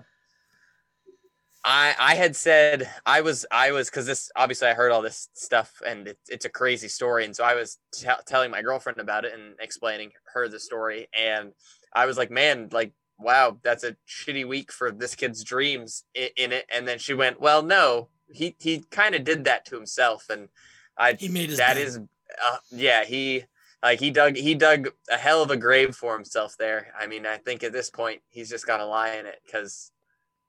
I 1.63 1.95
I 1.99 2.15
had 2.15 2.35
said 2.35 2.89
I 3.05 3.21
was 3.21 3.45
I 3.51 3.71
was 3.71 3.89
because 3.89 4.05
this 4.05 4.31
obviously 4.35 4.67
I 4.67 4.73
heard 4.73 4.91
all 4.91 5.01
this 5.01 5.29
stuff 5.33 5.81
and 5.85 6.07
it, 6.07 6.17
it's 6.27 6.45
a 6.45 6.49
crazy 6.49 6.87
story 6.87 7.25
and 7.25 7.35
so 7.35 7.43
I 7.43 7.55
was 7.55 7.77
t- 7.93 8.07
telling 8.25 8.51
my 8.51 8.61
girlfriend 8.61 8.99
about 8.99 9.25
it 9.25 9.33
and 9.33 9.55
explaining 9.59 10.11
her 10.33 10.47
the 10.47 10.59
story 10.59 11.07
and 11.17 11.51
I 11.93 12.05
was 12.05 12.17
like 12.17 12.31
man 12.31 12.69
like 12.71 12.93
wow 13.19 13.57
that's 13.63 13.83
a 13.83 13.95
shitty 14.07 14.47
week 14.47 14.71
for 14.71 14.91
this 14.91 15.13
kid's 15.13 15.43
dreams 15.43 16.03
in, 16.15 16.29
in 16.35 16.51
it 16.51 16.65
and 16.73 16.87
then 16.87 16.97
she 16.97 17.13
went 17.13 17.39
well 17.39 17.61
no 17.61 18.09
he 18.33 18.55
he 18.59 18.83
kind 18.89 19.13
of 19.13 19.23
did 19.23 19.43
that 19.43 19.65
to 19.65 19.75
himself 19.75 20.29
and 20.29 20.49
I 20.97 21.13
He 21.13 21.27
made 21.27 21.49
his 21.49 21.59
that 21.59 21.77
is 21.77 21.97
uh, 21.97 22.57
yeah 22.71 23.03
he 23.03 23.43
like 23.83 23.99
he 23.99 24.09
dug 24.09 24.35
he 24.35 24.55
dug 24.55 24.89
a 25.11 25.17
hell 25.17 25.43
of 25.43 25.51
a 25.51 25.57
grave 25.57 25.95
for 25.95 26.15
himself 26.15 26.55
there. 26.57 26.93
I 26.99 27.05
mean 27.05 27.27
i 27.27 27.37
think 27.37 27.63
at 27.63 27.71
this 27.71 27.91
point 27.91 28.21
he's 28.29 28.49
just 28.49 28.65
got 28.65 28.77
to 28.77 28.85
lie 28.85 29.15
in 29.15 29.27
it 29.27 29.39
because 29.45 29.91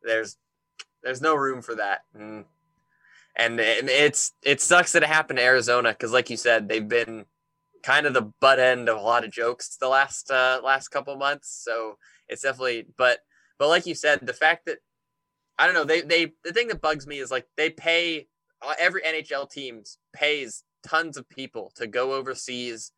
there's 0.02 0.36
there's 1.02 1.20
no 1.20 1.34
room 1.34 1.62
for 1.62 1.74
that. 1.74 2.00
And, 2.14 2.44
and 3.36 3.60
it, 3.60 3.88
it's 3.88 4.32
it 4.42 4.60
sucks 4.60 4.92
that 4.92 5.02
it 5.02 5.08
happened 5.08 5.38
to 5.38 5.42
arizona 5.42 5.90
because 5.90 6.12
like 6.12 6.28
you 6.28 6.36
said 6.36 6.68
they've 6.68 6.88
been 6.88 7.24
kind 7.82 8.06
of 8.06 8.12
the 8.12 8.30
butt 8.40 8.60
end 8.60 8.90
of 8.90 8.98
a 8.98 9.00
lot 9.00 9.24
of 9.24 9.30
jokes 9.30 9.76
the 9.80 9.88
last 9.88 10.30
uh 10.30 10.60
last 10.62 10.88
couple 10.88 11.16
months. 11.16 11.48
So 11.64 11.96
it's 12.28 12.42
definitely 12.42 12.86
but 12.96 13.20
but 13.58 13.68
like 13.68 13.86
you 13.86 13.94
said 13.94 14.20
the 14.22 14.32
fact 14.32 14.66
that 14.66 14.78
i 15.58 15.66
don't 15.66 15.74
know 15.74 15.84
they 15.84 16.02
they 16.02 16.32
the 16.44 16.52
thing 16.52 16.68
that 16.68 16.80
bugs 16.80 17.06
me 17.06 17.18
is 17.18 17.30
like 17.30 17.46
they 17.56 17.70
pay 17.70 18.26
uh, 18.62 18.74
every 18.78 19.02
nhl 19.02 19.50
teams 19.50 19.98
pays 20.12 20.64
tons 20.82 21.16
of 21.16 21.28
people 21.28 21.72
to 21.76 21.86
go 21.86 22.14
overseas 22.14 22.92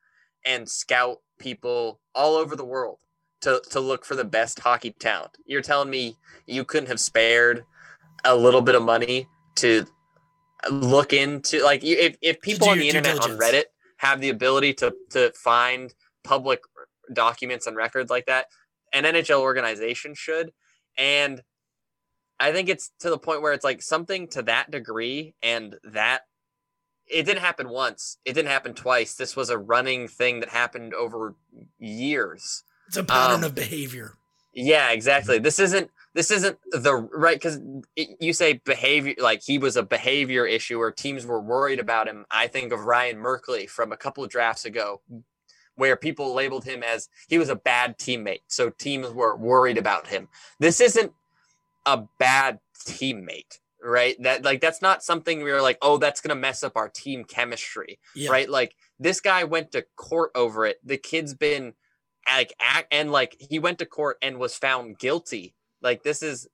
and 0.44 0.68
scout 0.68 1.18
people 1.38 2.00
all 2.14 2.36
over 2.36 2.56
the 2.56 2.64
world 2.64 2.98
to, 3.40 3.62
to 3.70 3.80
look 3.80 4.04
for 4.04 4.14
the 4.14 4.24
best 4.24 4.58
hockey 4.60 4.94
talent. 4.98 5.36
You're 5.46 5.62
telling 5.62 5.90
me 5.90 6.16
you 6.46 6.64
couldn't 6.64 6.88
have 6.88 7.00
spared 7.00 7.64
a 8.24 8.36
little 8.36 8.60
bit 8.60 8.74
of 8.74 8.82
money 8.82 9.28
to 9.56 9.86
look 10.70 11.12
into 11.12 11.62
like 11.62 11.84
if, 11.84 12.16
if 12.22 12.40
people 12.40 12.68
on 12.68 12.78
the 12.78 12.88
internet 12.88 13.20
on. 13.20 13.38
Reddit 13.38 13.64
have 13.98 14.20
the 14.20 14.30
ability 14.30 14.74
to 14.74 14.94
to 15.10 15.32
find 15.32 15.94
public 16.22 16.60
documents 17.12 17.66
and 17.66 17.76
records 17.76 18.10
like 18.10 18.26
that, 18.26 18.46
an 18.92 19.04
NHL 19.04 19.40
organization 19.40 20.14
should. 20.14 20.52
And 20.96 21.42
I 22.40 22.52
think 22.52 22.68
it's 22.68 22.90
to 23.00 23.10
the 23.10 23.18
point 23.18 23.42
where 23.42 23.52
it's 23.52 23.64
like 23.64 23.82
something 23.82 24.28
to 24.28 24.42
that 24.42 24.70
degree 24.70 25.34
and 25.42 25.76
that 25.84 26.22
it 27.06 27.24
didn't 27.24 27.42
happen 27.42 27.68
once. 27.68 28.18
It 28.24 28.32
didn't 28.32 28.48
happen 28.48 28.74
twice. 28.74 29.14
This 29.14 29.36
was 29.36 29.50
a 29.50 29.58
running 29.58 30.08
thing 30.08 30.40
that 30.40 30.48
happened 30.48 30.94
over 30.94 31.34
years. 31.78 32.62
It's 32.88 32.96
a 32.96 33.04
pattern 33.04 33.40
um, 33.40 33.44
of 33.44 33.54
behavior. 33.54 34.14
Yeah, 34.52 34.90
exactly. 34.90 35.38
This 35.38 35.58
isn't 35.58 35.90
this 36.14 36.30
isn't 36.30 36.58
the 36.70 36.94
right 36.94 37.36
because 37.36 37.60
you 37.96 38.32
say 38.32 38.54
behavior 38.64 39.14
like 39.18 39.42
he 39.42 39.58
was 39.58 39.76
a 39.76 39.82
behavior 39.82 40.46
issue 40.46 40.78
or 40.78 40.90
teams 40.90 41.26
were 41.26 41.40
worried 41.40 41.78
mm-hmm. 41.78 41.84
about 41.84 42.08
him. 42.08 42.24
I 42.30 42.46
think 42.46 42.72
of 42.72 42.84
Ryan 42.84 43.16
Merkley 43.16 43.68
from 43.68 43.92
a 43.92 43.96
couple 43.96 44.22
of 44.24 44.30
drafts 44.30 44.64
ago, 44.64 45.00
where 45.74 45.96
people 45.96 46.32
labeled 46.34 46.64
him 46.64 46.82
as 46.82 47.08
he 47.28 47.36
was 47.36 47.48
a 47.48 47.56
bad 47.56 47.98
teammate, 47.98 48.42
so 48.46 48.70
teams 48.70 49.10
were 49.10 49.36
worried 49.36 49.78
about 49.78 50.06
him. 50.06 50.28
This 50.60 50.80
isn't 50.80 51.12
a 51.84 52.04
bad 52.18 52.60
teammate, 52.86 53.58
right? 53.82 54.16
That 54.22 54.44
like 54.44 54.60
that's 54.60 54.80
not 54.80 55.02
something 55.02 55.42
we 55.42 55.50
are 55.50 55.62
like, 55.62 55.78
oh, 55.82 55.98
that's 55.98 56.20
gonna 56.20 56.36
mess 56.36 56.62
up 56.62 56.76
our 56.76 56.88
team 56.88 57.24
chemistry 57.24 57.98
Yeah. 58.14 58.30
right? 58.30 58.48
Like 58.48 58.76
this 59.00 59.20
guy 59.20 59.44
went 59.44 59.72
to 59.72 59.84
court 59.96 60.30
over 60.36 60.64
it. 60.64 60.78
The 60.84 60.96
kid's 60.96 61.34
been 61.34 61.74
like 62.30 62.54
act 62.60 62.88
and 62.92 63.10
like 63.10 63.36
he 63.38 63.58
went 63.58 63.78
to 63.80 63.86
court 63.86 64.18
and 64.22 64.38
was 64.38 64.54
found 64.54 64.98
guilty. 64.98 65.54
Like 65.84 66.02
this 66.02 66.22
is 66.22 66.48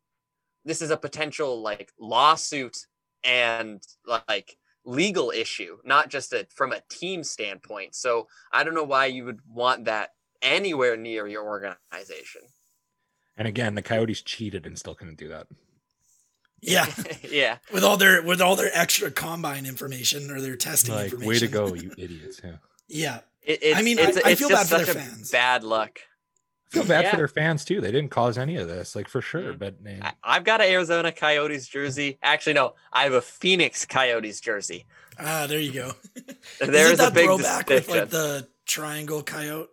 this 0.66 0.82
is 0.82 0.90
a 0.90 0.96
potential 0.98 1.62
like 1.62 1.90
lawsuit 1.98 2.76
and 3.24 3.82
like 4.06 4.58
legal 4.84 5.30
issue, 5.30 5.78
not 5.84 6.10
just 6.10 6.32
a, 6.34 6.46
from 6.54 6.72
a 6.72 6.82
team 6.90 7.22
standpoint. 7.24 7.94
So 7.94 8.26
I 8.52 8.64
don't 8.64 8.74
know 8.74 8.84
why 8.84 9.06
you 9.06 9.24
would 9.24 9.40
want 9.48 9.86
that 9.86 10.10
anywhere 10.42 10.96
near 10.96 11.26
your 11.26 11.44
organization. 11.44 12.42
And 13.36 13.46
again, 13.48 13.74
the 13.74 13.82
Coyotes 13.82 14.20
cheated 14.20 14.66
and 14.66 14.78
still 14.78 14.94
couldn't 14.94 15.16
do 15.18 15.28
that. 15.28 15.46
Yeah. 16.60 16.86
yeah. 17.30 17.58
With 17.72 17.84
all 17.84 17.96
their 17.96 18.22
with 18.22 18.40
all 18.42 18.56
their 18.56 18.70
extra 18.74 19.10
combine 19.10 19.64
information 19.64 20.30
or 20.30 20.40
their 20.40 20.56
testing 20.56 20.94
Like, 20.94 21.04
information. 21.12 21.28
way 21.28 21.38
to 21.38 21.48
go, 21.48 21.74
you 21.74 21.92
idiots! 21.96 22.40
Yeah. 22.44 22.56
Yeah. 22.88 23.18
It, 23.42 23.60
it's, 23.62 23.78
I 23.78 23.82
mean, 23.82 23.98
it's, 23.98 24.18
I- 24.18 24.30
I 24.30 24.34
feel 24.34 24.50
just 24.50 24.70
bad 24.70 24.80
for 24.80 24.84
such 24.84 24.94
their 24.94 25.02
a 25.02 25.06
fans. 25.08 25.30
bad 25.30 25.64
luck. 25.64 26.00
I 26.72 26.76
feel 26.76 26.85
bad 26.85 27.04
Yeah. 27.04 27.11
for 27.11 27.16
their 27.16 27.28
fans 27.28 27.64
too. 27.64 27.80
They 27.80 27.90
didn't 27.90 28.11
cause 28.11 28.38
any 28.38 28.56
of 28.56 28.68
this, 28.68 28.94
like 28.94 29.09
for 29.09 29.20
sure. 29.20 29.54
Mhm. 29.54 29.59
But 29.59 29.80
man, 29.80 30.02
I- 30.02 30.12
I've 30.22 30.44
got 30.44 30.61
an 30.61 30.70
Arizona 30.70 31.11
Coyotes 31.12 31.66
jersey. 31.66 32.18
Actually, 32.22 32.52
no, 32.54 32.74
I 32.92 33.04
have 33.04 33.12
a 33.12 33.20
Phoenix 33.20 33.85
Coyotes 33.87 34.40
jersey. 34.40 34.87
Ah, 35.18 35.46
there 35.48 35.59
you 35.61 35.72
go. 35.72 35.92
There's 36.61 36.92
Isn't 36.92 36.94
a 36.94 36.96
that 37.11 37.14
big 37.14 37.26
throwback 37.26 37.68
with 37.68 37.88
like 37.88 38.11
the 38.11 38.48
triangle 38.66 39.22
coyote? 39.22 39.68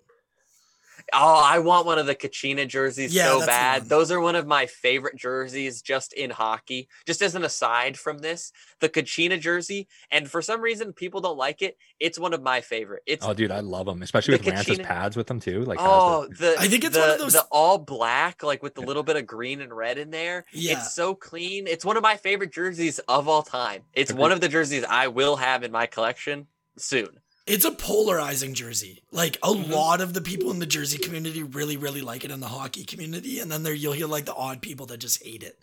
Oh, 1.14 1.42
I 1.44 1.60
want 1.60 1.86
one 1.86 1.98
of 2.00 2.06
the 2.06 2.16
Kachina 2.16 2.68
jerseys 2.68 3.14
Yeah, 3.14 3.40
so 3.40 3.46
bad. 3.46 3.88
Those 3.88 4.12
are 4.12 4.20
one 4.20 4.36
of 4.36 4.46
my 4.46 4.66
favorite 4.66 5.16
jerseys 5.16 5.82
just 5.82 6.12
in 6.14 6.30
hockey. 6.30 6.90
Just 7.06 7.22
as 7.22 7.34
an 7.36 7.44
aside 7.46 7.98
from 7.98 8.18
this, 8.18 8.52
the 8.82 8.90
Kachina 8.90 9.40
jersey, 9.40 9.88
and 10.12 10.30
for 10.30 10.42
some 10.42 10.60
reason 10.60 10.92
people 10.94 11.22
don't 11.22 11.38
like 11.38 11.62
it, 11.62 11.78
it's 12.00 12.20
one 12.20 12.34
of 12.34 12.42
my 12.42 12.60
favorite. 12.62 13.04
It's 13.06 13.26
oh, 13.26 13.34
dude, 13.34 13.52
I 13.52 13.62
love 13.62 13.86
them, 13.86 14.02
especially 14.02 14.38
The 14.38 14.44
with 14.46 14.56
Lance's 14.56 14.78
Kachina- 14.80 14.84
pads 14.84 15.16
with 15.16 15.28
them 15.28 15.40
too. 15.40 15.64
Like, 15.64 15.80
oh, 15.82 16.28
the- 16.28 16.36
the 16.36 16.56
I 16.60 16.68
think 16.68 16.84
it's 16.84 16.96
the, 16.96 17.00
one 17.02 17.10
of 17.12 17.20
those- 17.20 17.34
the 17.34 17.46
all 17.52 17.78
black, 17.78 18.44
like 18.44 18.62
with 18.62 18.76
the 18.76 18.82
little 18.82 19.04
bit 19.04 19.16
of 19.16 19.26
green 19.26 19.62
and 19.62 19.74
red 19.74 19.98
in 19.98 20.12
there. 20.12 20.46
Yeah. 20.52 20.74
It's 20.74 20.94
so 20.94 21.16
clean. 21.16 21.68
It's 21.68 21.86
one 21.86 21.96
of 21.98 22.04
my 22.04 22.18
favorite 22.18 22.52
jerseys 22.52 23.00
of 23.08 23.28
all 23.30 23.44
time. 23.44 23.84
It's 23.94 24.12
one 24.12 24.32
of 24.34 24.42
the 24.42 24.50
jerseys 24.50 24.84
I 24.84 25.08
will 25.08 25.38
have 25.38 25.64
in 25.64 25.72
my 25.72 25.86
collection 25.86 26.48
soon. 26.78 27.20
It's 27.48 27.66
a 27.66 27.72
polarizing 27.72 28.54
jersey. 28.54 29.04
Like 29.12 29.38
a 29.38 29.48
Mhm. 29.48 29.70
lot 29.70 30.02
of 30.02 30.14
the 30.14 30.22
people 30.22 30.52
in 30.52 30.60
the 30.60 30.66
jersey 30.66 30.98
community 30.98 31.42
really, 31.44 31.78
really 31.78 32.02
like 32.02 32.24
it 32.26 32.32
in 32.32 32.40
the 32.42 32.48
hockey 32.50 32.84
community, 32.84 33.40
and 33.40 33.52
then 33.52 33.64
there 33.64 33.74
you'll 33.74 33.94
hear 33.94 34.08
like 34.08 34.26
the 34.26 34.34
odd 34.36 34.62
people 34.62 34.86
that 34.88 34.98
just 34.98 35.24
hate 35.24 35.44
it. 35.44 35.58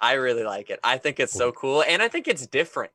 I 0.00 0.14
really 0.14 0.42
like 0.42 0.68
it. 0.68 0.80
I 0.82 0.98
think 0.98 1.20
it's 1.20 1.32
so 1.32 1.52
cool, 1.52 1.82
and 1.82 2.02
I 2.02 2.08
think 2.08 2.26
it's 2.26 2.44
different. 2.46 2.90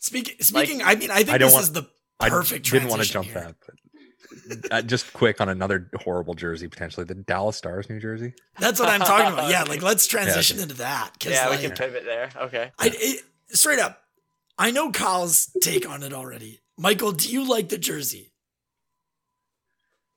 Speaking, 0.00 0.36
speaking, 0.40 0.82
I 0.82 0.94
mean, 0.94 1.10
I 1.10 1.16
think 1.18 1.30
I 1.30 1.38
this 1.38 1.52
want- 1.52 1.62
is 1.64 1.72
the 1.72 1.82
perfect. 1.82 1.94
I 2.20 2.28
perfect. 2.30 2.70
didn't 2.70 2.88
want 2.88 3.02
to 3.02 3.08
jump 3.08 3.26
here. 3.26 3.34
that, 3.34 3.56
but 3.60 4.72
uh, 4.72 4.82
just 4.82 5.12
quick 5.12 5.40
on 5.40 5.48
another 5.48 5.90
horrible 6.02 6.34
jersey 6.34 6.68
potentially, 6.68 7.04
the 7.04 7.14
Dallas 7.16 7.56
Stars 7.56 7.88
New 7.90 7.98
Jersey. 7.98 8.34
That's 8.60 8.78
what 8.78 8.88
I'm 8.88 9.00
talking 9.00 9.32
about. 9.32 9.50
Yeah, 9.50 9.62
like 9.68 9.82
let's 9.82 10.06
transition 10.06 10.60
into 10.60 10.74
that 10.76 11.12
because 11.14 11.32
Yeah, 11.32 11.48
like, 11.48 11.60
we 11.60 11.66
can 11.66 11.76
pivot 11.76 12.04
there. 12.04 12.30
Okay. 12.36 12.70
I 12.78 12.92
it, 12.94 13.22
straight 13.48 13.78
up, 13.80 14.00
I 14.56 14.70
know 14.70 14.92
Kyle's 14.92 15.50
take 15.60 15.88
on 15.88 16.02
it 16.04 16.12
already. 16.12 16.60
Michael, 16.78 17.12
do 17.12 17.28
you 17.28 17.48
like 17.48 17.68
the 17.68 17.76
jersey? 17.78 18.32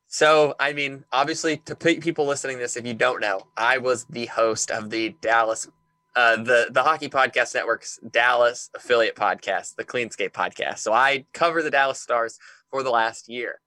So, 0.08 0.56
I 0.60 0.74
mean, 0.74 1.06
obviously, 1.12 1.58
to 1.66 1.76
pe- 1.76 2.00
people 2.00 2.26
listening 2.26 2.58
to 2.58 2.64
this, 2.64 2.78
if 2.78 2.86
you 2.86 2.94
don't 2.94 3.22
know, 3.22 3.48
I 3.58 3.78
was 3.78 4.06
the 4.06 4.26
host 4.28 4.70
of 4.70 4.90
the 4.90 5.16
Dallas, 5.22 5.68
uh, 6.16 6.36
the 6.36 6.68
the 6.70 6.84
Hockey 6.84 7.10
Podcast 7.10 7.56
Network's 7.56 7.98
Dallas 8.10 8.70
affiliate 8.76 9.16
podcast, 9.16 9.76
the 9.76 9.86
Cleanscape 9.86 10.32
podcast. 10.34 10.80
So 10.80 10.92
I 10.94 11.26
cover 11.34 11.64
the 11.64 11.72
Dallas 11.72 12.00
Stars 12.00 12.38
for 12.70 12.84
the 12.84 12.90
last 12.92 13.30
year. 13.30 13.60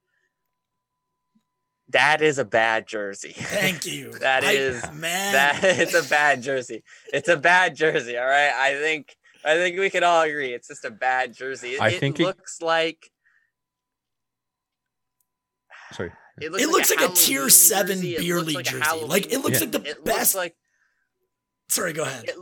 That 1.89 2.21
is 2.21 2.37
a 2.39 2.45
bad 2.45 2.87
jersey. 2.87 3.33
Thank 3.35 3.85
you. 3.85 4.11
That 4.19 4.43
I- 4.43 4.51
is- 4.51 4.83
man. 4.93 5.33
that 5.33 5.59
it's 5.63 5.93
a 5.95 6.07
bad 6.07 6.43
jersey. 6.43 6.83
It's 7.11 7.27
a 7.29 7.37
bad 7.37 7.75
jersey. 7.75 8.17
All 8.17 8.25
right. 8.25 8.53
I 8.53 8.75
think 8.79 9.15
I 9.45 9.55
think 9.55 9.77
we 9.79 9.89
can 9.91 10.03
all 10.03 10.21
agree 10.23 10.53
it's 10.53 10.67
just 10.67 10.85
a 10.85 10.89
bad 10.91 11.33
jersey. 11.33 11.73
It, 11.75 11.81
I 11.81 11.91
think 11.91 12.19
it- 12.19 12.23
looks 12.23 12.61
like 12.61 13.11
Sorry. 15.91 16.11
it 16.41 16.51
looks, 16.51 16.63
it 16.63 16.69
looks 16.69 16.89
like, 16.95 17.09
a, 17.09 17.13
tier 17.13 17.47
seven 17.49 17.97
jersey. 17.97 18.17
Beer 18.17 18.41
league 18.41 18.55
like 18.55 18.67
a 18.67 18.71
jersey. 18.71 19.05
Like 19.05 19.31
it 19.31 19.39
looks 19.39 19.61
Yeah. 19.61 19.67
like 19.67 19.71
the 19.83 19.89
it 19.89 20.03
best. 20.03 20.35
like 20.35 20.55
Sorry, 21.69 21.93
go 21.93 22.03
ahead. 22.03 22.25
it, 22.25 22.35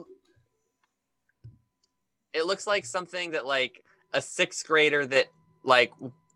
it 2.34 2.46
looks 2.46 2.66
like 2.66 2.86
something 2.86 3.32
that 3.32 3.46
like 3.46 3.84
a 4.14 4.22
sixth 4.22 4.66
grader 4.66 5.06
that 5.06 5.28
like 5.64 5.92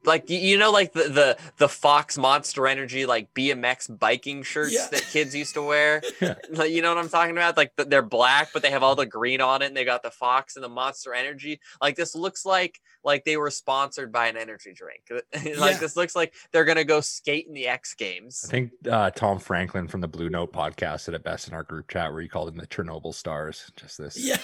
like 0.07 0.29
you 0.29 0.57
know 0.57 0.71
like 0.71 0.93
the 0.93 1.03
the 1.03 1.37
the 1.57 1.69
fox 1.69 2.17
monster 2.17 2.67
energy 2.67 3.05
like 3.05 3.33
bmx 3.33 3.99
biking 3.99 4.41
shirts 4.43 4.73
yeah. 4.73 4.87
that 4.91 5.01
kids 5.11 5.35
used 5.35 5.53
to 5.53 5.61
wear? 5.61 6.01
Like, 6.49 6.71
you 6.71 6.81
know 6.81 6.93
what 6.93 7.03
i'm 7.03 7.09
talking 7.09 7.31
about? 7.31 7.57
Like 7.57 7.73
they're 7.75 8.01
black 8.01 8.49
but 8.53 8.61
they 8.61 8.71
have 8.71 8.83
all 8.83 8.95
the 8.95 9.05
green 9.05 9.41
on 9.41 9.61
it 9.61 9.65
and 9.65 9.77
they 9.77 9.85
got 9.85 10.03
the 10.03 10.11
fox 10.11 10.55
and 10.55 10.63
the 10.63 10.69
monster 10.69 11.13
energy. 11.13 11.59
Like 11.81 11.95
this 11.95 12.15
looks 12.15 12.45
like 12.45 12.79
like 13.03 13.25
they 13.25 13.37
were 13.37 13.51
sponsored 13.51 14.11
by 14.11 14.27
an 14.27 14.37
energy 14.37 14.73
drink. 14.73 15.03
Like 15.57 15.73
yeah. 15.73 15.77
this 15.79 15.95
looks 15.95 16.15
like 16.15 16.33
they're 16.51 16.65
gonna 16.65 16.83
go 16.83 17.01
skate 17.01 17.47
in 17.47 17.53
the 17.53 17.67
x 17.67 17.93
games. 17.93 18.45
I 18.47 18.51
think 18.51 18.71
uh, 18.89 19.11
tom 19.11 19.39
franklin 19.39 19.87
from 19.87 20.01
the 20.01 20.07
blue 20.07 20.29
note 20.29 20.53
podcast 20.53 21.01
said 21.01 21.13
it 21.13 21.23
best 21.23 21.47
in 21.47 21.53
our 21.53 21.63
group 21.63 21.89
chat 21.89 22.11
where 22.11 22.21
he 22.21 22.27
called 22.27 22.47
them 22.47 22.57
the 22.57 22.67
chernobyl 22.67 23.13
stars. 23.13 23.71
Just 23.75 23.97
this 23.97 24.17
yeah. 24.17 24.37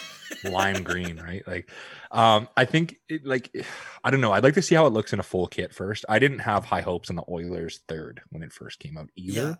lime 0.50 0.84
green 0.84 1.20
right? 1.20 1.48
Like 1.48 1.70
um 2.12 2.48
i 2.58 2.66
think 2.66 2.98
it, 3.10 3.26
like 3.26 3.50
i 4.04 4.12
don't 4.12 4.22
know. 4.22 4.32
I'd 4.32 4.44
like 4.44 4.56
to 4.56 4.62
see 4.62 4.76
how 4.76 4.86
it 4.86 4.94
looks 4.94 5.14
in 5.14 5.20
a 5.20 5.24
full 5.24 5.48
kit 5.54 5.74
first. 5.74 6.04
I 6.10 6.20
didn't 6.20 6.40
have 6.40 6.66
high 6.66 6.82
hopes 6.82 7.10
on 7.10 7.16
the 7.16 7.24
Oilers 7.30 7.82
third 7.88 8.22
when 8.30 8.44
it 8.44 8.52
first 8.52 8.80
came 8.80 8.98
out 8.98 9.10
either. 9.16 9.42
Yeah. 9.42 9.56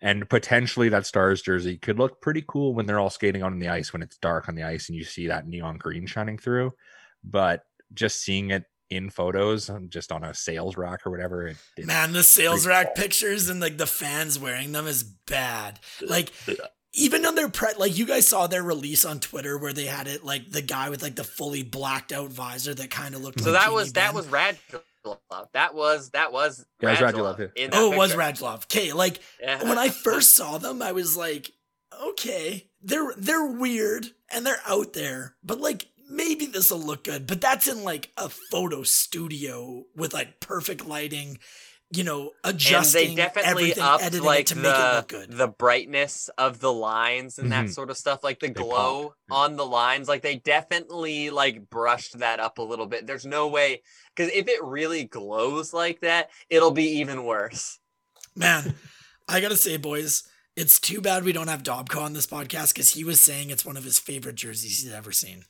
And 0.00 0.28
potentially 0.30 0.88
that 0.90 1.06
Stars 1.06 1.42
jersey 1.42 1.76
could 1.76 1.98
look 1.98 2.20
pretty 2.22 2.44
cool 2.46 2.72
when 2.72 2.86
they're 2.86 3.00
all 3.00 3.10
skating 3.10 3.42
on 3.42 3.58
the 3.58 3.68
ice 3.68 3.92
when 3.92 4.02
it's 4.02 4.16
dark 4.18 4.48
on 4.48 4.54
the 4.54 4.62
ice 4.62 4.88
and 4.88 4.96
you 4.96 5.02
see 5.02 5.26
that 5.26 5.48
neon 5.48 5.76
green 5.76 6.06
shining 6.06 6.38
through. 6.38 6.72
But 7.24 7.62
just 7.92 8.22
seeing 8.22 8.50
it 8.50 8.64
in 8.90 9.10
photos, 9.10 9.70
just 9.88 10.12
on 10.12 10.22
a 10.22 10.32
sales 10.32 10.76
rack 10.76 11.04
or 11.04 11.10
whatever. 11.10 11.48
It, 11.48 11.56
Man, 11.84 12.12
the 12.12 12.22
sales 12.22 12.64
rack 12.64 12.94
cool. 12.94 13.02
pictures 13.02 13.48
and 13.48 13.60
like 13.60 13.76
the 13.76 13.86
fans 13.86 14.38
wearing 14.38 14.70
them 14.70 14.86
is 14.86 15.02
bad. 15.02 15.80
Like 16.00 16.30
even 16.94 17.26
on 17.26 17.34
their 17.34 17.48
pre 17.48 17.68
like 17.76 17.96
you 17.96 18.06
guys 18.06 18.26
saw 18.26 18.46
their 18.46 18.62
release 18.62 19.04
on 19.04 19.20
Twitter 19.20 19.58
where 19.58 19.72
they 19.72 19.86
had 19.86 20.06
it 20.06 20.24
like 20.24 20.50
the 20.50 20.62
guy 20.62 20.90
with 20.90 21.02
like 21.02 21.16
the 21.16 21.24
fully 21.24 21.62
blacked 21.62 22.12
out 22.12 22.30
visor 22.30 22.74
that 22.74 22.90
kind 22.90 23.14
of 23.14 23.22
looked 23.22 23.40
so 23.40 23.52
like 23.52 23.62
that 23.62 23.72
was 23.72 23.92
ben. 23.92 24.04
that 24.04 24.14
was 24.14 24.26
rad 24.28 24.56
that 25.52 25.74
was 25.74 26.10
that 26.10 26.32
was 26.32 26.64
yeah, 26.80 26.96
Radulov. 26.96 27.38
Radulov 27.38 27.52
yeah. 27.56 27.68
Oh, 27.72 27.92
it 27.92 27.96
was 27.96 28.14
Radulov. 28.14 28.64
Okay, 28.64 28.92
like 28.92 29.20
yeah. 29.40 29.62
when 29.62 29.78
I 29.78 29.88
first 29.88 30.36
saw 30.36 30.58
them, 30.58 30.82
I 30.82 30.92
was 30.92 31.16
like, 31.16 31.52
okay, 32.02 32.68
they're 32.82 33.12
they're 33.16 33.46
weird 33.46 34.06
and 34.30 34.44
they're 34.44 34.60
out 34.66 34.92
there, 34.92 35.34
but 35.42 35.60
like 35.60 35.86
maybe 36.08 36.46
this 36.46 36.70
will 36.70 36.78
look 36.78 37.04
good. 37.04 37.26
But 37.26 37.40
that's 37.40 37.68
in 37.68 37.84
like 37.84 38.10
a 38.16 38.28
photo 38.28 38.82
studio 38.82 39.84
with 39.96 40.14
like 40.14 40.40
perfect 40.40 40.86
lighting 40.86 41.38
you 41.90 42.04
know, 42.04 42.32
adjusting 42.44 43.08
and 43.08 43.10
they 43.10 43.22
definitely 43.22 43.74
upped 43.80 44.20
like 44.20 44.48
the, 44.48 45.26
the 45.28 45.48
brightness 45.48 46.28
of 46.36 46.60
the 46.60 46.72
lines 46.72 47.38
and 47.38 47.50
mm-hmm. 47.50 47.66
that 47.66 47.72
sort 47.72 47.90
of 47.90 47.96
stuff, 47.96 48.22
like 48.22 48.40
the 48.40 48.48
they 48.48 48.52
glow 48.52 49.14
on 49.30 49.56
the 49.56 49.64
lines. 49.64 50.06
Like 50.06 50.22
they 50.22 50.36
definitely 50.36 51.30
like 51.30 51.70
brushed 51.70 52.18
that 52.18 52.40
up 52.40 52.58
a 52.58 52.62
little 52.62 52.86
bit. 52.86 53.06
There's 53.06 53.24
no 53.24 53.48
way 53.48 53.82
because 54.14 54.30
if 54.32 54.48
it 54.48 54.62
really 54.62 55.04
glows 55.04 55.72
like 55.72 56.00
that, 56.00 56.30
it'll 56.50 56.72
be 56.72 56.98
even 56.98 57.24
worse. 57.24 57.78
Man, 58.36 58.74
I 59.26 59.40
gotta 59.40 59.56
say, 59.56 59.78
boys, 59.78 60.24
it's 60.56 60.78
too 60.78 61.00
bad 61.00 61.24
we 61.24 61.32
don't 61.32 61.48
have 61.48 61.62
Dobko 61.62 62.02
on 62.02 62.12
this 62.12 62.26
podcast 62.26 62.74
because 62.74 62.92
he 62.92 63.02
was 63.02 63.20
saying 63.20 63.48
it's 63.48 63.64
one 63.64 63.78
of 63.78 63.84
his 63.84 63.98
favorite 63.98 64.34
jerseys 64.34 64.82
he's 64.82 64.92
ever 64.92 65.12
seen. 65.12 65.44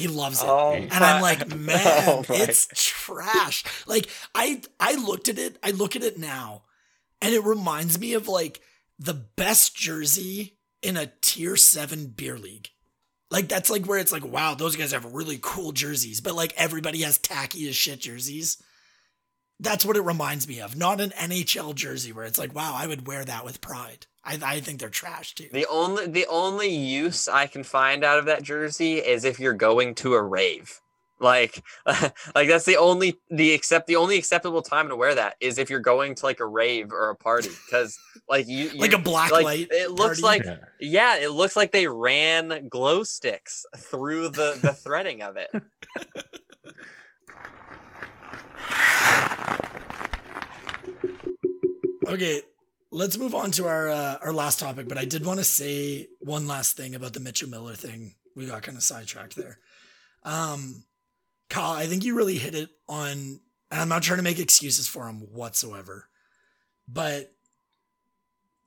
He 0.00 0.08
loves 0.08 0.42
it. 0.42 0.48
Oh, 0.48 0.72
and 0.72 0.92
I'm 0.92 1.20
like, 1.20 1.42
oh 1.52 1.56
man, 1.56 1.78
oh, 2.08 2.24
it's 2.28 2.68
trash. 2.74 3.64
Like 3.86 4.08
I 4.34 4.62
I 4.78 4.94
looked 4.94 5.28
at 5.28 5.38
it, 5.38 5.58
I 5.62 5.70
look 5.72 5.94
at 5.94 6.02
it 6.02 6.18
now, 6.18 6.62
and 7.20 7.34
it 7.34 7.44
reminds 7.44 7.98
me 7.98 8.14
of 8.14 8.28
like 8.28 8.60
the 8.98 9.14
best 9.14 9.76
jersey 9.76 10.56
in 10.82 10.96
a 10.96 11.12
tier 11.20 11.56
seven 11.56 12.06
beer 12.06 12.38
league. 12.38 12.68
Like 13.30 13.48
that's 13.48 13.70
like 13.70 13.86
where 13.86 13.98
it's 13.98 14.12
like, 14.12 14.24
wow, 14.24 14.54
those 14.54 14.74
guys 14.74 14.92
have 14.92 15.14
really 15.14 15.38
cool 15.40 15.72
jerseys, 15.72 16.20
but 16.20 16.34
like 16.34 16.54
everybody 16.56 17.02
has 17.02 17.18
tacky 17.18 17.68
as 17.68 17.76
shit 17.76 18.00
jerseys. 18.00 18.62
That's 19.60 19.84
what 19.84 19.96
it 19.96 20.02
reminds 20.02 20.48
me 20.48 20.60
of. 20.60 20.76
Not 20.76 21.00
an 21.00 21.10
NHL 21.10 21.74
jersey 21.74 22.12
where 22.12 22.24
it's 22.24 22.38
like, 22.38 22.54
wow, 22.54 22.74
I 22.74 22.86
would 22.86 23.06
wear 23.06 23.24
that 23.24 23.44
with 23.44 23.60
pride. 23.60 24.06
I, 24.24 24.38
I 24.42 24.60
think 24.60 24.80
they're 24.80 24.88
trash 24.88 25.34
too. 25.34 25.48
The 25.52 25.66
only 25.68 26.06
the 26.06 26.26
only 26.28 26.74
use 26.74 27.28
I 27.28 27.46
can 27.46 27.62
find 27.62 28.04
out 28.04 28.18
of 28.18 28.26
that 28.26 28.42
jersey 28.42 28.98
is 28.98 29.24
if 29.24 29.38
you're 29.38 29.52
going 29.52 29.94
to 29.96 30.14
a 30.14 30.22
rave. 30.22 30.80
Like, 31.20 31.62
like 31.86 32.48
that's 32.48 32.64
the 32.64 32.78
only 32.78 33.20
the 33.28 33.52
accept 33.52 33.86
the 33.86 33.96
only 33.96 34.16
acceptable 34.16 34.62
time 34.62 34.88
to 34.88 34.96
wear 34.96 35.14
that 35.14 35.36
is 35.40 35.58
if 35.58 35.68
you're 35.68 35.78
going 35.78 36.14
to 36.14 36.26
like 36.26 36.40
a 36.40 36.46
rave 36.46 36.92
or 36.92 37.10
a 37.10 37.16
party 37.16 37.50
because 37.66 37.98
like 38.28 38.48
you, 38.48 38.70
like 38.74 38.94
a 38.94 38.98
black 38.98 39.30
like, 39.30 39.44
light. 39.44 39.68
It 39.70 39.90
looks 39.90 40.22
party. 40.22 40.40
like 40.40 40.44
yeah. 40.80 41.16
yeah, 41.18 41.24
it 41.24 41.30
looks 41.30 41.56
like 41.56 41.72
they 41.72 41.86
ran 41.86 42.68
glow 42.68 43.02
sticks 43.02 43.66
through 43.76 44.30
the 44.30 44.58
the 44.62 44.72
threading 44.84 45.22
of 45.22 45.36
it. 45.36 45.50
Okay, 52.06 52.42
let's 52.90 53.18
move 53.18 53.34
on 53.34 53.50
to 53.52 53.66
our 53.66 53.88
uh, 53.88 54.18
our 54.22 54.32
last 54.32 54.60
topic. 54.60 54.88
But 54.88 54.98
I 54.98 55.04
did 55.04 55.24
want 55.24 55.38
to 55.38 55.44
say 55.44 56.08
one 56.20 56.46
last 56.46 56.76
thing 56.76 56.94
about 56.94 57.12
the 57.12 57.20
Mitchell 57.20 57.48
Miller 57.48 57.74
thing. 57.74 58.14
We 58.36 58.46
got 58.46 58.62
kind 58.62 58.76
of 58.76 58.82
sidetracked 58.82 59.36
there. 59.36 59.58
Um, 60.22 60.84
Kyle, 61.48 61.72
I 61.72 61.86
think 61.86 62.04
you 62.04 62.16
really 62.16 62.38
hit 62.38 62.54
it 62.54 62.70
on. 62.88 63.40
And 63.72 63.80
I'm 63.80 63.88
not 63.88 64.02
trying 64.02 64.18
to 64.18 64.24
make 64.24 64.40
excuses 64.40 64.88
for 64.88 65.06
him 65.08 65.20
whatsoever, 65.32 66.08
but 66.88 67.30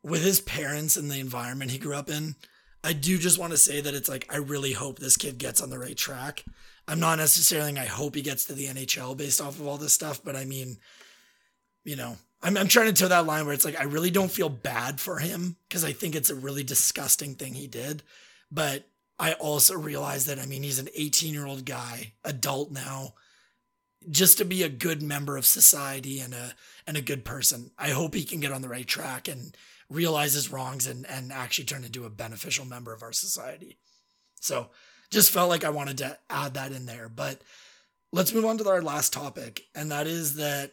with 0.01 0.23
his 0.23 0.39
parents 0.39 0.95
and 0.95 1.11
the 1.11 1.19
environment 1.19 1.71
he 1.71 1.77
grew 1.77 1.95
up 1.95 2.09
in, 2.09 2.35
I 2.83 2.93
do 2.93 3.17
just 3.17 3.39
want 3.39 3.51
to 3.51 3.57
say 3.57 3.79
that 3.79 3.93
it's 3.93 4.09
like 4.09 4.31
I 4.33 4.37
really 4.37 4.73
hope 4.73 4.99
this 4.99 5.17
kid 5.17 5.37
gets 5.37 5.61
on 5.61 5.69
the 5.69 5.79
right 5.79 5.95
track. 5.95 6.43
I'm 6.87 6.99
not 6.99 7.17
necessarily 7.17 7.77
I 7.77 7.85
hope 7.85 8.15
he 8.15 8.21
gets 8.21 8.45
to 8.45 8.53
the 8.53 8.65
NHL 8.65 9.15
based 9.15 9.39
off 9.39 9.59
of 9.59 9.67
all 9.67 9.77
this 9.77 9.93
stuff, 9.93 10.21
but 10.23 10.35
I 10.35 10.43
mean, 10.43 10.77
you 11.85 11.95
know, 11.95 12.17
I'm, 12.41 12.57
I'm 12.57 12.67
trying 12.67 12.93
to 12.93 12.93
toe 12.93 13.07
that 13.07 13.25
line 13.25 13.45
where 13.45 13.53
it's 13.53 13.63
like 13.63 13.79
I 13.79 13.85
really 13.85 14.11
don't 14.11 14.31
feel 14.31 14.49
bad 14.49 14.99
for 14.99 15.19
him 15.19 15.55
because 15.67 15.85
I 15.85 15.93
think 15.93 16.13
it's 16.13 16.29
a 16.29 16.35
really 16.35 16.63
disgusting 16.63 17.35
thing 17.35 17.53
he 17.53 17.67
did. 17.67 18.03
But 18.51 18.85
I 19.17 19.33
also 19.33 19.75
realize 19.75 20.25
that 20.25 20.39
I 20.39 20.45
mean 20.45 20.63
he's 20.63 20.79
an 20.79 20.89
18 20.93 21.33
year 21.33 21.45
old 21.45 21.65
guy, 21.65 22.13
adult 22.25 22.71
now, 22.71 23.13
just 24.09 24.37
to 24.39 24.45
be 24.45 24.63
a 24.63 24.69
good 24.69 25.01
member 25.01 25.37
of 25.37 25.45
society 25.45 26.19
and 26.19 26.33
a 26.33 26.53
and 26.85 26.97
a 26.97 27.01
good 27.01 27.23
person. 27.23 27.71
I 27.77 27.89
hope 27.89 28.13
he 28.13 28.25
can 28.25 28.41
get 28.41 28.51
on 28.51 28.61
the 28.61 28.69
right 28.69 28.87
track 28.87 29.29
and 29.29 29.55
realize 29.93 30.33
his 30.33 30.51
wrongs 30.51 30.87
and 30.87 31.05
and 31.09 31.31
actually 31.31 31.65
turn 31.65 31.83
into 31.83 32.05
a 32.05 32.09
beneficial 32.09 32.65
member 32.65 32.93
of 32.93 33.03
our 33.03 33.13
society. 33.13 33.77
So 34.41 34.69
just 35.09 35.31
felt 35.31 35.49
like 35.49 35.63
I 35.63 35.69
wanted 35.69 35.99
to 35.99 36.17
add 36.29 36.55
that 36.55 36.71
in 36.71 36.85
there. 36.85 37.07
But 37.07 37.41
let's 38.11 38.33
move 38.33 38.45
on 38.45 38.57
to 38.57 38.69
our 38.69 38.81
last 38.81 39.13
topic, 39.13 39.63
and 39.75 39.91
that 39.91 40.07
is 40.07 40.35
that 40.35 40.71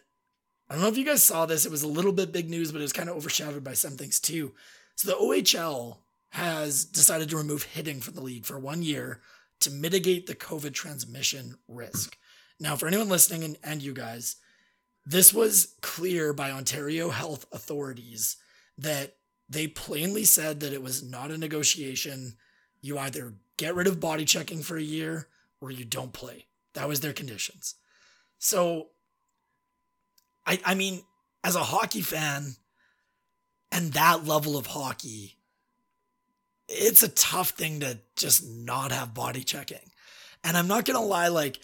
I 0.68 0.74
don't 0.74 0.82
know 0.82 0.88
if 0.88 0.98
you 0.98 1.04
guys 1.04 1.22
saw 1.22 1.46
this. 1.46 1.66
It 1.66 1.72
was 1.72 1.82
a 1.82 1.88
little 1.88 2.12
bit 2.12 2.32
big 2.32 2.48
news, 2.48 2.72
but 2.72 2.78
it 2.78 2.82
was 2.82 2.92
kind 2.92 3.08
of 3.08 3.16
overshadowed 3.16 3.64
by 3.64 3.74
some 3.74 3.96
things 3.96 4.20
too. 4.20 4.52
So 4.96 5.10
the 5.10 5.16
OHL 5.16 5.98
has 6.30 6.84
decided 6.84 7.28
to 7.30 7.36
remove 7.36 7.64
hitting 7.64 8.00
from 8.00 8.14
the 8.14 8.20
league 8.20 8.46
for 8.46 8.58
one 8.58 8.82
year 8.82 9.20
to 9.60 9.70
mitigate 9.70 10.26
the 10.26 10.34
COVID 10.34 10.72
transmission 10.72 11.56
risk. 11.68 12.16
Now, 12.60 12.76
for 12.76 12.86
anyone 12.86 13.08
listening 13.08 13.42
and, 13.42 13.56
and 13.64 13.82
you 13.82 13.92
guys, 13.92 14.36
this 15.04 15.34
was 15.34 15.74
clear 15.80 16.32
by 16.32 16.50
Ontario 16.50 17.10
health 17.10 17.46
authorities 17.52 18.36
that 18.80 19.16
they 19.48 19.66
plainly 19.66 20.24
said 20.24 20.60
that 20.60 20.72
it 20.72 20.82
was 20.82 21.02
not 21.02 21.30
a 21.30 21.38
negotiation. 21.38 22.36
You 22.80 22.98
either 22.98 23.34
get 23.56 23.74
rid 23.74 23.86
of 23.86 24.00
body 24.00 24.24
checking 24.24 24.62
for 24.62 24.76
a 24.76 24.82
year 24.82 25.28
or 25.60 25.70
you 25.70 25.84
don't 25.84 26.12
play. 26.12 26.46
That 26.74 26.88
was 26.88 27.00
their 27.00 27.12
conditions. 27.12 27.74
So 28.38 28.88
I, 30.46 30.60
I 30.64 30.74
mean, 30.74 31.02
as 31.44 31.56
a 31.56 31.64
hockey 31.64 32.00
fan 32.00 32.56
and 33.70 33.92
that 33.92 34.26
level 34.26 34.56
of 34.56 34.66
hockey, 34.66 35.36
it's 36.68 37.02
a 37.02 37.08
tough 37.08 37.50
thing 37.50 37.80
to 37.80 37.98
just 38.16 38.46
not 38.48 38.92
have 38.92 39.14
body 39.14 39.42
checking. 39.42 39.90
And 40.44 40.56
I'm 40.56 40.68
not 40.68 40.84
gonna 40.84 41.02
lie, 41.02 41.28
like, 41.28 41.58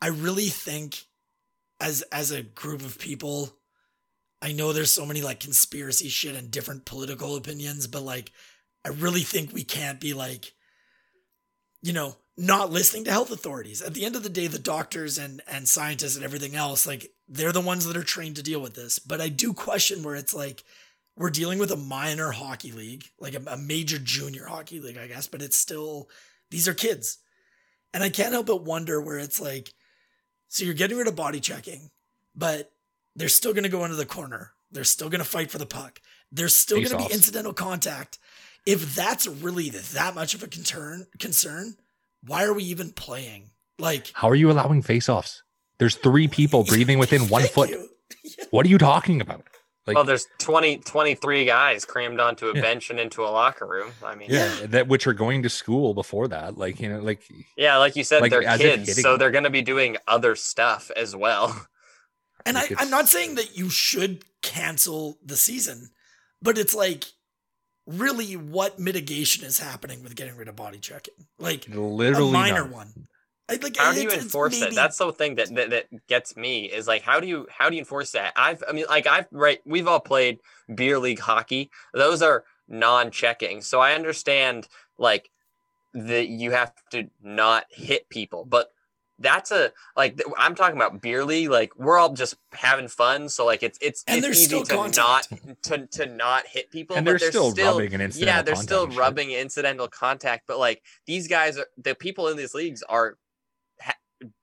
I 0.00 0.08
really 0.08 0.46
think 0.46 1.04
as 1.80 2.02
as 2.12 2.30
a 2.30 2.42
group 2.42 2.80
of 2.80 2.98
people, 2.98 3.52
I 4.42 4.50
know 4.50 4.72
there's 4.72 4.92
so 4.92 5.06
many 5.06 5.22
like 5.22 5.38
conspiracy 5.38 6.08
shit 6.08 6.34
and 6.34 6.50
different 6.50 6.84
political 6.84 7.36
opinions, 7.36 7.86
but 7.86 8.02
like 8.02 8.32
I 8.84 8.88
really 8.88 9.20
think 9.20 9.52
we 9.52 9.62
can't 9.62 10.00
be 10.00 10.12
like, 10.12 10.52
you 11.80 11.92
know, 11.92 12.16
not 12.36 12.72
listening 12.72 13.04
to 13.04 13.12
health 13.12 13.30
authorities. 13.30 13.80
At 13.80 13.94
the 13.94 14.04
end 14.04 14.16
of 14.16 14.24
the 14.24 14.28
day, 14.28 14.48
the 14.48 14.58
doctors 14.58 15.16
and 15.16 15.40
and 15.46 15.68
scientists 15.68 16.16
and 16.16 16.24
everything 16.24 16.56
else, 16.56 16.86
like 16.86 17.12
they're 17.28 17.52
the 17.52 17.60
ones 17.60 17.86
that 17.86 17.96
are 17.96 18.02
trained 18.02 18.36
to 18.36 18.42
deal 18.42 18.60
with 18.60 18.74
this. 18.74 18.98
But 18.98 19.20
I 19.20 19.28
do 19.28 19.52
question 19.52 20.02
where 20.02 20.16
it's 20.16 20.34
like 20.34 20.64
we're 21.16 21.30
dealing 21.30 21.60
with 21.60 21.70
a 21.70 21.76
minor 21.76 22.32
hockey 22.32 22.72
league, 22.72 23.04
like 23.20 23.34
a, 23.34 23.42
a 23.46 23.56
major 23.56 23.98
junior 23.98 24.46
hockey 24.46 24.80
league, 24.80 24.98
I 24.98 25.06
guess, 25.06 25.28
but 25.28 25.42
it's 25.42 25.56
still 25.56 26.08
these 26.50 26.66
are 26.66 26.74
kids. 26.74 27.18
And 27.94 28.02
I 28.02 28.08
can't 28.08 28.32
help 28.32 28.46
but 28.46 28.64
wonder 28.64 29.00
where 29.00 29.18
it's 29.18 29.40
like, 29.40 29.72
so 30.48 30.64
you're 30.64 30.74
getting 30.74 30.96
rid 30.96 31.06
of 31.08 31.14
body 31.14 31.40
checking, 31.40 31.90
but 32.34 32.72
they're 33.16 33.28
still 33.28 33.52
going 33.52 33.64
to 33.64 33.68
go 33.68 33.84
into 33.84 33.96
the 33.96 34.06
corner. 34.06 34.52
They're 34.70 34.84
still 34.84 35.10
going 35.10 35.20
to 35.20 35.28
fight 35.28 35.50
for 35.50 35.58
the 35.58 35.66
puck. 35.66 36.00
There's 36.30 36.54
still 36.54 36.78
going 36.78 36.90
to 36.90 37.08
be 37.08 37.14
incidental 37.14 37.52
contact. 37.52 38.18
If 38.64 38.94
that's 38.94 39.26
really 39.26 39.68
that 39.70 40.14
much 40.14 40.34
of 40.34 40.42
a 40.42 40.46
concern, 40.46 41.06
concern, 41.18 41.76
why 42.26 42.44
are 42.44 42.52
we 42.52 42.64
even 42.64 42.90
playing? 42.90 43.50
Like, 43.78 44.10
how 44.14 44.30
are 44.30 44.34
you 44.34 44.50
allowing 44.50 44.82
face-offs? 44.82 45.42
There's 45.78 45.96
three 45.96 46.28
people 46.28 46.64
breathing 46.68 46.98
within 46.98 47.28
one 47.28 47.44
foot. 47.44 47.70
What 48.50 48.66
are 48.66 48.68
you 48.68 48.78
talking 48.78 49.20
about? 49.20 49.44
Like, 49.86 49.96
well, 49.96 50.04
there's 50.04 50.26
20, 50.38 50.78
23 50.78 51.44
guys 51.44 51.84
crammed 51.84 52.20
onto 52.20 52.50
a 52.50 52.54
yeah. 52.54 52.60
bench 52.60 52.90
and 52.90 53.00
into 53.00 53.24
a 53.24 53.26
locker 53.26 53.66
room. 53.66 53.90
I 54.04 54.14
mean, 54.14 54.28
yeah, 54.30 54.54
that 54.66 54.86
which 54.86 55.08
are 55.08 55.12
going 55.12 55.42
to 55.42 55.48
school 55.48 55.92
before 55.92 56.28
that. 56.28 56.56
Like, 56.56 56.78
you 56.78 56.88
know, 56.88 57.00
like, 57.00 57.22
yeah, 57.56 57.78
like 57.78 57.96
you 57.96 58.04
said, 58.04 58.20
like, 58.20 58.30
they're 58.30 58.58
kids, 58.58 59.00
so 59.00 59.16
they're 59.16 59.32
going 59.32 59.44
to 59.44 59.50
be 59.50 59.62
doing 59.62 59.96
other 60.06 60.36
stuff 60.36 60.90
as 60.94 61.16
well. 61.16 61.66
And 62.46 62.58
I, 62.58 62.68
I'm 62.78 62.90
not 62.90 63.08
saying 63.08 63.36
that 63.36 63.56
you 63.56 63.70
should 63.70 64.24
cancel 64.42 65.18
the 65.24 65.36
season, 65.36 65.90
but 66.40 66.58
it's 66.58 66.74
like, 66.74 67.04
really, 67.86 68.34
what 68.36 68.78
mitigation 68.78 69.44
is 69.44 69.58
happening 69.58 70.02
with 70.02 70.16
getting 70.16 70.36
rid 70.36 70.48
of 70.48 70.56
body 70.56 70.78
checking? 70.78 71.14
Like, 71.38 71.66
literally, 71.68 72.30
a 72.30 72.32
minor 72.32 72.64
none. 72.64 72.70
one. 72.70 73.08
Like, 73.48 73.76
how 73.76 73.92
do 73.92 74.02
you 74.02 74.10
enforce 74.10 74.60
maybe... 74.60 74.72
it? 74.72 74.74
That's 74.74 74.96
the 74.96 75.12
thing 75.12 75.34
that, 75.34 75.54
that 75.54 75.70
that 75.70 76.06
gets 76.06 76.36
me 76.36 76.66
is 76.66 76.86
like 76.86 77.02
how 77.02 77.20
do 77.20 77.26
you 77.26 77.46
how 77.50 77.68
do 77.68 77.74
you 77.74 77.80
enforce 77.80 78.12
that? 78.12 78.32
I've 78.36 78.62
I 78.66 78.72
mean 78.72 78.86
like 78.88 79.06
I've 79.06 79.26
right 79.30 79.60
we've 79.66 79.86
all 79.86 80.00
played 80.00 80.38
beer 80.74 80.98
league 80.98 81.18
hockey. 81.18 81.70
Those 81.92 82.22
are 82.22 82.44
non-checking. 82.68 83.60
So 83.60 83.80
I 83.80 83.92
understand 83.92 84.68
like 84.98 85.28
that 85.92 86.28
you 86.28 86.52
have 86.52 86.72
to 86.92 87.10
not 87.22 87.66
hit 87.68 88.08
people, 88.08 88.46
but 88.46 88.70
that's 89.22 89.50
a 89.50 89.72
like 89.96 90.20
I'm 90.36 90.54
talking 90.54 90.76
about 90.76 91.00
beer 91.00 91.24
league. 91.24 91.50
Like 91.50 91.76
we're 91.76 91.98
all 91.98 92.12
just 92.12 92.36
having 92.52 92.88
fun, 92.88 93.28
so 93.28 93.46
like 93.46 93.62
it's 93.62 93.78
it's 93.80 94.04
and 94.06 94.24
it's 94.24 94.42
easy 94.42 94.62
to 94.62 94.76
contact. 94.76 95.30
not 95.30 95.62
to 95.62 95.86
to 95.86 96.06
not 96.06 96.46
hit 96.46 96.70
people. 96.70 96.96
And 96.96 97.04
but 97.04 97.20
they're 97.20 97.30
still, 97.30 97.50
still 97.50 97.78
rubbing 97.78 97.94
an 97.94 98.10
Yeah, 98.14 98.42
they're 98.42 98.56
still 98.56 98.88
rubbing 98.88 99.30
incidental 99.30 99.88
contact. 99.88 100.44
But 100.46 100.58
like 100.58 100.82
these 101.06 101.28
guys 101.28 101.58
are 101.58 101.66
the 101.78 101.94
people 101.94 102.28
in 102.28 102.36
these 102.36 102.54
leagues 102.54 102.82
are 102.82 103.16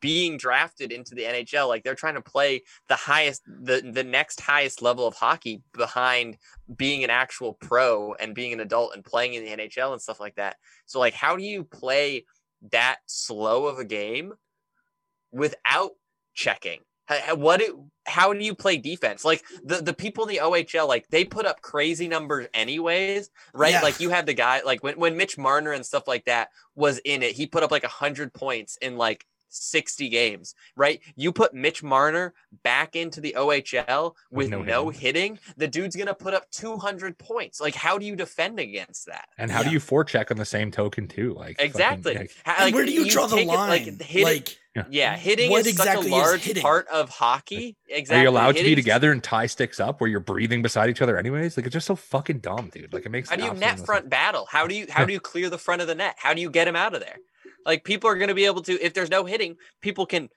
being 0.01 0.38
drafted 0.38 0.91
into 0.91 1.15
the 1.15 1.23
NHL. 1.23 1.67
Like 1.67 1.84
they're 1.84 1.95
trying 1.95 2.15
to 2.15 2.21
play 2.21 2.63
the 2.88 2.95
highest, 2.95 3.43
the 3.45 3.82
the 3.82 4.03
next 4.03 4.41
highest 4.41 4.82
level 4.82 5.07
of 5.07 5.15
hockey 5.15 5.61
behind 5.73 6.38
being 6.75 7.03
an 7.03 7.09
actual 7.09 7.53
pro 7.53 8.13
and 8.15 8.36
being 8.36 8.53
an 8.53 8.59
adult 8.59 8.93
and 8.95 9.03
playing 9.03 9.34
in 9.34 9.43
the 9.43 9.51
NHL 9.51 9.91
and 9.91 10.01
stuff 10.01 10.19
like 10.19 10.36
that. 10.36 10.57
So 10.86 10.99
like, 10.99 11.13
how 11.13 11.36
do 11.36 11.43
you 11.43 11.63
play 11.63 12.25
that 12.71 12.97
slow 13.05 13.67
of 13.67 13.80
a 13.80 13.86
game 13.86 14.34
without 15.32 15.91
checking? 16.34 16.80
What? 17.34 17.59
do, 17.59 17.86
how 18.05 18.34
do 18.34 18.43
you 18.43 18.53
play 18.53 18.77
defense? 18.77 19.25
Like 19.25 19.43
the 19.63 19.77
the 19.77 19.93
people 19.93 20.25
in 20.25 20.30
the 20.30 20.41
OHL, 20.41 20.88
like 20.88 21.07
they 21.09 21.25
put 21.25 21.45
up 21.45 21.61
crazy 21.61 22.07
numbers 22.07 22.47
anyways, 22.53 23.30
right? 23.53 23.71
Yeah. 23.71 23.82
Like 23.82 23.99
you 23.99 24.09
have 24.09 24.25
the 24.25 24.34
guy, 24.34 24.61
like 24.65 24.84
when 24.84 24.99
when 24.99 25.17
Mitch 25.17 25.38
Marner 25.38 25.71
and 25.71 25.86
stuff 25.86 26.07
like 26.07 26.25
that 26.25 26.49
was 26.75 26.99
in 26.99 27.23
it, 27.23 27.36
he 27.36 27.47
put 27.47 27.63
up 27.63 27.71
like 27.71 27.84
a 27.84 27.89
hundred 27.89 28.34
points 28.34 28.77
in 28.82 28.97
like 28.97 29.25
60 29.50 30.10
games, 30.10 30.56
right? 30.76 31.02
You 31.16 31.32
put 31.32 31.54
Mitch 31.54 31.84
Marner 31.84 32.34
back 32.64 32.95
into 32.95 33.22
the 33.22 33.36
OHL 33.38 34.16
with 34.32 34.50
no, 34.50 34.62
no 34.62 34.89
hitting. 34.89 35.36
hitting. 35.36 35.39
the 35.58 35.68
dude's 35.68 35.95
going 35.95 36.08
to 36.08 36.16
put 36.16 36.34
up 36.34 36.50
200 36.52 37.18
points. 37.18 37.60
Like, 37.60 37.76
how 37.76 37.97
do 37.97 38.06
you 38.06 38.16
defend 38.16 38.60
against 38.60 39.08
that? 39.08 39.28
And 39.38 39.52
how 39.52 39.60
yeah. 39.60 39.68
do 39.68 39.74
you 39.74 39.80
forecheck 39.80 40.32
on 40.32 40.38
the 40.38 40.45
same 40.45 40.72
token, 40.72 41.08
too? 41.08 41.34
Like, 41.34 41.58
exactly. 41.60 42.14
Fucking, 42.14 42.30
like, 42.45 42.60
like, 42.60 42.74
where 42.74 42.86
do 42.86 42.91
you, 42.91 43.06
you 43.06 43.12
draw 43.12 43.28
the 43.28 43.43
line? 43.43 43.82
It, 43.82 44.00
like, 44.00 44.02
hitting, 44.02 44.24
like, 44.24 44.58
yeah. 44.76 44.84
yeah, 44.89 45.18
hitting 45.18 45.50
what 45.50 45.62
is 45.62 45.68
exactly 45.68 46.10
such 46.10 46.12
a 46.12 46.16
large 46.16 46.62
part 46.62 46.88
of 46.88 47.10
hockey. 47.10 47.76
Exactly. 47.88 48.20
Are 48.20 48.24
you 48.24 48.30
allowed 48.30 48.56
to 48.56 48.64
be 48.64 48.76
together 48.76 49.12
and 49.12 49.24
tie 49.24 49.47
sticks 49.47 49.80
up 49.80 50.00
where 50.00 50.10
you're 50.10 50.20
breathing 50.20 50.62
beside 50.62 50.89
each 50.89 51.02
other 51.02 51.18
anyways? 51.18 51.58
Like 51.58 51.66
it's 51.66 51.74
just 51.74 51.88
so 51.88 51.95
fucking 51.95 52.39
dumb, 52.39 52.70
dude. 52.72 52.93
Like 52.93 53.06
it 53.06 53.10
makes 53.10 53.30
How 53.30 53.36
do 53.36 53.43
you 53.43 53.54
net 53.54 53.80
front 53.80 54.10
battle? 54.10 54.47
How 54.50 54.68
do 54.68 54.76
you 54.76 54.86
how 54.89 55.06
do 55.06 55.14
you 55.14 55.20
clear 55.20 55.50
the 55.50 55.58
front 55.58 55.82
of 55.82 55.88
the 55.88 55.95
net? 55.95 56.16
How 56.18 56.34
do 56.34 56.41
you 56.41 56.50
get 56.50 56.68
him 56.68 56.76
out 56.76 56.93
of 56.93 57.02
there? 57.02 57.18
Like 57.66 57.84
people 57.84 58.10
are 58.10 58.16
going 58.16 58.30
to 58.30 58.36
be 58.36 58.45
able 58.45 58.62
to, 58.64 58.74
if 58.84 58.93
there's 58.93 59.10
no 59.10 59.26
hitting, 59.26 59.57
people 59.82 60.05
can 60.05 60.30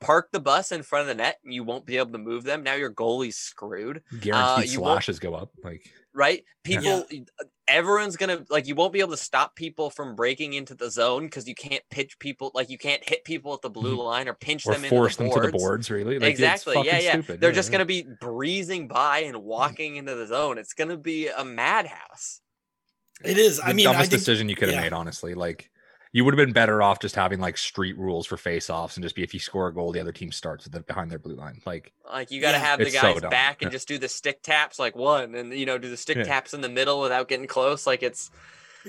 park 0.00 0.30
the 0.32 0.40
bus 0.40 0.72
in 0.72 0.82
front 0.82 1.02
of 1.02 1.08
the 1.08 1.22
net. 1.22 1.38
And 1.44 1.52
you 1.52 1.64
won't 1.64 1.86
be 1.86 1.98
able 1.98 2.12
to 2.12 2.18
move 2.18 2.44
them. 2.44 2.62
Now 2.62 2.74
your 2.74 2.92
goalie's 2.92 3.36
screwed. 3.36 4.02
Guaranteed 4.20 4.70
uh, 4.70 4.72
slashes 4.72 5.18
go 5.18 5.34
up. 5.34 5.50
Like 5.62 5.82
right, 6.14 6.44
people. 6.64 7.06
Yeah. 7.10 7.20
Everyone's 7.68 8.16
gonna 8.16 8.44
like 8.50 8.66
you 8.66 8.74
won't 8.74 8.92
be 8.92 8.98
able 8.98 9.12
to 9.12 9.16
stop 9.16 9.54
people 9.54 9.90
from 9.90 10.16
breaking 10.16 10.54
into 10.54 10.74
the 10.74 10.90
zone 10.90 11.26
because 11.26 11.46
you 11.46 11.54
can't 11.54 11.84
pitch 11.88 12.18
people 12.18 12.50
like 12.52 12.68
you 12.68 12.78
can't 12.78 13.08
hit 13.08 13.22
people 13.24 13.54
at 13.54 13.62
the 13.62 13.70
blue 13.70 13.92
mm-hmm. 13.92 14.00
line 14.06 14.28
or 14.28 14.34
pinch 14.34 14.66
or 14.66 14.74
them 14.74 14.82
force 14.82 15.14
the 15.14 15.22
them 15.24 15.32
to 15.32 15.40
the 15.40 15.52
boards 15.52 15.88
really 15.88 16.18
like, 16.18 16.30
exactly 16.30 16.74
yeah 16.84 16.98
yeah 16.98 17.12
stupid. 17.12 17.40
they're 17.40 17.50
yeah, 17.50 17.54
just 17.54 17.68
yeah. 17.68 17.72
gonna 17.74 17.84
be 17.84 18.04
breezing 18.20 18.88
by 18.88 19.20
and 19.20 19.36
walking 19.44 19.94
into 19.94 20.16
the 20.16 20.26
zone 20.26 20.58
it's 20.58 20.72
gonna 20.72 20.96
be 20.96 21.28
a 21.28 21.44
madhouse 21.44 22.40
it 23.24 23.38
is 23.38 23.60
I 23.60 23.68
the 23.68 23.74
mean 23.74 23.84
dumbest 23.84 24.10
think, 24.10 24.20
decision 24.20 24.48
you 24.48 24.56
could 24.56 24.70
have 24.70 24.82
made 24.82 24.92
honestly 24.92 25.34
like 25.34 25.70
you 26.12 26.24
would 26.24 26.34
have 26.34 26.44
been 26.44 26.52
better 26.52 26.82
off 26.82 26.98
just 26.98 27.14
having 27.14 27.38
like 27.38 27.56
street 27.56 27.96
rules 27.96 28.26
for 28.26 28.36
face-offs 28.36 28.96
and 28.96 29.04
just 29.04 29.14
be 29.14 29.22
if 29.22 29.32
you 29.32 29.38
score 29.40 29.68
a 29.68 29.74
goal, 29.74 29.92
the 29.92 30.00
other 30.00 30.12
team 30.12 30.32
starts 30.32 30.64
with 30.64 30.72
the, 30.72 30.80
behind 30.80 31.10
their 31.10 31.20
blue 31.20 31.36
line. 31.36 31.60
Like, 31.64 31.92
like 32.10 32.30
you 32.30 32.40
got 32.40 32.52
to 32.52 32.58
yeah, 32.58 32.64
have 32.64 32.78
the 32.80 32.90
guys 32.90 33.20
so 33.20 33.28
back 33.28 33.62
and 33.62 33.70
just 33.70 33.86
do 33.86 33.96
the 33.96 34.08
stick 34.08 34.42
taps 34.42 34.78
like 34.78 34.96
one, 34.96 35.34
and 35.34 35.52
you 35.52 35.66
know 35.66 35.78
do 35.78 35.88
the 35.88 35.96
stick 35.96 36.16
yeah. 36.16 36.24
taps 36.24 36.52
in 36.52 36.60
the 36.60 36.68
middle 36.68 37.00
without 37.00 37.28
getting 37.28 37.46
close. 37.46 37.86
Like 37.86 38.02
it's 38.02 38.30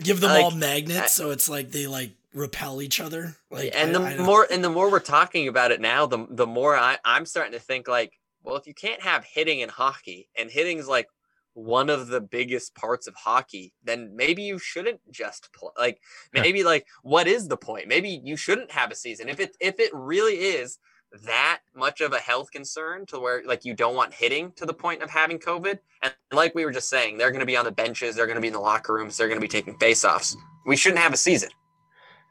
give 0.02 0.20
them 0.20 0.32
like, 0.32 0.44
all 0.44 0.52
magnets, 0.52 1.00
I, 1.00 1.06
so 1.08 1.32
it's 1.32 1.48
like 1.48 1.72
they 1.72 1.86
like 1.86 2.12
repel 2.34 2.82
each 2.82 3.00
other. 3.00 3.36
Like, 3.52 3.74
and 3.76 3.96
I, 3.96 4.16
the 4.16 4.24
I 4.24 4.26
more 4.26 4.48
and 4.50 4.64
the 4.64 4.70
more 4.70 4.90
we're 4.90 5.00
talking 5.00 5.48
about 5.48 5.72
it 5.72 5.80
now, 5.80 6.08
the 6.08 6.26
the 6.30 6.48
more 6.48 6.76
I, 6.76 6.98
I'm 7.06 7.26
starting 7.28 7.54
to 7.54 7.60
think 7.60 7.88
like, 7.88 8.14
well, 8.44 8.56
if 8.56 8.66
you 8.66 8.74
can't 8.74 9.02
have 9.02 9.24
hitting 9.26 9.60
in 9.60 9.70
hockey, 9.70 10.30
and 10.36 10.50
hitting's 10.50 10.88
like 10.88 11.08
one 11.54 11.90
of 11.90 12.08
the 12.08 12.22
biggest 12.22 12.76
parts 12.76 13.08
of 13.08 13.16
hockey, 13.16 13.74
then 13.84 14.16
maybe 14.16 14.44
you 14.44 14.58
shouldn't 14.58 15.00
just 15.12 15.52
play. 15.54 15.72
Like 15.78 16.02
maybe 16.34 16.64
like 16.64 16.88
what 17.04 17.28
is 17.28 17.48
the 17.48 17.58
point? 17.58 17.88
Maybe 17.88 18.22
you 18.24 18.36
shouldn't 18.38 18.72
have 18.72 18.92
a 18.92 18.96
season. 18.96 19.30
If 19.30 19.40
it 19.40 19.56
if 19.60 19.80
it 19.80 19.92
really 19.94 20.36
is 20.36 20.80
that 21.26 21.60
much 21.76 22.02
of 22.02 22.14
a 22.14 22.20
health 22.20 22.52
concern 22.52 23.06
to 23.08 23.20
where 23.20 23.44
like 23.46 23.66
you 23.66 23.74
don't 23.74 23.96
want 23.96 24.14
hitting 24.14 24.52
to 24.54 24.66
the 24.66 24.74
point 24.74 25.02
of 25.02 25.10
having 25.10 25.40
COVID, 25.40 25.80
and 26.02 26.14
like 26.32 26.56
we 26.56 26.64
were 26.64 26.72
just 26.72 26.90
saying, 26.90 27.18
they're 27.18 27.32
going 27.32 27.42
to 27.42 27.46
be 27.46 27.58
on 27.58 27.66
the 27.66 27.72
benches, 27.72 28.16
they're 28.16 28.28
going 28.28 28.36
to 28.36 28.42
be 28.42 28.48
in 28.48 28.54
the 28.54 28.60
locker 28.60 28.94
rooms, 28.94 29.18
they're 29.18 29.28
going 29.28 29.40
to 29.40 29.46
be 29.46 29.50
taking 29.50 29.78
face-offs. 29.78 30.38
We 30.66 30.78
shouldn't 30.78 31.02
have 31.02 31.14
a 31.14 31.18
season. 31.18 31.50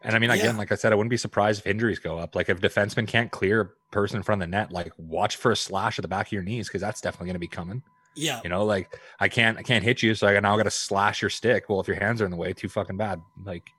And 0.02 0.16
I 0.16 0.18
mean, 0.18 0.30
again, 0.30 0.54
yeah. 0.54 0.58
like 0.58 0.72
I 0.72 0.76
said, 0.76 0.92
I 0.92 0.94
wouldn't 0.94 1.10
be 1.10 1.18
surprised 1.18 1.60
if 1.60 1.66
injuries 1.66 1.98
go 1.98 2.18
up. 2.18 2.34
Like 2.34 2.48
if 2.48 2.60
defenseman 2.60 3.06
can't 3.06 3.30
clear 3.30 3.60
a 3.60 3.92
person 3.92 4.16
in 4.16 4.22
front 4.22 4.42
of 4.42 4.48
the 4.48 4.50
net, 4.50 4.72
like 4.72 4.92
watch 4.96 5.36
for 5.36 5.50
a 5.50 5.56
slash 5.56 5.98
at 5.98 6.02
the 6.02 6.08
back 6.08 6.28
of 6.28 6.32
your 6.32 6.42
knees 6.42 6.68
because 6.68 6.80
that's 6.80 7.02
definitely 7.02 7.26
going 7.26 7.34
to 7.34 7.40
be 7.40 7.48
coming. 7.48 7.82
Yeah. 8.14 8.40
You 8.42 8.50
know, 8.50 8.64
like 8.64 8.98
I 9.18 9.28
can't 9.28 9.58
I 9.58 9.62
can't 9.62 9.84
hit 9.84 10.02
you, 10.02 10.14
so 10.14 10.26
I 10.26 10.38
now 10.40 10.56
got 10.56 10.64
to 10.64 10.70
slash 10.70 11.22
your 11.22 11.30
stick. 11.30 11.68
Well, 11.68 11.80
if 11.80 11.88
your 11.88 11.96
hands 11.98 12.20
are 12.20 12.24
in 12.24 12.30
the 12.30 12.36
way, 12.36 12.52
too 12.52 12.68
fucking 12.68 12.96
bad. 12.96 13.20
Like 13.44 13.70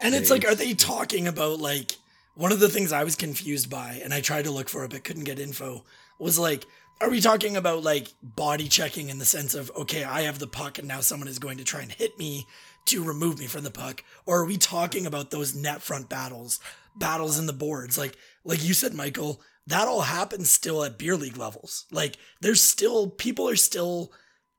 And 0.00 0.14
it's, 0.14 0.30
like, 0.30 0.46
are 0.46 0.54
they 0.54 0.74
talking 0.74 1.28
about 1.28 1.58
like 1.60 1.96
one 2.34 2.52
of 2.52 2.60
the 2.60 2.68
things 2.68 2.92
I 2.92 3.04
was 3.04 3.16
confused 3.16 3.68
by, 3.68 4.00
and 4.02 4.14
I 4.14 4.20
tried 4.20 4.44
to 4.44 4.50
look 4.50 4.68
for 4.68 4.84
it 4.84 4.90
but 4.90 5.04
couldn't 5.04 5.24
get 5.24 5.40
info, 5.40 5.84
was 6.18 6.38
like, 6.38 6.66
are 7.00 7.10
we 7.10 7.20
talking 7.20 7.56
about 7.56 7.82
like 7.82 8.08
body 8.22 8.68
checking 8.68 9.08
in 9.08 9.18
the 9.18 9.24
sense 9.24 9.54
of 9.54 9.70
okay, 9.76 10.04
I 10.04 10.22
have 10.22 10.38
the 10.38 10.46
puck 10.46 10.78
and 10.78 10.88
now 10.88 11.00
someone 11.00 11.28
is 11.28 11.38
going 11.38 11.58
to 11.58 11.64
try 11.64 11.82
and 11.82 11.92
hit 11.92 12.18
me 12.18 12.46
to 12.86 13.04
remove 13.04 13.38
me 13.38 13.46
from 13.46 13.64
the 13.64 13.70
puck? 13.70 14.02
Or 14.26 14.40
are 14.40 14.46
we 14.46 14.56
talking 14.56 15.06
about 15.06 15.30
those 15.30 15.54
net 15.54 15.82
front 15.82 16.08
battles, 16.08 16.58
battles 16.96 17.38
in 17.38 17.46
the 17.46 17.52
boards? 17.52 17.98
Like 17.98 18.16
like 18.44 18.64
you 18.64 18.74
said, 18.74 18.94
Michael, 18.94 19.40
that 19.68 19.86
all 19.86 20.00
happens 20.00 20.50
still 20.50 20.82
at 20.82 20.98
beer 20.98 21.14
league 21.14 21.36
levels. 21.36 21.84
Like 21.92 22.16
there's 22.40 22.62
still 22.62 23.08
people 23.08 23.48
are 23.48 23.56
still 23.56 24.12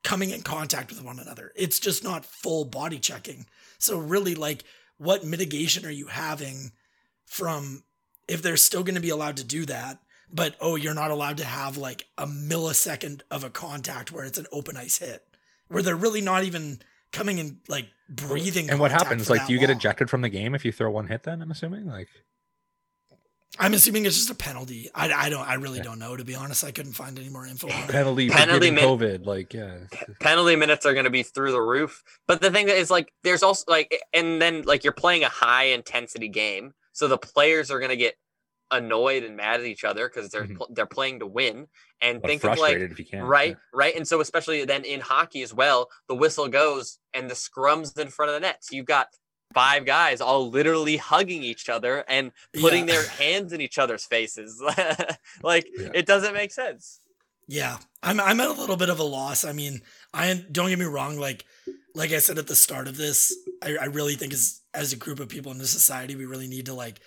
coming 0.04 0.30
in 0.30 0.42
contact 0.42 0.92
with 0.92 1.04
one 1.04 1.20
another. 1.20 1.52
It's 1.56 1.80
just 1.80 2.04
not 2.04 2.26
full 2.26 2.64
body 2.66 3.00
checking. 3.00 3.48
So 3.80 3.98
really 3.98 4.36
like 4.36 4.64
what 4.98 5.26
mitigation 5.26 5.86
are 5.86 5.92
you 5.92 6.08
having 6.08 6.72
from 7.26 7.84
if 8.28 8.44
they're 8.44 8.58
still 8.58 8.84
going 8.84 8.96
to 8.96 9.02
be 9.02 9.10
allowed 9.10 9.38
to 9.38 9.44
do 9.44 9.66
that, 9.66 10.00
but 10.32 10.56
oh, 10.62 10.76
you're 10.76 10.94
not 10.94 11.10
allowed 11.10 11.38
to 11.38 11.46
have 11.46 11.76
like 11.76 12.06
a 12.18 12.28
millisecond 12.28 13.22
of 13.32 13.44
a 13.44 13.50
contact 13.50 14.12
where 14.12 14.26
it's 14.26 14.38
an 14.38 14.46
open 14.52 14.78
ice 14.78 15.00
hit, 15.00 15.26
where 15.70 15.82
they're 15.82 15.96
really 15.96 16.22
not 16.22 16.44
even 16.44 16.80
coming 17.12 17.40
in 17.40 17.62
like 17.68 17.88
breathing. 18.08 18.70
And 18.70 18.80
what 18.80 18.92
happens? 18.92 19.28
Like, 19.28 19.48
do 19.48 19.54
you 19.54 19.60
long. 19.60 19.68
get 19.68 19.76
ejected 19.76 20.08
from 20.12 20.22
the 20.22 20.30
game 20.30 20.54
if 20.54 20.64
you 20.64 20.72
throw 20.72 20.92
one 20.92 21.08
hit? 21.08 21.24
Then 21.24 21.42
I'm 21.42 21.50
assuming 21.50 21.88
like. 21.88 22.10
I'm 23.60 23.74
assuming 23.74 24.06
it's 24.06 24.16
just 24.16 24.30
a 24.30 24.36
penalty. 24.36 24.90
I, 24.96 25.12
I 25.12 25.30
don't. 25.30 25.48
I 25.48 25.56
really 25.56 25.82
don't 25.82 26.00
know. 26.00 26.16
To 26.16 26.24
be 26.24 26.34
honest, 26.34 26.64
I 26.64 26.72
couldn't 26.72 26.94
find 26.94 27.20
any 27.20 27.30
more 27.30 27.46
info. 27.46 27.68
penalty, 27.68 28.30
penalty 28.30 28.72
min- 28.72 28.84
COVID, 28.84 29.26
like 29.26 29.54
yeah. 29.54 29.80
Penalty 30.22 30.56
minutes 30.56 30.86
are 30.86 30.94
going 30.94 31.06
to 31.06 31.12
be 31.12 31.24
through 31.24 31.52
the 31.52 31.62
roof. 31.62 32.02
But 32.28 32.42
the 32.42 32.52
thing 32.52 32.68
that 32.68 32.78
is 32.78 32.90
like, 32.90 33.12
there's 33.24 33.44
also 33.44 33.66
like, 33.68 34.02
and 34.14 34.42
then 34.42 34.64
like 34.64 34.84
you're 34.84 34.94
playing 34.94 35.24
a 35.24 35.30
high 35.30 35.66
intensity 35.66 36.30
game, 36.30 36.74
so 36.94 37.08
the 37.08 37.18
players 37.18 37.70
are 37.70 37.80
going 37.80 37.90
to 37.90 37.98
get 37.98 38.16
annoyed 38.72 39.24
and 39.24 39.36
mad 39.36 39.60
at 39.60 39.66
each 39.66 39.84
other 39.84 40.08
because 40.08 40.30
they're 40.30 40.46
mm-hmm. 40.46 40.74
they're 40.74 40.86
playing 40.86 41.20
to 41.20 41.28
win. 41.28 41.68
And 42.02 42.24
think 42.24 42.44
of 42.46 42.58
like 42.58 42.78
right, 43.14 43.50
yeah. 43.50 43.56
right, 43.74 43.96
and 43.96 44.08
so 44.08 44.22
especially 44.22 44.64
then 44.64 44.86
in 44.86 45.02
hockey 45.02 45.42
as 45.42 45.54
well, 45.54 45.90
the 46.08 46.16
whistle 46.16 46.48
goes 46.48 47.00
and 47.14 47.30
the 47.30 47.36
scrums 47.36 47.98
in 48.00 48.08
front 48.08 48.30
of 48.30 48.36
the 48.36 48.40
net. 48.40 48.64
So 48.64 48.76
you've 48.76 48.86
got 48.86 49.08
five 49.54 49.86
guys 49.86 50.22
all 50.22 50.50
literally 50.50 50.98
hugging 50.98 51.44
each 51.44 51.70
other 51.70 52.04
and 52.08 52.32
putting 52.60 52.88
yeah. 52.88 52.96
their 52.96 53.08
hands 53.10 53.54
in 53.54 53.62
each 53.62 53.78
other's 53.78 54.06
faces. 54.06 54.62
like 55.44 55.68
yeah. 55.78 55.90
it 55.94 56.06
doesn't 56.06 56.34
make 56.34 56.52
sense. 56.52 57.00
Yeah. 57.48 57.78
I'm 58.04 58.20
I'm 58.20 58.40
at 58.40 58.48
a 58.48 58.54
little 58.54 58.78
bit 58.78 58.90
of 58.90 59.00
a 59.00 59.04
loss. 59.04 59.44
I 59.44 59.54
mean, 59.54 59.82
I 60.14 60.46
don't 60.52 60.70
get 60.70 60.80
me 60.80 60.86
wrong, 60.86 61.20
like 61.20 61.46
like 61.96 62.12
I 62.12 62.20
said 62.20 62.38
at 62.38 62.48
the 62.48 62.56
start 62.56 62.88
of 62.88 62.98
this, 62.98 63.36
I, 63.64 63.76
I 63.82 63.86
really 63.86 64.16
think 64.16 64.34
as 64.34 64.62
as 64.74 64.94
a 64.94 64.98
group 64.98 65.20
of 65.20 65.30
people 65.30 65.52
in 65.52 65.58
this 65.58 65.72
society, 65.72 66.16
we 66.16 66.26
really 66.26 66.48
need 66.48 66.68
to 66.68 66.74
like 66.74 67.00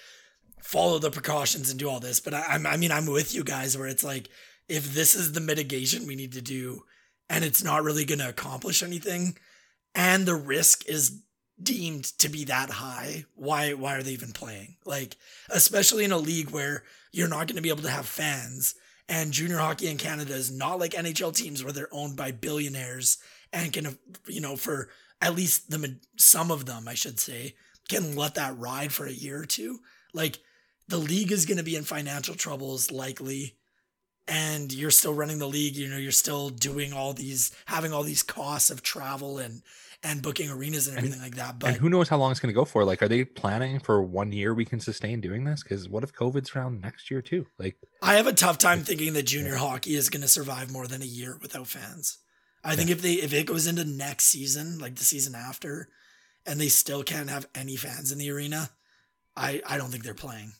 follow 0.61 0.99
the 0.99 1.11
precautions 1.11 1.71
and 1.71 1.79
do 1.79 1.89
all 1.89 2.01
this. 2.01 2.21
But 2.21 2.35
I, 2.35 2.43
I'm, 2.51 2.67
I 2.67 2.77
mean, 2.77 2.93
I'm 2.93 3.07
with 3.07 3.35
you 3.35 3.45
guys 3.45 3.77
where 3.77 3.89
it's 3.89 4.05
like, 4.05 4.29
if 4.69 4.95
this 4.95 5.15
is 5.15 5.33
the 5.33 5.41
mitigation 5.41 6.07
we 6.07 6.17
need 6.17 6.33
to 6.33 6.43
do 6.43 6.83
and 7.29 7.45
it's 7.45 7.63
not 7.63 7.83
really 7.83 8.05
going 8.05 8.21
to 8.21 8.29
accomplish 8.29 8.83
anything 8.83 9.37
and 9.95 10.27
the 10.27 10.35
risk 10.35 10.89
is 10.89 11.23
deemed 11.63 12.05
to 12.19 12.29
be 12.29 12.45
that 12.45 12.71
high, 12.71 13.25
why 13.35 13.75
why 13.75 13.97
are 13.97 14.03
they 14.03 14.13
even 14.13 14.33
playing? 14.33 14.77
Like 14.85 15.17
especially 15.51 16.05
in 16.05 16.13
a 16.13 16.19
league 16.19 16.51
where 16.51 16.85
you're 17.13 17.29
not 17.29 17.47
going 17.47 17.57
to 17.57 17.63
be 17.63 17.69
able 17.69 17.83
to 17.83 17.91
have 17.91 18.07
fans 18.07 18.75
and 19.09 19.33
junior 19.33 19.59
hockey 19.59 19.89
in 19.89 19.99
Canada 19.99 20.35
is 20.35 20.51
not 20.51 20.79
like 20.79 20.93
NHL 20.93 21.35
teams 21.35 21.63
where 21.63 21.73
they're 21.73 21.89
owned 21.93 22.17
by 22.17 22.31
billionaires 22.31 23.19
and 23.53 23.73
can 23.73 23.99
you 24.27 24.41
know 24.41 24.57
for 24.57 24.89
at 25.21 25.35
least 25.35 25.71
the 25.71 25.97
some 26.17 26.51
of 26.51 26.67
them 26.67 26.89
I 26.89 26.95
should 26.95 27.21
say 27.21 27.55
can 27.89 28.17
let 28.17 28.37
that 28.37 28.59
ride 28.59 28.93
for 28.93 29.07
a 29.07 29.13
year 29.13 29.41
or 29.41 29.47
two. 29.47 29.81
Like 30.15 30.39
the 30.89 30.99
league 30.99 31.33
is 31.33 31.47
going 31.47 31.59
to 31.59 31.65
be 31.65 31.77
in 31.77 31.85
financial 31.85 32.35
troubles 32.35 32.91
likely 32.91 33.57
and 34.29 34.73
you're 34.73 34.91
still 34.91 35.15
running 35.15 35.39
the 35.39 35.49
league 35.49 35.75
you 35.75 35.89
know 35.89 35.97
you're 35.97 36.13
still 36.13 36.49
doing 36.49 36.93
all 36.93 37.13
these 37.13 37.55
having 37.67 37.93
all 37.93 38.03
these 38.03 38.23
costs 38.23 38.71
of 38.71 38.83
travel 38.83 39.39
and 39.39 39.63
and 40.03 40.23
booking 40.23 40.51
arenas 40.51 40.89
and 40.89 40.97
everything 40.97 41.21
and, 41.21 41.23
like 41.23 41.37
that 41.37 41.59
but 41.59 41.71
and 41.71 41.77
who 41.77 41.89
knows 41.89 42.09
how 42.09 42.17
long 42.17 42.31
it's 42.31 42.41
going 42.41 42.53
to 42.53 42.59
go 42.59 42.65
for 42.65 42.85
like 42.85 43.03
are 43.03 43.09
they 43.09 43.25
planning 43.25 43.79
for 43.79 44.03
one 44.03 44.33
year 44.33 44.53
we 44.53 44.65
can 44.65 44.81
sustain 44.81 45.21
doing 45.21 45.45
this 45.45 45.63
because 45.63 45.89
what 45.89 46.03
if 46.03 46.13
covid's 46.13 46.55
around 46.55 46.81
next 46.81 47.11
year 47.11 47.23
too 47.23 47.47
like 47.59 47.77
i 48.03 48.15
have 48.15 48.27
a 48.27 48.33
tough 48.33 48.59
time 48.59 48.81
thinking 48.81 49.13
that 49.13 49.25
junior 49.25 49.53
yeah. 49.53 49.59
hockey 49.59 49.95
is 49.95 50.11
going 50.11 50.23
to 50.23 50.29
survive 50.29 50.73
more 50.73 50.87
than 50.87 51.03
a 51.03 51.07
year 51.07 51.39
without 51.41 51.67
fans 51.67 52.19
i 52.65 52.71
yeah. 52.71 52.77
think 52.77 52.91
if 52.91 53.03
they 53.03 53.15
if 53.15 53.33
it 53.33 53.47
goes 53.47 53.67
into 53.67 53.85
next 53.85 54.25
season 54.25 54.79
like 54.79 54.97
the 54.97 55.05
season 55.05 55.35
after 55.35 55.89
and 56.47 56.61
they 56.61 56.69
still 56.69 57.03
can't 57.03 57.31
have 57.31 57.47
any 57.55 57.77
fans 57.77 58.11
in 58.11 58.19
the 58.19 58.31
arena 58.31 58.71
i 59.37 59.63
i 59.67 59.77
don't 59.79 59.91
think 59.91 60.05
they're 60.05 60.15
playing 60.15 60.53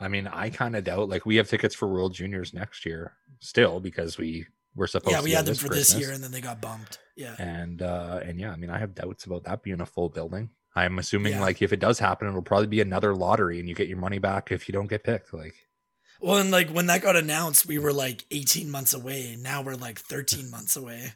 I 0.00 0.08
mean, 0.08 0.26
I 0.26 0.50
kind 0.50 0.74
of 0.74 0.82
doubt. 0.82 1.08
Like, 1.08 1.24
we 1.24 1.36
have 1.36 1.48
tickets 1.48 1.76
for 1.76 1.86
World 1.86 2.12
Juniors 2.12 2.52
next 2.52 2.84
year 2.84 3.12
still 3.38 3.78
because 3.78 4.18
we 4.18 4.46
were 4.74 4.86
supposed. 4.86 5.14
To 5.14 5.18
Yeah, 5.18 5.24
we 5.24 5.32
had 5.32 5.46
them 5.46 5.54
for 5.54 5.68
Christmas. 5.68 5.92
this 5.92 6.00
year, 6.00 6.12
and 6.12 6.22
then 6.22 6.30
they 6.32 6.40
got 6.40 6.60
bumped. 6.60 6.98
Yeah, 7.16 7.34
and 7.38 7.82
uh, 7.82 8.20
and 8.22 8.40
yeah, 8.40 8.52
I 8.52 8.56
mean, 8.56 8.70
I 8.70 8.78
have 8.78 8.94
doubts 8.94 9.24
about 9.24 9.44
that 9.44 9.62
being 9.62 9.80
a 9.80 9.86
full 9.86 10.08
building. 10.08 10.50
I'm 10.74 10.98
assuming 10.98 11.34
yeah. 11.34 11.40
like 11.40 11.60
if 11.60 11.72
it 11.72 11.80
does 11.80 11.98
happen, 11.98 12.28
it'll 12.28 12.42
probably 12.42 12.66
be 12.66 12.80
another 12.80 13.14
lottery, 13.14 13.60
and 13.60 13.68
you 13.68 13.74
get 13.74 13.88
your 13.88 13.98
money 13.98 14.18
back 14.18 14.50
if 14.50 14.68
you 14.68 14.72
don't 14.72 14.88
get 14.88 15.04
picked. 15.04 15.34
Like, 15.34 15.54
well, 16.20 16.38
and 16.38 16.50
like 16.50 16.70
when 16.70 16.86
that 16.86 17.02
got 17.02 17.16
announced, 17.16 17.66
we 17.66 17.78
were 17.78 17.92
like 17.92 18.24
18 18.30 18.70
months 18.70 18.94
away. 18.94 19.36
Now 19.38 19.62
we're 19.62 19.74
like 19.74 19.98
13 19.98 20.50
months 20.50 20.76
away, 20.76 21.12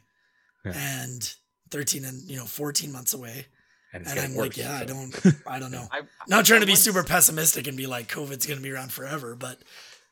yeah. 0.65 0.73
and 0.75 1.33
13 1.71 2.05
and 2.05 2.21
you 2.29 2.37
know 2.37 2.45
14 2.45 2.91
months 2.91 3.13
away 3.13 3.47
and, 3.93 4.07
and 4.07 4.19
I'm 4.19 4.35
worse, 4.35 4.47
like, 4.49 4.57
yeah, 4.57 4.77
so. 4.77 4.83
I 4.83 4.85
don't, 4.85 5.35
I 5.47 5.59
don't 5.59 5.71
know. 5.71 5.87
I, 5.91 6.01
not 6.27 6.45
trying 6.45 6.61
to 6.61 6.67
be 6.67 6.75
super 6.75 7.03
pessimistic 7.03 7.67
and 7.67 7.77
be 7.77 7.87
like 7.87 8.07
COVID's 8.09 8.45
going 8.45 8.57
to 8.57 8.63
be 8.63 8.71
around 8.71 8.91
forever, 8.91 9.35
but 9.35 9.59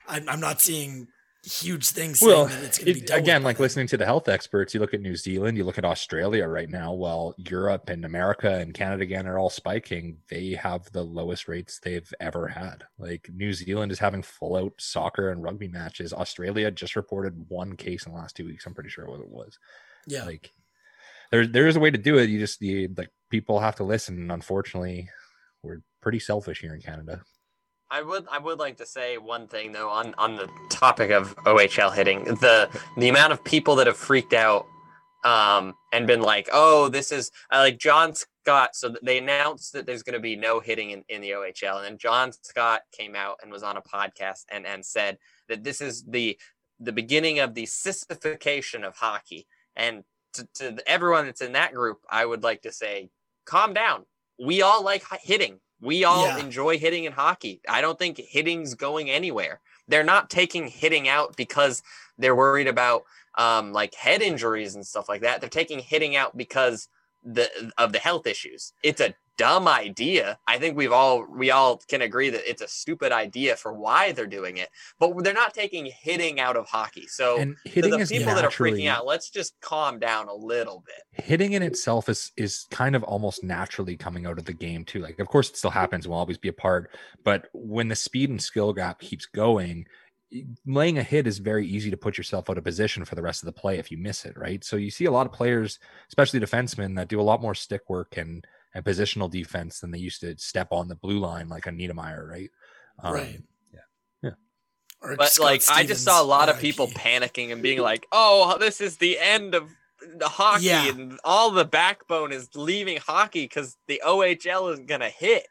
I'm, 0.08 0.28
I'm 0.30 0.40
not 0.40 0.62
seeing 0.62 1.08
huge 1.46 1.88
things. 1.90 2.22
Well, 2.22 2.50
it, 2.52 3.10
again, 3.12 3.44
like 3.44 3.60
listening 3.60 3.88
to 3.88 3.98
the 3.98 4.06
health 4.06 4.28
experts, 4.28 4.74
you 4.74 4.80
look 4.80 4.94
at 4.94 5.02
New 5.02 5.16
Zealand, 5.16 5.58
you 5.58 5.64
look 5.64 5.78
at 5.78 5.86
Australia 5.86 6.48
right 6.48 6.70
now. 6.70 6.94
While 6.94 7.36
Europe 7.38 7.90
and 7.90 8.04
America 8.04 8.56
and 8.56 8.74
Canada 8.74 9.04
again 9.04 9.28
are 9.28 9.38
all 9.38 9.50
spiking, 9.50 10.18
they 10.30 10.52
have 10.54 10.92
the 10.92 11.04
lowest 11.04 11.48
rates 11.48 11.80
they've 11.80 12.12
ever 12.20 12.48
had. 12.48 12.84
Like 12.98 13.30
New 13.34 13.54
Zealand 13.54 13.92
is 13.92 14.00
having 14.00 14.24
full 14.24 14.56
out 14.56 14.74
soccer 14.78 15.30
and 15.30 15.44
rugby 15.44 15.68
matches. 15.68 16.14
Australia 16.14 16.72
just 16.72 16.96
reported 16.96 17.46
one 17.48 17.76
case 17.76 18.06
in 18.06 18.12
the 18.12 18.18
last 18.18 18.36
two 18.36 18.46
weeks. 18.46 18.66
I'm 18.66 18.74
pretty 18.74 18.90
sure 18.90 19.08
what 19.08 19.22
it 19.22 19.30
was. 19.30 19.58
Yeah, 20.08 20.26
like 20.26 20.52
there 21.32 21.48
there 21.48 21.68
is 21.68 21.76
a 21.76 21.80
way 21.80 21.92
to 21.92 21.98
do 21.98 22.18
it. 22.18 22.30
You 22.30 22.40
just 22.40 22.62
you 22.62 22.94
like 22.98 23.10
people 23.30 23.60
have 23.60 23.76
to 23.78 23.84
listen. 23.84 24.18
And 24.18 24.32
unfortunately, 24.32 25.10
we're 25.64 25.82
pretty 26.02 26.20
selfish 26.20 26.62
here 26.62 26.74
in 26.74 26.82
Canada. 26.82 27.22
I 27.92 28.02
would 28.02 28.26
I 28.32 28.40
would 28.40 28.60
like 28.60 28.78
to 28.78 28.86
say 28.86 29.18
one 29.18 29.48
thing 29.48 29.72
though 29.72 29.90
on 29.90 30.14
on 30.18 30.36
the 30.36 30.50
topic 30.70 31.12
of 31.12 31.36
OHL 31.38 31.94
hitting 31.94 32.24
the 32.26 32.70
the 32.98 33.10
amount 33.10 33.34
of 33.34 33.44
people 33.44 33.76
that 33.76 33.88
have 33.88 33.98
freaked 33.98 34.34
out 34.34 34.66
um 35.24 35.74
and 35.94 36.08
been 36.08 36.22
like 36.22 36.50
oh 36.52 36.90
this 36.90 37.12
is 37.12 37.32
uh, 37.52 37.60
like 37.60 37.78
John 37.78 38.14
Scott 38.16 38.76
so 38.76 38.96
they 39.04 39.18
announced 39.18 39.74
that 39.74 39.86
there's 39.86 40.04
going 40.04 40.14
to 40.14 40.20
be 40.20 40.36
no 40.36 40.60
hitting 40.60 40.92
in, 40.92 41.04
in 41.10 41.22
the 41.22 41.32
OHL 41.32 41.78
and 41.78 41.86
then 41.86 41.98
John 41.98 42.32
Scott 42.32 42.82
came 42.92 43.16
out 43.16 43.40
and 43.42 43.52
was 43.52 43.64
on 43.64 43.78
a 43.78 43.82
podcast 43.82 44.46
and 44.52 44.66
and 44.66 44.86
said 44.86 45.18
that 45.48 45.64
this 45.64 45.82
is 45.82 46.04
the 46.04 46.38
the 46.80 46.92
beginning 46.92 47.40
of 47.40 47.54
the 47.54 47.66
sissification 47.66 48.84
of 48.84 48.96
hockey 48.96 49.48
and 49.76 50.04
to, 50.36 50.48
to 50.56 50.90
everyone 50.90 51.26
that's 51.26 51.42
in 51.42 51.54
that 51.54 51.74
group, 51.74 52.00
I 52.10 52.26
would 52.26 52.44
like 52.44 52.62
to 52.64 52.72
say, 52.72 53.10
calm 53.46 53.74
down. 53.74 54.06
We 54.40 54.62
all 54.62 54.84
like 54.84 55.04
hitting. 55.22 55.60
We 55.82 56.04
all 56.04 56.26
yeah. 56.26 56.40
enjoy 56.40 56.78
hitting 56.80 57.04
in 57.04 57.12
hockey. 57.12 57.62
I 57.68 57.82
don't 57.82 58.00
think 58.00 58.18
hitting's 58.18 58.74
going 58.74 59.10
anywhere. 59.10 59.60
They're 59.88 60.04
not 60.04 60.30
taking 60.30 60.68
hitting 60.68 61.08
out 61.08 61.36
because 61.36 61.84
they're 62.18 62.36
worried 62.36 62.68
about 62.68 63.04
um, 63.38 63.74
like 63.74 63.94
head 63.94 64.22
injuries 64.22 64.76
and 64.76 64.86
stuff 64.86 65.10
like 65.10 65.22
that. 65.22 65.42
They're 65.42 65.50
taking 65.50 65.80
hitting 65.80 66.16
out 66.16 66.36
because 66.38 66.88
the 67.24 67.50
of 67.78 67.92
the 67.92 68.00
health 68.00 68.28
issues. 68.28 68.74
It's 68.84 69.02
a 69.02 69.14
dumb 69.38 69.68
idea. 69.68 70.40
I 70.48 70.58
think 70.58 70.78
we've 70.78 70.92
all 70.92 71.26
we 71.30 71.52
all 71.52 71.78
can 71.88 72.02
agree 72.02 72.30
that 72.30 72.50
it's 72.50 72.62
a 72.62 72.68
stupid 72.68 73.12
idea 73.12 73.56
for 73.56 73.74
why 73.74 74.12
they're 74.12 74.28
doing 74.28 74.58
it. 74.58 74.70
But 75.00 75.24
they're 75.24 75.34
not 75.34 75.54
taking 75.54 75.86
hitting 75.86 76.40
out 76.40 76.56
of 76.56 76.68
hockey. 76.68 77.08
So 77.08 77.40
and 77.40 77.56
hitting 77.66 77.92
the 77.92 78.06
people 78.06 78.34
that 78.34 78.44
are 78.44 78.50
freaking 78.50 78.90
out, 78.90 79.06
let's 79.06 79.30
just 79.30 79.60
calm 79.62 80.00
down 80.00 80.28
a 80.28 80.34
little 80.34 80.84
bit. 80.86 81.24
Hitting 81.24 81.54
in 81.54 81.64
itself 81.64 82.10
is 82.10 82.32
is 82.38 82.66
kind 82.72 82.96
of 82.96 83.04
almost 83.04 83.44
naturally 83.44 83.98
coming 83.98 84.26
out 84.26 84.38
of 84.38 84.46
the 84.46 84.54
game 84.54 84.86
too. 84.86 85.00
Like 85.00 85.20
of 85.20 85.28
course 85.28 85.50
it 85.50 85.58
still 85.58 85.72
happens, 85.72 86.06
and 86.06 86.12
will 86.12 86.20
always 86.20 86.38
be 86.38 86.50
a 86.50 86.54
part, 86.54 86.92
but 87.24 87.50
when 87.54 87.88
the 87.88 87.96
speed 87.96 88.30
and 88.30 88.42
skill 88.42 88.74
gap 88.74 89.00
keeps 89.00 89.26
going, 89.26 89.86
laying 90.66 90.98
a 90.98 91.04
hit 91.04 91.28
is 91.28 91.38
very 91.40 91.68
easy 91.68 91.90
to 91.92 91.98
put 91.98 92.18
yourself 92.18 92.50
out 92.50 92.58
of 92.58 92.64
position 92.64 93.06
for 93.06 93.16
the 93.16 93.22
rest 93.22 93.44
of 93.44 93.48
the 93.48 93.60
play 93.60 93.78
if 93.78 93.92
you 93.92 93.98
miss 93.98 94.26
it, 94.26 94.38
right? 94.38 94.64
So 94.64 94.76
you 94.76 94.90
see 94.90 95.06
a 95.06 95.12
lot 95.12 95.26
of 95.26 95.32
players, 95.32 95.80
especially 96.08 96.40
defensemen, 96.40 96.96
that 96.96 97.08
do 97.08 97.22
a 97.22 97.24
lot 97.24 97.42
more 97.42 97.56
stick 97.56 97.90
work 97.90 98.18
and 98.18 98.46
and 98.76 98.84
positional 98.84 99.32
defense 99.32 99.80
than 99.80 99.90
they 99.90 99.98
used 99.98 100.20
to 100.20 100.38
step 100.38 100.68
on 100.72 100.90
the 100.90 100.96
blue 100.96 101.18
line 101.18 101.48
like 101.48 101.66
a 101.66 101.72
Niedermayer, 101.72 102.30
right? 102.30 102.52
Um, 103.00 103.14
right. 103.14 103.42
Yeah. 103.74 103.80
Yeah. 104.22 104.32
Or 105.02 105.16
but 105.16 105.30
Scott 105.30 105.46
like 105.46 105.62
Stevens, 105.62 105.80
I 105.80 105.88
just 105.88 106.04
saw 106.04 106.22
a 106.22 106.26
lot 106.26 106.50
of 106.50 106.60
people 106.60 106.88
panicking 106.88 107.52
and 107.54 107.64
being 107.64 107.80
like, 107.82 108.06
"Oh, 108.12 108.58
this 108.60 108.82
is 108.82 108.98
the 108.98 109.18
end 109.18 109.56
of 109.56 109.70
the 110.18 110.28
hockey 110.28 110.66
yeah. 110.66 110.90
and 110.90 111.18
all 111.24 111.50
the 111.52 111.66
backbone 111.66 112.32
is 112.32 112.50
leaving 112.54 112.98
hockey 112.98 113.46
because 113.46 113.78
the 113.88 114.02
OHL 114.06 114.74
isn't 114.74 114.88
gonna 114.88 115.10
hit." 115.10 115.48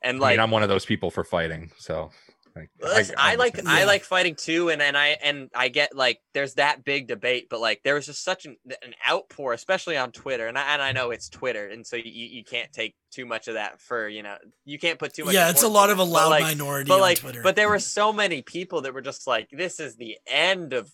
And 0.00 0.18
like, 0.18 0.30
I 0.30 0.32
mean, 0.32 0.40
I'm 0.40 0.50
one 0.50 0.62
of 0.62 0.70
those 0.70 0.86
people 0.86 1.10
for 1.10 1.24
fighting, 1.24 1.70
so 1.76 2.10
like, 2.54 2.70
Listen, 2.80 3.14
I, 3.18 3.30
I, 3.30 3.32
I, 3.32 3.34
like 3.36 3.56
yeah. 3.56 3.62
I 3.66 3.84
like 3.84 4.04
fighting 4.04 4.34
too, 4.34 4.68
and 4.68 4.82
and 4.82 4.96
I 4.96 5.16
and 5.22 5.50
I 5.54 5.68
get 5.68 5.96
like 5.96 6.20
there's 6.34 6.54
that 6.54 6.84
big 6.84 7.06
debate, 7.06 7.48
but 7.48 7.60
like 7.60 7.82
there 7.82 7.94
was 7.94 8.06
just 8.06 8.22
such 8.24 8.44
an, 8.46 8.56
an 8.66 8.94
outpour, 9.08 9.52
especially 9.52 9.96
on 9.96 10.12
Twitter, 10.12 10.46
and 10.46 10.58
I, 10.58 10.74
and 10.74 10.82
I 10.82 10.92
know 10.92 11.10
it's 11.10 11.28
Twitter, 11.28 11.68
and 11.68 11.86
so 11.86 11.96
you, 11.96 12.04
you 12.04 12.44
can't 12.44 12.72
take 12.72 12.94
too 13.10 13.26
much 13.26 13.48
of 13.48 13.54
that 13.54 13.80
for 13.80 14.08
you 14.08 14.22
know 14.22 14.36
you 14.64 14.78
can't 14.78 14.98
put 14.98 15.14
too 15.14 15.24
much. 15.24 15.34
Yeah, 15.34 15.50
it's 15.50 15.62
a 15.62 15.68
lot 15.68 15.90
of 15.90 15.98
a 15.98 16.04
loud 16.04 16.30
like, 16.30 16.42
minority 16.42 16.88
but 16.88 17.00
like, 17.00 17.18
Twitter. 17.18 17.42
But 17.42 17.56
there 17.56 17.68
were 17.68 17.78
so 17.78 18.12
many 18.12 18.42
people 18.42 18.82
that 18.82 18.94
were 18.94 19.02
just 19.02 19.26
like, 19.26 19.48
this 19.50 19.80
is 19.80 19.96
the 19.96 20.18
end 20.26 20.72
of 20.72 20.92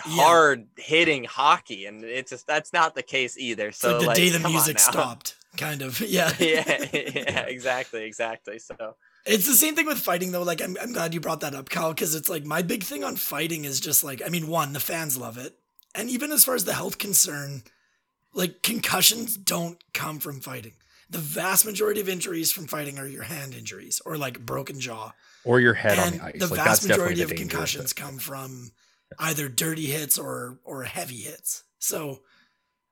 hard 0.00 0.66
yeah. 0.76 0.84
hitting 0.84 1.24
hockey, 1.24 1.86
and 1.86 2.04
it's 2.04 2.30
just 2.30 2.46
that's 2.46 2.72
not 2.72 2.94
the 2.94 3.02
case 3.02 3.36
either. 3.38 3.72
So 3.72 3.92
like 3.92 4.00
the 4.00 4.06
like, 4.06 4.16
day 4.16 4.28
the 4.30 4.48
music 4.48 4.78
stopped, 4.78 5.36
kind 5.56 5.82
of. 5.82 6.00
Yeah. 6.06 6.32
yeah, 6.38 6.84
yeah, 6.92 7.40
exactly, 7.46 8.04
exactly. 8.04 8.58
So 8.58 8.96
it's 9.26 9.46
the 9.46 9.54
same 9.54 9.74
thing 9.74 9.86
with 9.86 9.98
fighting 9.98 10.32
though. 10.32 10.42
Like 10.42 10.62
I'm, 10.62 10.76
I'm 10.80 10.92
glad 10.92 11.12
you 11.12 11.20
brought 11.20 11.40
that 11.40 11.54
up, 11.54 11.68
Kyle, 11.68 11.92
because 11.92 12.14
it's 12.14 12.28
like 12.28 12.44
my 12.44 12.62
big 12.62 12.82
thing 12.82 13.04
on 13.04 13.16
fighting 13.16 13.64
is 13.64 13.80
just 13.80 14.04
like 14.04 14.22
I 14.24 14.28
mean, 14.28 14.46
one, 14.48 14.72
the 14.72 14.80
fans 14.80 15.16
love 15.16 15.36
it, 15.36 15.58
and 15.94 16.08
even 16.08 16.32
as 16.32 16.44
far 16.44 16.54
as 16.54 16.64
the 16.64 16.74
health 16.74 16.98
concern, 16.98 17.62
like 18.32 18.62
concussions 18.62 19.36
don't 19.36 19.82
come 19.92 20.20
from 20.20 20.40
fighting. 20.40 20.74
The 21.08 21.18
vast 21.18 21.64
majority 21.64 22.00
of 22.00 22.08
injuries 22.08 22.50
from 22.50 22.66
fighting 22.66 22.98
are 22.98 23.06
your 23.06 23.22
hand 23.22 23.54
injuries 23.54 24.00
or 24.04 24.16
like 24.16 24.44
broken 24.44 24.80
jaw 24.80 25.12
or 25.44 25.60
your 25.60 25.74
head 25.74 25.98
and 25.98 26.12
on 26.14 26.18
the 26.18 26.24
ice. 26.24 26.38
The 26.38 26.46
like, 26.48 26.64
vast 26.64 26.88
majority 26.88 27.22
of 27.22 27.34
concussions 27.34 27.92
come 27.92 28.18
from 28.18 28.70
either 29.18 29.48
dirty 29.48 29.86
hits 29.86 30.18
or 30.18 30.58
or 30.64 30.82
heavy 30.84 31.18
hits. 31.18 31.64
So 31.78 32.20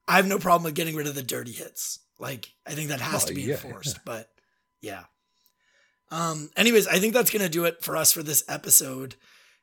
I 0.06 0.16
have 0.16 0.26
no 0.26 0.38
problem 0.38 0.64
with 0.64 0.74
getting 0.74 0.94
rid 0.96 1.06
of 1.06 1.14
the 1.14 1.22
dirty 1.22 1.52
hits. 1.52 2.00
Like 2.18 2.48
I 2.66 2.72
think 2.72 2.88
that 2.88 3.00
has 3.00 3.24
to 3.26 3.34
be 3.34 3.42
yeah, 3.42 3.54
enforced. 3.54 3.96
Yeah. 3.96 4.02
But 4.04 4.30
yeah. 4.80 5.04
Um, 6.10 6.50
anyways, 6.56 6.86
I 6.86 6.98
think 6.98 7.14
that's 7.14 7.30
gonna 7.30 7.48
do 7.48 7.64
it 7.64 7.82
for 7.82 7.96
us 7.96 8.12
for 8.12 8.22
this 8.22 8.44
episode. 8.48 9.16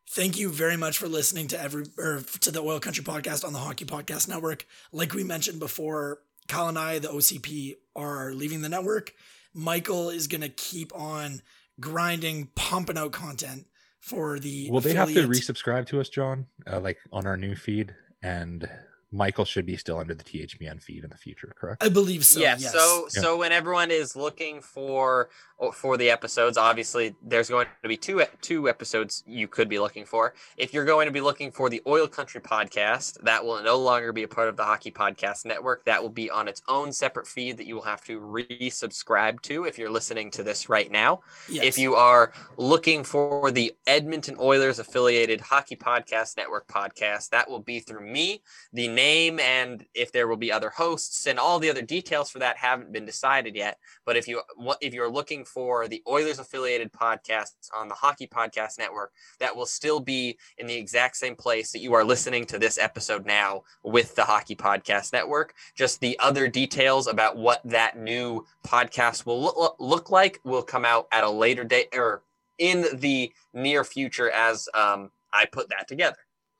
Thank 0.09 0.37
you 0.37 0.49
very 0.49 0.75
much 0.77 0.97
for 0.97 1.07
listening 1.07 1.47
to 1.49 1.61
every 1.61 1.85
or 1.97 2.21
to 2.41 2.51
the 2.51 2.61
Oil 2.61 2.79
Country 2.79 3.03
podcast 3.03 3.45
on 3.45 3.53
the 3.53 3.59
Hockey 3.59 3.85
Podcast 3.85 4.27
Network. 4.27 4.65
Like 4.91 5.13
we 5.13 5.23
mentioned 5.23 5.59
before, 5.59 6.19
Kyle 6.47 6.67
and 6.67 6.77
I, 6.77 6.99
the 6.99 7.07
OCP, 7.07 7.75
are 7.95 8.33
leaving 8.33 8.61
the 8.61 8.69
network. 8.69 9.13
Michael 9.53 10.09
is 10.09 10.27
gonna 10.27 10.49
keep 10.49 10.93
on 10.95 11.41
grinding, 11.79 12.49
pumping 12.55 12.97
out 12.97 13.11
content 13.11 13.67
for 13.99 14.39
the. 14.39 14.69
Will 14.69 14.81
they 14.81 14.93
have 14.93 15.13
to 15.13 15.27
resubscribe 15.27 15.85
to 15.87 16.01
us, 16.01 16.09
John? 16.09 16.47
Uh, 16.69 16.79
like 16.79 16.97
on 17.13 17.25
our 17.25 17.37
new 17.37 17.55
feed, 17.55 17.93
and 18.21 18.69
Michael 19.11 19.45
should 19.45 19.65
be 19.65 19.75
still 19.75 19.99
under 19.99 20.13
the 20.13 20.23
THPN 20.23 20.81
feed 20.81 21.03
in 21.03 21.09
the 21.09 21.17
future, 21.17 21.53
correct? 21.59 21.83
I 21.83 21.89
believe 21.89 22.23
so. 22.25 22.39
Yeah. 22.39 22.55
yes. 22.57 22.71
So 22.71 23.07
Yeah. 23.15 23.21
so 23.21 23.37
when 23.37 23.51
everyone 23.51 23.91
is 23.91 24.15
looking 24.15 24.61
for 24.61 25.29
oh, 25.59 25.71
for 25.71 25.97
the 25.97 26.09
episodes, 26.09 26.57
obviously 26.57 27.15
there's 27.21 27.49
going 27.49 27.67
to 27.83 27.89
be 27.89 27.97
two 27.97 28.23
two 28.41 28.69
episodes 28.69 29.23
you 29.27 29.47
could 29.47 29.67
be 29.67 29.79
looking 29.79 30.05
for. 30.05 30.33
If 30.57 30.73
you're 30.73 30.85
going 30.85 31.07
to 31.07 31.11
be 31.11 31.21
looking 31.21 31.51
for 31.51 31.69
the 31.69 31.81
Oil 31.85 32.07
Country 32.07 32.39
podcast, 32.39 33.21
that 33.23 33.43
will 33.43 33.61
no 33.61 33.77
longer 33.77 34.13
be 34.13 34.23
a 34.23 34.27
part 34.27 34.47
of 34.47 34.55
the 34.55 34.63
Hockey 34.63 34.91
Podcast 34.91 35.45
Network. 35.45 35.83
That 35.85 36.01
will 36.01 36.09
be 36.09 36.29
on 36.29 36.47
its 36.47 36.61
own 36.67 36.93
separate 36.93 37.27
feed 37.27 37.57
that 37.57 37.65
you 37.67 37.75
will 37.75 37.81
have 37.83 38.03
to 38.05 38.19
resubscribe 38.19 39.41
to 39.43 39.65
if 39.65 39.77
you're 39.77 39.89
listening 39.89 40.31
to 40.31 40.43
this 40.43 40.69
right 40.69 40.89
now. 40.91 41.21
yes. 41.49 41.65
If 41.65 41.77
you 41.77 41.95
are 41.95 42.31
looking 42.57 43.03
for 43.03 43.51
the 43.51 43.73
Edmonton 43.87 44.35
Oilers 44.39 44.79
affiliated 44.79 45.41
Hockey 45.41 45.75
Podcast 45.75 46.37
Network 46.37 46.67
podcast, 46.67 47.29
that 47.29 47.49
will 47.49 47.59
be 47.59 47.79
through 47.79 48.05
me. 48.09 48.41
The 48.73 48.87
name 49.01 49.39
and 49.39 49.85
if 49.93 50.11
there 50.11 50.27
will 50.27 50.37
be 50.37 50.51
other 50.51 50.69
hosts 50.69 51.25
and 51.25 51.39
all 51.39 51.59
the 51.59 51.69
other 51.69 51.81
details 51.81 52.29
for 52.29 52.39
that 52.39 52.57
haven't 52.57 52.91
been 52.91 53.05
decided 53.05 53.55
yet. 53.55 53.77
But 54.05 54.15
if 54.15 54.27
you 54.27 54.41
if 54.79 54.93
you're 54.93 55.11
looking 55.11 55.43
for 55.43 55.87
the 55.87 56.03
Oilers 56.07 56.39
affiliated 56.39 56.91
podcasts 56.91 57.69
on 57.75 57.87
the 57.87 57.95
Hockey 57.95 58.27
Podcast 58.27 58.77
Network, 58.77 59.11
that 59.39 59.55
will 59.55 59.65
still 59.65 59.99
be 59.99 60.37
in 60.57 60.67
the 60.67 60.75
exact 60.75 61.15
same 61.17 61.35
place 61.35 61.71
that 61.71 61.79
you 61.79 61.93
are 61.93 62.03
listening 62.03 62.45
to 62.45 62.59
this 62.59 62.77
episode 62.77 63.25
now 63.25 63.63
with 63.83 64.15
the 64.15 64.25
Hockey 64.25 64.55
Podcast 64.55 65.13
Network. 65.13 65.53
Just 65.75 65.99
the 65.99 66.17
other 66.19 66.47
details 66.47 67.07
about 67.07 67.37
what 67.37 67.61
that 67.65 67.97
new 67.97 68.45
podcast 68.65 69.25
will 69.25 69.41
look, 69.41 69.75
look 69.79 70.11
like 70.11 70.39
will 70.43 70.63
come 70.63 70.85
out 70.85 71.07
at 71.11 71.23
a 71.23 71.29
later 71.29 71.63
date 71.63 71.89
or 71.93 72.23
in 72.59 72.85
the 72.93 73.31
near 73.53 73.83
future 73.83 74.29
as 74.29 74.69
um, 74.75 75.09
I 75.33 75.45
put 75.45 75.69
that 75.69 75.87
together. 75.87 76.17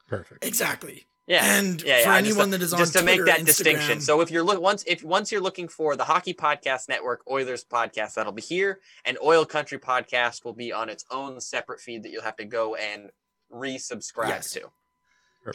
Perfect. 0.08 0.44
exactly. 0.44 1.06
Yeah. 1.28 1.58
And 1.60 1.82
Yeah, 1.82 2.02
for 2.04 2.10
yeah, 2.10 2.16
anyone 2.18 2.38
just, 2.38 2.52
that 2.52 2.62
is 2.62 2.74
on 2.74 2.80
just 2.80 2.94
to 2.94 3.04
make 3.04 3.18
Twitter, 3.22 3.38
that 3.38 3.46
distinction. 3.46 4.02
So 4.02 4.22
if 4.22 4.32
you're 4.32 4.44
look 4.44 4.60
once 4.62 4.84
if 4.88 5.04
once 5.04 5.32
you're 5.32 5.42
looking 5.42 5.68
for 5.68 5.96
the 5.96 6.04
Hockey 6.04 6.34
Podcast 6.34 6.90
Network 6.90 7.22
Oilers 7.30 7.64
podcast, 7.64 8.16
that'll 8.16 8.32
be 8.34 8.42
here, 8.42 8.80
and 9.06 9.18
Oil 9.24 9.46
Country 9.46 9.78
podcast 9.80 10.44
will 10.44 10.54
be 10.54 10.74
on 10.74 10.90
its 10.90 11.06
own 11.12 11.40
separate 11.40 11.80
feed 11.80 12.04
that 12.04 12.12
you'll 12.12 12.24
have 12.24 12.38
to 12.38 12.46
go 12.46 12.76
and 12.76 13.12
resubscribe 13.54 14.30
Yes. 14.30 14.52
to. 14.52 14.72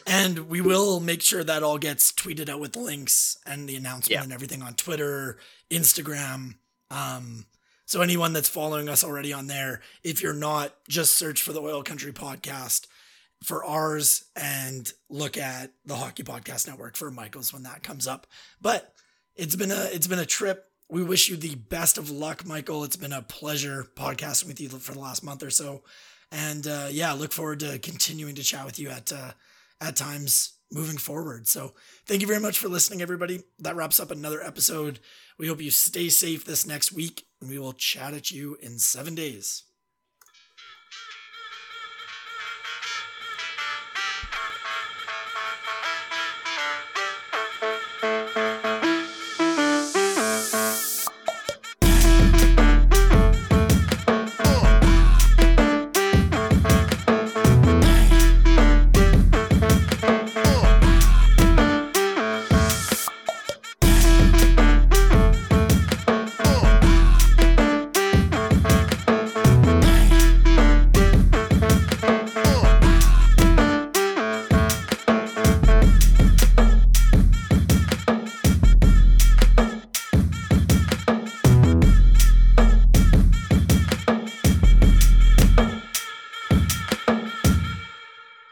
And 0.06 0.48
we 0.48 0.60
will 0.60 0.98
make 0.98 1.22
sure 1.22 1.44
that 1.44 1.62
all 1.62 1.78
gets 1.78 2.10
tweeted 2.10 2.48
out 2.48 2.58
with 2.58 2.74
links 2.74 3.38
and 3.46 3.68
the 3.68 3.76
announcement 3.76 4.10
Yeah. 4.10 4.22
and 4.24 4.32
everything 4.32 4.62
on 4.62 4.74
Twitter, 4.74 5.38
Instagram. 5.70 6.56
Um, 6.90 7.46
so 7.84 8.00
anyone 8.00 8.32
that's 8.32 8.48
following 8.48 8.88
us 8.88 9.04
already 9.04 9.32
on 9.32 9.46
there, 9.46 9.80
if 10.02 10.20
you're 10.22 10.32
not, 10.34 10.74
just 10.88 11.14
search 11.14 11.40
for 11.40 11.52
the 11.52 11.60
Oil 11.60 11.84
Country 11.84 12.12
Podcast 12.12 12.86
for 13.45 13.64
ours 13.64 14.24
and 14.34 14.91
look 15.09 15.37
at 15.37 15.72
the 15.84 15.97
Hockey 15.97 16.22
Podcast 16.22 16.66
Network 16.66 16.97
for 16.97 17.11
Michael's 17.11 17.53
when 17.53 17.62
that 17.64 17.82
comes 17.82 18.07
up. 18.07 18.26
But 18.61 18.93
it's 19.34 19.57
been 19.57 19.70
a 19.70 19.89
it's 19.93 20.07
been 20.07 20.18
a 20.18 20.26
trip. 20.26 20.64
We 20.89 21.03
wish 21.03 21.28
you 21.28 21.37
the 21.37 21.57
best 21.57 21.99
of 21.99 22.11
luck, 22.11 22.47
Michael. 22.47 22.84
It's 22.84 22.97
been 22.97 23.12
a 23.12 23.22
pleasure 23.22 23.87
podcasting 23.97 24.47
with 24.47 24.61
you 24.61 24.68
for 24.68 24.93
the 24.93 25.01
last 25.01 25.24
month 25.24 25.43
or 25.43 25.51
so. 25.51 25.82
And 26.30 26.66
uh, 26.66 26.89
yeah, 26.91 27.12
look 27.12 27.32
forward 27.32 27.61
to 27.61 27.78
continuing 27.78 28.34
to 28.37 28.43
chat 28.43 28.64
with 28.64 28.78
you 28.78 28.89
at 28.91 29.12
uh, 29.12 29.32
at 29.80 29.97
times 29.97 30.55
moving 30.72 30.97
forward. 30.97 31.47
So 31.47 31.74
thank 32.07 32.22
you 32.22 32.26
very 32.26 32.41
much 32.41 32.59
for 32.59 32.68
listening, 32.68 33.03
everybody. 33.03 33.43
That 33.59 33.76
wraps 33.76 34.01
up 34.01 34.11
another 34.11 34.43
episode. 34.43 35.01
We 35.39 35.49
hope 35.49 35.61
you 35.61 35.70
stay 35.70 36.09
safe 36.09 36.45
this 36.45 36.66
next 36.66 36.93
week, 36.93 37.26
and 37.41 37.51
we 37.51 37.59
will 37.59 37.72
chat 37.72 38.14
at 38.14 38.30
you 38.30 38.57
in 38.61 38.78
seven 38.78 39.14
days. 39.14 39.64